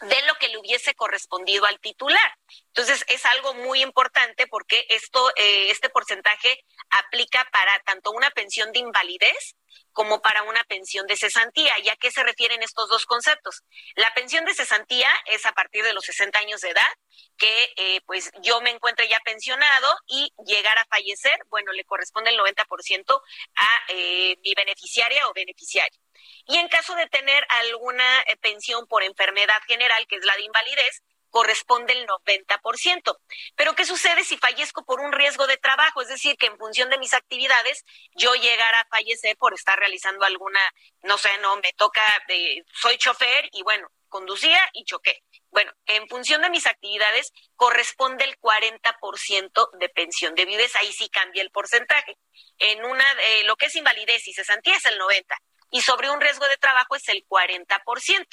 de 0.00 0.22
lo 0.26 0.34
que 0.34 0.48
le 0.48 0.58
hubiese 0.58 0.94
correspondido 0.94 1.64
al 1.64 1.80
titular. 1.80 2.38
Entonces 2.68 3.04
es 3.08 3.24
algo 3.24 3.54
muy 3.54 3.82
importante 3.82 4.46
porque 4.46 4.84
esto, 4.90 5.30
eh, 5.36 5.70
este 5.70 5.88
porcentaje 5.88 6.64
aplica 6.90 7.48
para 7.50 7.78
tanto 7.80 8.10
una 8.10 8.30
pensión 8.30 8.72
de 8.72 8.80
invalidez 8.80 9.56
como 9.92 10.20
para 10.20 10.42
una 10.42 10.62
pensión 10.64 11.06
de 11.06 11.16
cesantía. 11.16 11.78
¿Y 11.78 11.88
a 11.88 11.96
qué 11.96 12.10
se 12.10 12.22
refieren 12.22 12.62
estos 12.62 12.88
dos 12.88 13.06
conceptos? 13.06 13.62
La 13.94 14.12
pensión 14.14 14.44
de 14.44 14.54
cesantía 14.54 15.08
es 15.26 15.46
a 15.46 15.52
partir 15.52 15.84
de 15.84 15.92
los 15.92 16.04
60 16.04 16.38
años 16.38 16.60
de 16.60 16.70
edad, 16.70 16.92
que 17.38 17.72
eh, 17.76 18.00
pues 18.06 18.30
yo 18.42 18.60
me 18.60 18.70
encuentre 18.70 19.08
ya 19.08 19.18
pensionado 19.24 19.96
y 20.06 20.32
llegar 20.46 20.78
a 20.78 20.86
fallecer, 20.86 21.38
bueno, 21.48 21.72
le 21.72 21.84
corresponde 21.84 22.30
el 22.30 22.38
90% 22.38 23.20
a 23.56 23.82
eh, 23.88 24.36
mi 24.42 24.54
beneficiaria 24.54 25.28
o 25.28 25.32
beneficiario. 25.32 26.00
Y 26.46 26.56
en 26.58 26.68
caso 26.68 26.94
de 26.94 27.06
tener 27.06 27.44
alguna 27.48 28.22
eh, 28.22 28.36
pensión 28.36 28.86
por 28.86 29.02
enfermedad 29.02 29.60
general, 29.66 30.06
que 30.06 30.16
es 30.16 30.24
la 30.24 30.36
de 30.36 30.42
invalidez, 30.42 31.02
corresponde 31.30 31.92
el 31.92 32.06
90%. 32.06 33.18
Pero 33.54 33.74
¿qué 33.74 33.84
sucede 33.84 34.24
si 34.24 34.38
fallezco 34.38 34.84
por 34.84 35.00
un 35.00 35.12
riesgo 35.12 35.46
de 35.46 35.56
trabajo? 35.56 36.02
Es 36.02 36.08
decir, 36.08 36.36
que 36.36 36.46
en 36.46 36.58
función 36.58 36.90
de 36.90 36.98
mis 36.98 37.14
actividades 37.14 37.84
yo 38.14 38.34
llegara 38.34 38.80
a 38.80 38.88
fallecer 38.88 39.36
por 39.36 39.54
estar 39.54 39.78
realizando 39.78 40.24
alguna, 40.24 40.60
no 41.02 41.18
sé, 41.18 41.30
no, 41.38 41.56
me 41.56 41.72
toca, 41.76 42.02
eh, 42.28 42.62
soy 42.72 42.96
chofer 42.98 43.48
y 43.52 43.62
bueno, 43.62 43.88
conducía 44.08 44.60
y 44.72 44.84
choqué. 44.84 45.22
Bueno, 45.50 45.72
en 45.86 46.08
función 46.08 46.42
de 46.42 46.50
mis 46.50 46.66
actividades 46.66 47.32
corresponde 47.54 48.24
el 48.24 48.38
40% 48.38 49.70
de 49.78 49.88
pensión 49.88 50.34
de 50.34 50.44
viudez, 50.44 50.74
ahí 50.76 50.92
sí 50.92 51.08
cambia 51.08 51.42
el 51.42 51.50
porcentaje. 51.50 52.18
En 52.58 52.84
una, 52.84 53.04
eh, 53.22 53.44
lo 53.44 53.56
que 53.56 53.66
es 53.66 53.76
invalidez 53.76 54.26
y 54.28 54.34
cesantía 54.34 54.76
es 54.76 54.84
el 54.86 54.98
90% 54.98 55.24
y 55.70 55.80
sobre 55.80 56.10
un 56.10 56.20
riesgo 56.20 56.46
de 56.46 56.56
trabajo 56.56 56.96
es 56.96 57.08
el 57.08 57.24
40%. 57.26 58.26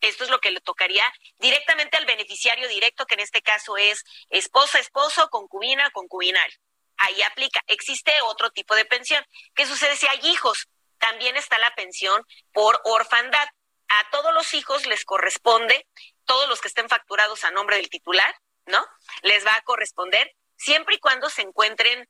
Esto 0.00 0.24
es 0.24 0.30
lo 0.30 0.40
que 0.40 0.50
le 0.50 0.60
tocaría 0.60 1.04
directamente 1.38 1.96
al 1.96 2.06
beneficiario 2.06 2.68
directo, 2.68 3.06
que 3.06 3.14
en 3.14 3.20
este 3.20 3.42
caso 3.42 3.76
es 3.76 4.04
esposa, 4.30 4.78
esposo, 4.78 5.28
concubina, 5.30 5.90
concubinal. 5.90 6.50
Ahí 6.96 7.22
aplica. 7.22 7.62
Existe 7.66 8.12
otro 8.22 8.50
tipo 8.50 8.74
de 8.74 8.84
pensión. 8.84 9.24
¿Qué 9.54 9.66
sucede 9.66 9.96
si 9.96 10.06
hay 10.06 10.20
hijos? 10.24 10.68
También 10.98 11.36
está 11.36 11.58
la 11.58 11.74
pensión 11.74 12.24
por 12.52 12.80
orfandad. 12.84 13.48
A 13.88 14.10
todos 14.10 14.34
los 14.34 14.52
hijos 14.54 14.86
les 14.86 15.04
corresponde, 15.04 15.86
todos 16.24 16.48
los 16.48 16.60
que 16.60 16.68
estén 16.68 16.88
facturados 16.88 17.44
a 17.44 17.50
nombre 17.50 17.76
del 17.76 17.88
titular, 17.88 18.34
¿no? 18.66 18.84
Les 19.22 19.46
va 19.46 19.54
a 19.56 19.62
corresponder 19.62 20.34
siempre 20.56 20.96
y 20.96 20.98
cuando 20.98 21.30
se 21.30 21.42
encuentren 21.42 22.08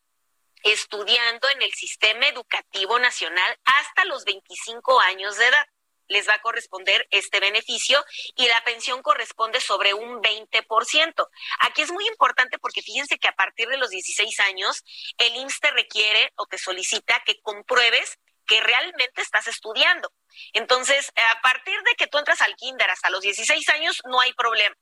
estudiando 0.64 1.48
en 1.50 1.62
el 1.62 1.72
sistema 1.72 2.26
educativo 2.26 2.98
nacional 2.98 3.58
hasta 3.64 4.04
los 4.06 4.24
25 4.24 5.00
años 5.00 5.36
de 5.36 5.46
edad 5.46 5.66
les 6.08 6.28
va 6.28 6.34
a 6.34 6.40
corresponder 6.40 7.06
este 7.10 7.40
beneficio 7.40 8.04
y 8.36 8.46
la 8.46 8.62
pensión 8.64 9.02
corresponde 9.02 9.60
sobre 9.60 9.94
un 9.94 10.20
20%. 10.22 11.28
Aquí 11.60 11.82
es 11.82 11.92
muy 11.92 12.06
importante 12.08 12.58
porque 12.58 12.82
fíjense 12.82 13.18
que 13.18 13.28
a 13.28 13.36
partir 13.36 13.68
de 13.68 13.76
los 13.76 13.90
16 13.90 14.40
años 14.40 14.82
el 15.18 15.36
IMSS 15.36 15.60
te 15.60 15.70
requiere 15.70 16.32
o 16.36 16.46
te 16.46 16.58
solicita 16.58 17.22
que 17.24 17.40
compruebes 17.40 18.18
que 18.46 18.60
realmente 18.62 19.20
estás 19.20 19.46
estudiando. 19.46 20.10
Entonces, 20.54 21.12
a 21.14 21.40
partir 21.42 21.78
de 21.82 21.94
que 21.96 22.06
tú 22.06 22.18
entras 22.18 22.40
al 22.40 22.56
kinder 22.56 22.90
hasta 22.90 23.10
los 23.10 23.20
16 23.20 23.68
años, 23.68 24.00
no 24.06 24.20
hay 24.20 24.32
problema. 24.32 24.74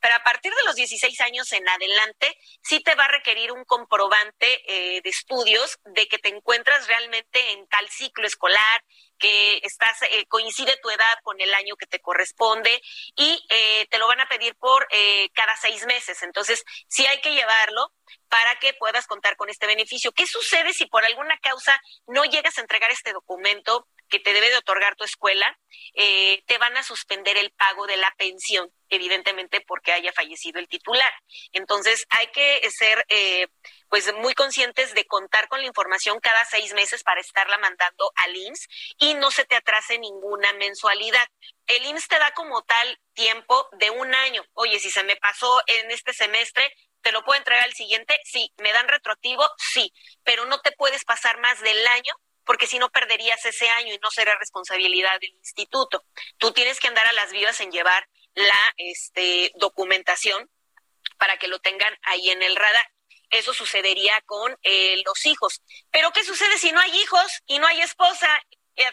Pero 0.00 0.14
a 0.14 0.22
partir 0.22 0.52
de 0.52 0.64
los 0.64 0.76
16 0.76 1.20
años 1.22 1.52
en 1.52 1.68
adelante, 1.68 2.36
sí 2.62 2.80
te 2.80 2.94
va 2.94 3.04
a 3.04 3.08
requerir 3.08 3.52
un 3.52 3.64
comprobante 3.64 4.62
eh, 4.66 5.00
de 5.02 5.10
estudios 5.10 5.78
de 5.84 6.06
que 6.08 6.18
te 6.18 6.28
encuentras 6.28 6.86
realmente 6.86 7.52
en 7.52 7.66
tal 7.68 7.88
ciclo 7.88 8.26
escolar, 8.26 8.84
que 9.18 9.60
eh, 10.10 10.26
coincide 10.26 10.78
tu 10.82 10.90
edad 10.90 11.18
con 11.22 11.40
el 11.40 11.52
año 11.54 11.76
que 11.76 11.86
te 11.86 12.00
corresponde 12.00 12.80
y 13.16 13.44
eh, 13.48 13.86
te 13.90 13.98
lo 13.98 14.06
van 14.06 14.20
a 14.20 14.28
pedir 14.28 14.54
por 14.56 14.86
eh, 14.90 15.30
cada 15.34 15.56
seis 15.56 15.86
meses. 15.86 16.22
Entonces, 16.22 16.64
sí 16.88 17.06
hay 17.06 17.20
que 17.20 17.32
llevarlo 17.32 17.92
para 18.28 18.58
que 18.58 18.74
puedas 18.74 19.06
contar 19.06 19.36
con 19.36 19.48
este 19.48 19.66
beneficio. 19.66 20.12
¿Qué 20.12 20.26
sucede 20.26 20.72
si 20.72 20.86
por 20.86 21.04
alguna 21.04 21.38
causa 21.38 21.80
no 22.06 22.24
llegas 22.24 22.58
a 22.58 22.60
entregar 22.60 22.90
este 22.90 23.12
documento? 23.12 23.86
que 24.08 24.20
te 24.20 24.32
debe 24.32 24.50
de 24.50 24.56
otorgar 24.56 24.96
tu 24.96 25.04
escuela, 25.04 25.58
eh, 25.94 26.42
te 26.46 26.58
van 26.58 26.76
a 26.76 26.82
suspender 26.82 27.36
el 27.36 27.50
pago 27.50 27.86
de 27.86 27.96
la 27.96 28.12
pensión, 28.16 28.70
evidentemente 28.94 29.60
porque 29.60 29.92
haya 29.92 30.12
fallecido 30.12 30.58
el 30.58 30.68
titular. 30.68 31.12
Entonces 31.52 32.06
hay 32.10 32.28
que 32.28 32.68
ser 32.70 33.04
eh, 33.08 33.48
pues 33.88 34.12
muy 34.14 34.34
conscientes 34.34 34.94
de 34.94 35.04
contar 35.06 35.48
con 35.48 35.60
la 35.60 35.66
información 35.66 36.20
cada 36.20 36.44
seis 36.44 36.74
meses 36.74 37.02
para 37.02 37.20
estarla 37.20 37.58
mandando 37.58 38.10
al 38.16 38.36
IMSS 38.36 38.68
y 38.98 39.14
no 39.14 39.30
se 39.30 39.44
te 39.44 39.56
atrase 39.56 39.98
ninguna 39.98 40.52
mensualidad. 40.54 41.26
El 41.66 41.84
IMSS 41.86 42.08
te 42.08 42.18
da 42.18 42.32
como 42.32 42.62
tal 42.62 43.00
tiempo 43.14 43.68
de 43.78 43.90
un 43.90 44.14
año. 44.14 44.44
Oye, 44.54 44.78
si 44.80 44.90
se 44.90 45.04
me 45.04 45.16
pasó 45.16 45.62
en 45.66 45.90
este 45.90 46.12
semestre, 46.12 46.72
¿Te 47.04 47.12
lo 47.12 47.22
puedo 47.22 47.36
entregar 47.36 47.64
al 47.64 47.74
siguiente? 47.74 48.18
Sí. 48.24 48.50
¿Me 48.56 48.72
dan 48.72 48.88
retroactivo? 48.88 49.46
Sí. 49.58 49.92
Pero 50.22 50.46
no 50.46 50.60
te 50.62 50.72
puedes 50.72 51.04
pasar 51.04 51.38
más 51.38 51.60
del 51.60 51.86
año 51.88 52.14
porque 52.44 52.66
si 52.66 52.78
no 52.78 52.90
perderías 52.90 53.44
ese 53.44 53.68
año 53.68 53.92
y 53.92 53.98
no 53.98 54.10
será 54.10 54.36
responsabilidad 54.38 55.18
del 55.20 55.34
instituto. 55.34 56.04
Tú 56.38 56.52
tienes 56.52 56.80
que 56.80 56.88
andar 56.88 57.06
a 57.06 57.12
las 57.12 57.32
vivas 57.32 57.60
en 57.60 57.70
llevar 57.70 58.08
la 58.34 58.74
este, 58.76 59.52
documentación 59.56 60.50
para 61.18 61.38
que 61.38 61.48
lo 61.48 61.58
tengan 61.60 61.96
ahí 62.02 62.30
en 62.30 62.42
el 62.42 62.56
radar. 62.56 62.90
Eso 63.30 63.54
sucedería 63.54 64.20
con 64.26 64.56
eh, 64.62 65.02
los 65.04 65.26
hijos. 65.26 65.62
Pero 65.90 66.10
¿qué 66.12 66.24
sucede 66.24 66.58
si 66.58 66.72
no 66.72 66.80
hay 66.80 66.96
hijos 67.00 67.42
y 67.46 67.58
no 67.58 67.66
hay 67.66 67.80
esposa, 67.80 68.28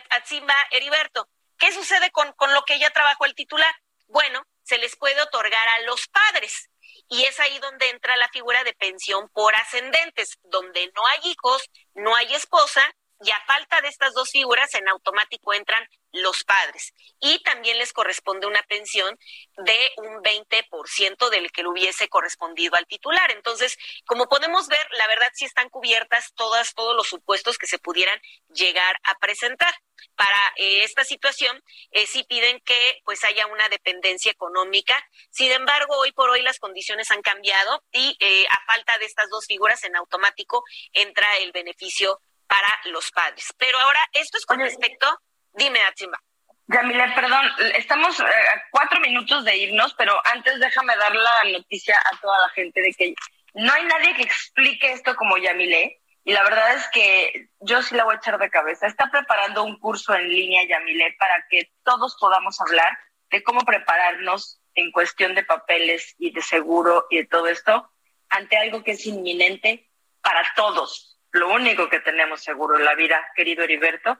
Atzimba 0.10 0.56
Heriberto? 0.72 1.28
¿Qué 1.58 1.72
sucede 1.72 2.12
con, 2.12 2.32
con 2.34 2.54
lo 2.54 2.64
que 2.64 2.80
ya 2.80 2.89
trabajó 2.89 3.26
el 3.26 3.36
titular? 3.36 3.74
Bueno, 4.08 4.44
se 4.64 4.78
les 4.78 4.96
puede 4.96 5.22
otorgar 5.22 5.68
a 5.68 5.80
los 5.82 6.08
padres. 6.08 6.70
Y 7.08 7.24
es 7.24 7.39
ahí 7.39 7.60
donde 7.60 7.89
entra 7.89 8.16
la 8.18 8.30
figura 8.30 8.64
de 8.64 8.74
pensión 8.74 9.30
por 9.30 9.54
ascendentes, 9.56 10.39
donde 10.44 10.92
no 10.96 11.06
hay 11.08 11.32
hijos, 11.32 11.70
no 11.94 12.16
hay 12.16 12.34
esposa 12.34 12.84
y 13.24 13.32
a 13.32 13.39
falta 13.46 13.82
de 13.82 13.88
estas 13.88 14.14
dos 14.14 14.30
figuras, 14.32 14.74
en 14.74 14.88
automático 14.88 15.54
entran 15.54 15.88
los 16.12 16.43
padres. 16.43 16.93
Y 17.20 17.41
también 17.43 17.78
les 17.78 17.93
corresponde 17.93 18.47
una 18.47 18.64
pensión 18.64 19.18
de 19.57 19.91
un 19.97 20.22
20% 20.24 21.30
del 21.30 21.51
que 21.51 21.64
le 21.64 21.70
hubiese 21.70 22.09
correspondido 22.09 22.76
al 22.76 22.88
titular. 22.88 23.32
Entonces, 23.32 23.78
como 24.05 24.28
podemos 24.28 24.68
ver, 24.68 24.88
la 24.97 25.07
verdad 25.07 25.30
sí 25.34 25.45
están 25.45 25.70
cubiertas 25.70 26.34
todas, 26.36 26.74
todos 26.74 26.95
los 26.95 27.07
supuestos 27.07 27.57
que 27.57 27.68
se 27.68 27.80
pudieran 27.80 28.20
llegar 28.49 28.95
a 29.03 29.18
presentar. 29.20 29.74
Para 30.16 30.53
eh, 30.55 30.84
esta 30.84 31.03
situación, 31.03 31.62
eh, 31.91 32.07
sí 32.07 32.24
piden 32.24 32.59
que 32.62 33.01
pues 33.05 33.24
haya 33.24 33.45
una 33.47 33.70
dependencia 33.70 34.32
económica. 34.32 34.97
Sin 35.30 35.51
embargo, 35.51 35.95
hoy 35.97 36.12
por 36.12 36.30
hoy 36.30 36.41
las 36.41 36.59
condiciones 36.59 37.12
han 37.12 37.22
cambiado 37.22 37.84
y 37.91 38.18
eh, 38.20 38.45
a 38.49 38.66
falta 38.66 38.97
de 38.97 39.05
estas 39.05 39.30
dos 39.30 39.45
figuras, 39.45 39.84
en 39.84 39.95
automático 39.95 40.64
entra 40.93 41.38
el 41.38 41.51
beneficio 41.51 42.20
para 42.47 42.82
los 42.86 43.12
padres. 43.12 43.53
Pero 43.57 43.80
ahora, 43.80 44.01
esto 44.14 44.38
es 44.38 44.45
con 44.45 44.59
respecto, 44.59 45.07
dime, 45.54 45.80
Atzimba. 45.84 46.20
Yamile, 46.68 47.12
perdón, 47.16 47.45
estamos 47.76 48.20
eh, 48.20 48.24
a 48.24 48.64
cuatro 48.72 49.02
minutos 49.02 49.43
de 49.43 49.58
irnos, 49.58 49.93
pero 49.95 50.14
antes 50.26 50.60
déjame 50.60 50.95
dar 50.95 51.14
la 51.14 51.43
noticia 51.52 51.97
a 51.97 52.18
toda 52.22 52.39
la 52.39 52.49
gente 52.49 52.82
de 52.82 52.93
que 52.93 53.14
no 53.56 53.74
hay 53.74 53.84
nadie 53.86 54.16
que 54.16 54.24
explique 54.24 54.91
esto 54.91 55.16
como 55.16 55.38
Yamile, 55.38 55.99
y 56.24 56.32
la 56.32 56.43
verdad 56.43 56.76
es 56.76 56.88
que 56.89 57.49
yo 57.60 57.82
sí 57.82 57.95
la 57.95 58.06
voy 58.06 58.16
a 58.16 58.18
echar 58.18 58.38
de 58.38 58.49
cabeza. 58.49 58.88
Está 58.88 59.10
preparando 59.12 59.64
un 59.64 59.80
curso 59.80 60.14
en 60.14 60.30
línea, 60.30 60.64
Yamile, 60.64 61.16
para 61.20 61.45
que 61.49 61.72
todos 61.84 62.16
podamos 62.20 62.62
hablar 62.62 62.97
de 63.32 63.43
cómo 63.43 63.62
prepararnos 63.62 64.62
en 64.76 64.91
cuestión 64.91 65.36
de 65.36 65.43
papeles 65.43 66.16
y 66.20 66.32
de 66.32 66.41
seguro 66.41 67.08
y 67.10 67.18
de 67.18 67.26
todo 67.26 67.47
esto 67.47 67.91
ante 68.32 68.58
algo 68.58 68.84
que 68.84 68.91
es 68.91 69.06
inminente 69.06 69.89
para 70.22 70.41
todos, 70.56 71.20
lo 71.32 71.49
único 71.49 71.89
que 71.89 71.99
tenemos 71.99 72.41
seguro 72.41 72.78
en 72.78 72.86
la 72.86 72.95
vida, 72.95 73.24
querido 73.36 73.64
Heriberto, 73.64 74.18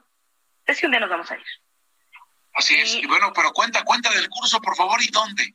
es 0.66 0.80
que 0.80 0.86
un 0.86 0.92
día 0.92 1.00
nos 1.00 1.10
vamos 1.10 1.30
a 1.30 1.36
ir. 1.36 1.44
Así 2.54 2.74
es. 2.74 2.94
Y 2.94 3.06
bueno, 3.06 3.32
pero 3.34 3.52
cuenta, 3.52 3.82
cuenta 3.84 4.10
del 4.10 4.28
curso, 4.28 4.60
por 4.60 4.76
favor, 4.76 5.02
¿y 5.02 5.08
dónde? 5.08 5.54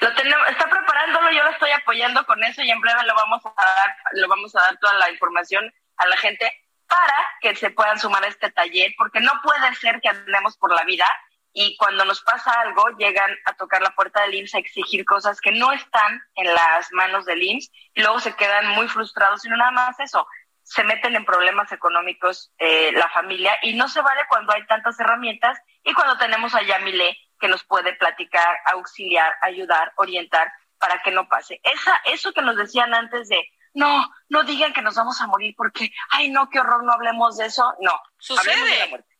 Lo 0.00 0.14
tenemos, 0.14 0.46
está 0.48 0.68
preparándolo, 0.68 1.30
yo 1.30 1.42
lo 1.42 1.50
estoy 1.50 1.70
apoyando 1.70 2.24
con 2.26 2.42
eso 2.44 2.62
y 2.62 2.70
en 2.70 2.80
breve 2.80 3.02
lo 3.04 3.14
vamos 3.14 3.44
a 3.46 3.54
dar, 3.54 3.96
lo 4.12 4.28
vamos 4.28 4.54
a 4.54 4.60
dar 4.60 4.78
toda 4.78 4.94
la 4.94 5.10
información 5.10 5.72
a 5.96 6.06
la 6.06 6.16
gente 6.18 6.50
para 6.86 7.14
que 7.40 7.56
se 7.56 7.70
puedan 7.70 7.98
sumar 7.98 8.24
a 8.24 8.28
este 8.28 8.50
taller, 8.50 8.92
porque 8.98 9.20
no 9.20 9.32
puede 9.42 9.74
ser 9.76 10.00
que 10.00 10.10
andemos 10.10 10.56
por 10.58 10.74
la 10.74 10.84
vida 10.84 11.06
y 11.52 11.76
cuando 11.76 12.04
nos 12.04 12.20
pasa 12.22 12.52
algo 12.60 12.84
llegan 12.98 13.30
a 13.46 13.54
tocar 13.54 13.80
la 13.80 13.94
puerta 13.94 14.22
del 14.22 14.34
IMSS 14.34 14.56
a 14.56 14.58
exigir 14.58 15.04
cosas 15.04 15.40
que 15.40 15.52
no 15.52 15.72
están 15.72 16.20
en 16.34 16.52
las 16.52 16.92
manos 16.92 17.24
del 17.24 17.42
IMSS 17.42 17.70
y 17.94 18.02
luego 18.02 18.20
se 18.20 18.34
quedan 18.34 18.68
muy 18.70 18.88
frustrados 18.88 19.44
y 19.46 19.48
no 19.48 19.56
nada 19.56 19.70
más 19.70 19.98
eso, 20.00 20.26
se 20.64 20.82
meten 20.82 21.14
en 21.14 21.24
problemas 21.24 21.70
económicos 21.70 22.52
eh, 22.58 22.90
la 22.92 23.08
familia 23.10 23.56
y 23.62 23.74
no 23.74 23.88
se 23.88 24.00
vale 24.00 24.22
cuando 24.28 24.52
hay 24.52 24.66
tantas 24.66 24.98
herramientas 24.98 25.58
y 25.84 25.92
cuando 25.94 26.16
tenemos 26.16 26.54
a 26.54 26.62
Yamile 26.62 27.16
que 27.38 27.48
nos 27.48 27.62
puede 27.64 27.94
platicar, 27.94 28.56
auxiliar, 28.72 29.34
ayudar, 29.42 29.92
orientar 29.96 30.50
para 30.78 31.02
que 31.02 31.10
no 31.10 31.28
pase. 31.28 31.60
Esa, 31.62 31.94
eso 32.06 32.32
que 32.32 32.42
nos 32.42 32.56
decían 32.56 32.94
antes 32.94 33.28
de 33.28 33.46
no, 33.74 34.04
no 34.28 34.44
digan 34.44 34.72
que 34.72 34.82
nos 34.82 34.94
vamos 34.94 35.20
a 35.20 35.26
morir 35.26 35.54
porque, 35.56 35.92
ay 36.10 36.30
no, 36.30 36.48
qué 36.48 36.60
horror, 36.60 36.82
no 36.84 36.92
hablemos 36.92 37.36
de 37.36 37.46
eso. 37.46 37.74
No, 37.80 37.92
hablemos 38.38 38.68
de 38.68 38.78
la 38.78 38.86
muerte 38.86 39.14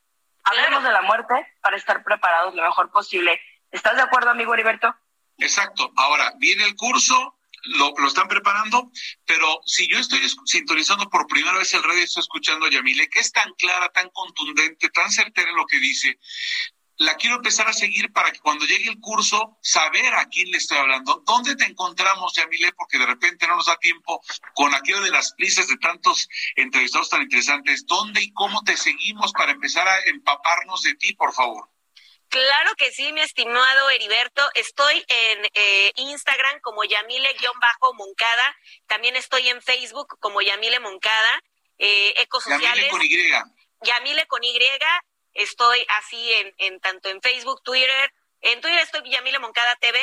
Hablemos 0.45 0.83
de 0.83 0.91
la 0.91 1.01
muerte 1.01 1.33
para 1.61 1.75
estar 1.75 2.03
preparados 2.03 2.53
lo 2.53 2.61
mejor 2.61 2.91
posible. 2.91 3.41
¿Estás 3.71 3.95
de 3.95 4.03
acuerdo, 4.03 4.29
amigo 4.29 4.53
Heriberto? 4.53 4.95
Exacto. 5.37 5.91
Ahora, 5.95 6.33
viene 6.37 6.63
el 6.65 6.75
curso, 6.75 7.35
lo, 7.65 7.93
lo, 7.97 8.07
están 8.07 8.27
preparando, 8.27 8.91
pero 9.25 9.61
si 9.65 9.87
yo 9.87 9.99
estoy 9.99 10.19
sintonizando 10.45 11.09
por 11.09 11.27
primera 11.27 11.57
vez 11.57 11.73
el 11.73 11.83
radio 11.83 11.99
y 11.99 12.03
estoy 12.03 12.21
escuchando 12.21 12.65
a 12.65 12.69
Yamile, 12.69 13.09
que 13.09 13.19
es 13.19 13.31
tan 13.31 13.53
clara, 13.53 13.89
tan 13.89 14.09
contundente, 14.09 14.89
tan 14.89 15.11
certera 15.11 15.49
en 15.49 15.55
lo 15.55 15.65
que 15.65 15.79
dice, 15.79 16.19
la 16.97 17.15
quiero 17.15 17.35
empezar 17.35 17.67
a 17.67 17.73
seguir 17.73 18.11
para 18.13 18.31
que 18.31 18.39
cuando 18.39 18.65
llegue 18.65 18.89
el 18.89 18.99
curso, 18.99 19.57
saber 19.61 20.13
a 20.15 20.25
quién 20.25 20.49
le 20.49 20.57
estoy 20.57 20.77
hablando. 20.77 21.21
¿Dónde 21.25 21.55
te 21.55 21.65
encontramos, 21.65 22.33
Yamile? 22.35 22.71
Porque 22.73 22.97
de 22.97 23.05
repente 23.05 23.47
no 23.47 23.57
nos 23.57 23.65
da 23.65 23.75
tiempo 23.77 24.21
con 24.53 24.73
aquello 24.73 25.01
de 25.01 25.11
las 25.11 25.33
prisas 25.33 25.67
de 25.67 25.77
tantos 25.77 26.29
entrevistados 26.55 27.09
tan 27.09 27.23
interesantes. 27.23 27.85
¿Dónde 27.85 28.21
y 28.21 28.31
cómo 28.31 28.63
te 28.63 28.77
seguimos 28.77 29.33
para 29.33 29.51
empezar 29.51 29.87
a 29.87 29.99
empaparnos 30.05 30.83
de 30.83 30.95
ti, 30.95 31.13
por 31.15 31.33
favor? 31.33 31.69
Claro 32.35 32.75
que 32.75 32.91
sí, 32.91 33.13
mi 33.13 33.21
estimado 33.21 33.89
Heriberto. 33.89 34.41
Estoy 34.55 35.05
en 35.07 35.49
eh, 35.53 35.93
Instagram 35.95 36.59
como 36.59 36.83
Yamile-Moncada. 36.83 38.57
También 38.87 39.15
estoy 39.15 39.47
en 39.47 39.61
Facebook 39.61 40.19
como 40.19 40.41
Yamile 40.41 40.81
Moncada. 40.81 41.41
Eh, 41.77 42.13
Ecosociales. 42.17 42.65
Yamile 42.75 42.89
con 42.89 43.01
Y. 43.03 43.87
Yamile 43.87 44.27
con 44.27 44.43
Y 44.43 44.59
Estoy 45.33 45.87
así 45.97 46.33
en, 46.33 46.53
en 46.57 46.81
tanto 46.81 47.07
en 47.07 47.21
Facebook, 47.21 47.63
Twitter. 47.63 48.13
En 48.41 48.59
Twitter 48.59 48.81
estoy 48.81 49.01
Villamile 49.03 49.39
Moncada 49.39 49.77
TV. 49.77 49.97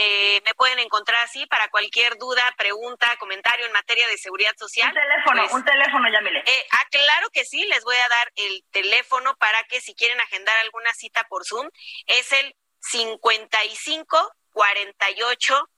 Eh, 0.00 0.40
me 0.44 0.54
pueden 0.54 0.78
encontrar 0.78 1.24
así 1.24 1.44
para 1.46 1.68
cualquier 1.70 2.16
duda, 2.18 2.54
pregunta, 2.56 3.16
comentario 3.18 3.66
en 3.66 3.72
materia 3.72 4.06
de 4.06 4.16
seguridad 4.16 4.52
social. 4.56 4.88
Un 4.88 4.94
teléfono, 4.94 5.42
Pues, 5.42 5.52
un 5.54 5.64
teléfono, 5.64 6.08
Yamile. 6.12 6.38
eh, 6.46 6.66
ah, 6.70 6.84
claro 6.88 7.28
que 7.32 7.44
sí, 7.44 7.64
les 7.64 7.82
voy 7.82 7.96
a 7.96 8.08
dar 8.08 8.32
el 8.36 8.64
teléfono 8.70 9.34
para 9.36 9.62
que 9.64 9.80
si 9.80 9.94
quieren 9.96 10.20
agendar 10.20 10.56
alguna 10.58 10.94
cita 10.94 11.24
por 11.28 11.44
Zoom, 11.44 11.68
es 12.06 12.30
el 12.30 12.54
55 12.80 14.32
48 14.52 15.68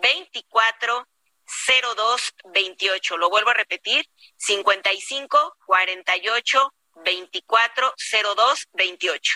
24 0.00 1.06
02 1.96 2.34
28. 2.52 3.16
Lo 3.16 3.28
vuelvo 3.28 3.50
a 3.50 3.54
repetir, 3.54 4.06
55 4.36 5.56
48 5.66 6.72
24 7.04 7.94
02 8.36 8.68
28. 8.72 9.32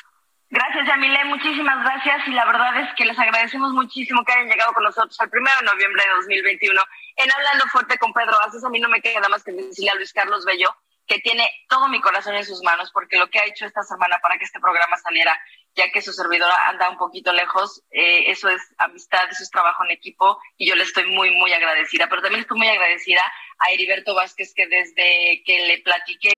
Gracias, 0.51 0.87
Yamile, 0.87 1.27
muchísimas 1.27 1.85
gracias 1.85 2.27
y 2.27 2.31
la 2.31 2.47
verdad 2.47 2.81
es 2.81 2.89
que 2.97 3.05
les 3.05 3.19
agradecemos 3.19 3.73
muchísimo 3.73 4.25
que 4.25 4.33
hayan 4.33 4.49
llegado 4.49 4.73
con 4.73 4.83
nosotros 4.83 5.15
el 5.21 5.29
primero 5.29 5.55
de 5.61 5.67
noviembre 5.67 6.03
de 6.03 6.11
2021 6.17 6.83
en 7.17 7.31
Hablando 7.31 7.67
Fuerte 7.67 7.99
con 7.99 8.15
Pedro 8.15 8.41
Aces. 8.41 8.65
A 8.65 8.71
mí 8.71 8.81
no 8.81 8.89
me 8.89 9.03
queda 9.03 9.29
más 9.29 9.45
que 9.45 9.53
decirle 9.53 9.91
a 9.91 9.97
Luis 9.97 10.13
Carlos 10.15 10.47
Bello 10.47 10.75
que 11.07 11.19
tiene 11.19 11.47
todo 11.69 11.89
mi 11.89 12.01
corazón 12.01 12.35
en 12.35 12.47
sus 12.47 12.63
manos 12.63 12.91
porque 12.93 13.19
lo 13.19 13.29
que 13.29 13.39
ha 13.39 13.45
hecho 13.45 13.67
esta 13.67 13.83
semana 13.83 14.17
para 14.23 14.39
que 14.39 14.45
este 14.45 14.59
programa 14.59 14.97
saliera, 14.97 15.39
ya 15.75 15.91
que 15.91 16.01
su 16.01 16.15
servidora 16.15 16.69
anda 16.69 16.89
un 16.89 16.97
poquito 16.97 17.33
lejos, 17.33 17.83
eh, 17.91 18.31
eso 18.31 18.49
es 18.49 18.63
amistad, 18.79 19.29
eso 19.31 19.43
es 19.43 19.51
trabajo 19.51 19.85
en 19.85 19.91
equipo 19.91 20.39
y 20.57 20.67
yo 20.67 20.77
le 20.77 20.85
estoy 20.85 21.05
muy, 21.11 21.31
muy 21.31 21.53
agradecida. 21.53 22.09
Pero 22.09 22.23
también 22.23 22.43
estoy 22.43 22.57
muy 22.57 22.69
agradecida 22.69 23.23
a 23.59 23.71
Heriberto 23.71 24.15
Vázquez 24.15 24.55
que 24.55 24.67
desde 24.67 25.43
que 25.45 25.67
le 25.67 25.83
platiqué 25.83 26.33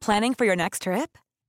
Planning 0.00 0.34
for 0.34 0.46
your 0.46 0.56
next 0.56 0.82
trip? 0.82 1.18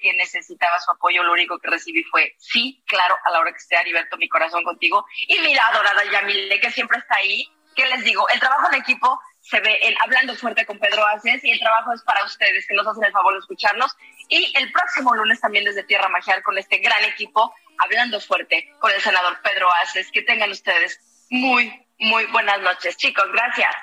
Que 0.00 0.12
necesitaba 0.14 0.80
su 0.80 0.90
apoyo, 0.90 1.22
lo 1.22 1.32
único 1.32 1.58
que 1.58 1.70
recibí 1.70 2.02
fue 2.04 2.34
sí, 2.38 2.82
claro, 2.86 3.16
a 3.24 3.30
la 3.30 3.40
hora 3.40 3.52
que 3.52 3.58
esté 3.58 3.76
Heriberto, 3.76 4.16
mi 4.16 4.28
corazón 4.28 4.64
contigo. 4.64 5.06
Y 5.28 5.38
mira, 5.40 5.66
adorada 5.68 6.04
Yamile, 6.10 6.60
que 6.60 6.70
siempre 6.70 6.98
está 6.98 7.16
ahí. 7.16 7.48
¿Qué 7.74 7.86
les 7.86 8.04
digo? 8.04 8.28
El 8.28 8.40
trabajo 8.40 8.68
en 8.70 8.80
equipo 8.80 9.18
se 9.40 9.60
ve 9.60 9.78
en 9.82 9.94
Hablando 10.02 10.36
Fuerte 10.36 10.64
con 10.66 10.78
Pedro 10.78 11.06
Aces 11.06 11.42
y 11.42 11.50
el 11.50 11.58
trabajo 11.58 11.92
es 11.92 12.02
para 12.02 12.24
ustedes 12.24 12.66
que 12.66 12.74
nos 12.74 12.86
hacen 12.86 13.04
el 13.04 13.12
favor 13.12 13.32
de 13.32 13.40
escucharnos. 13.40 13.96
Y 14.28 14.52
el 14.56 14.70
próximo 14.70 15.14
lunes 15.14 15.40
también 15.40 15.64
desde 15.64 15.82
Tierra 15.82 16.08
Magiar 16.08 16.42
con 16.42 16.56
este 16.58 16.78
gran 16.78 17.02
equipo, 17.04 17.54
Hablando 17.78 18.20
Fuerte 18.20 18.72
con 18.78 18.90
el 18.92 19.00
senador 19.00 19.40
Pedro 19.42 19.68
Aces. 19.82 20.10
Que 20.12 20.22
tengan 20.22 20.50
ustedes 20.50 21.00
muy, 21.30 21.86
muy 21.98 22.26
buenas 22.26 22.60
noches. 22.60 22.96
Chicos, 22.96 23.26
gracias. 23.32 23.74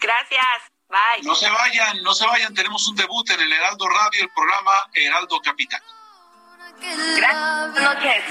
Gracias. 0.00 0.75
Bye. 0.88 1.22
No 1.22 1.34
se 1.34 1.48
vayan, 1.50 2.02
no 2.02 2.14
se 2.14 2.26
vayan. 2.26 2.54
Tenemos 2.54 2.86
un 2.88 2.96
debut 2.96 3.28
en 3.30 3.40
el 3.40 3.52
Heraldo 3.52 3.88
Radio, 3.88 4.22
el 4.22 4.30
programa 4.30 4.72
Heraldo 4.94 5.40
Capital. 5.40 5.82
Gracias. 6.80 7.72
Buenas 7.72 7.94
noches. 7.94 8.24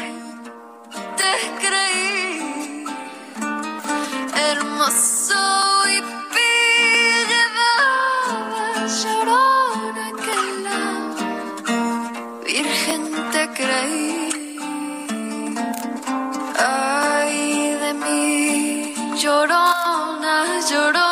Te 1.18 1.68
creí 1.68 2.86
hermoso 4.36 5.84
y 5.88 6.02
llevaba 7.32 8.64
llorona 9.02 10.08
que 10.24 10.38
la 10.66 10.84
virgen 12.46 13.02
te 13.32 13.44
creí. 13.54 14.30
Ay 16.58 17.38
de 17.84 17.92
mí, 17.94 18.94
llorona, 19.22 20.36
llorona, 20.70 21.05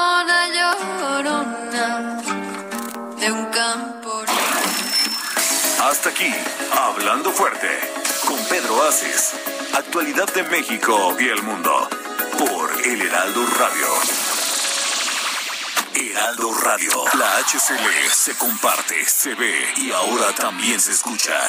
Hasta 6.06 6.22
aquí, 6.22 6.34
Hablando 6.74 7.32
Fuerte, 7.32 7.70
con 8.28 8.38
Pedro 8.50 8.84
Aces. 8.84 9.36
Actualidad 9.74 10.28
de 10.34 10.44
México 10.44 11.16
y 11.18 11.30
el 11.30 11.42
mundo. 11.44 11.88
Por 12.38 12.86
El 12.86 13.04
Heraldo 13.04 13.46
Radio. 13.58 13.88
Heraldo 15.96 16.54
Radio. 16.56 17.06
La 17.18 17.38
HCL 17.38 18.12
se 18.12 18.36
comparte, 18.36 19.06
se 19.06 19.34
ve 19.36 19.66
y 19.78 19.94
ahora 19.94 20.36
también 20.36 20.78
se 20.82 20.92
escucha. 20.92 21.40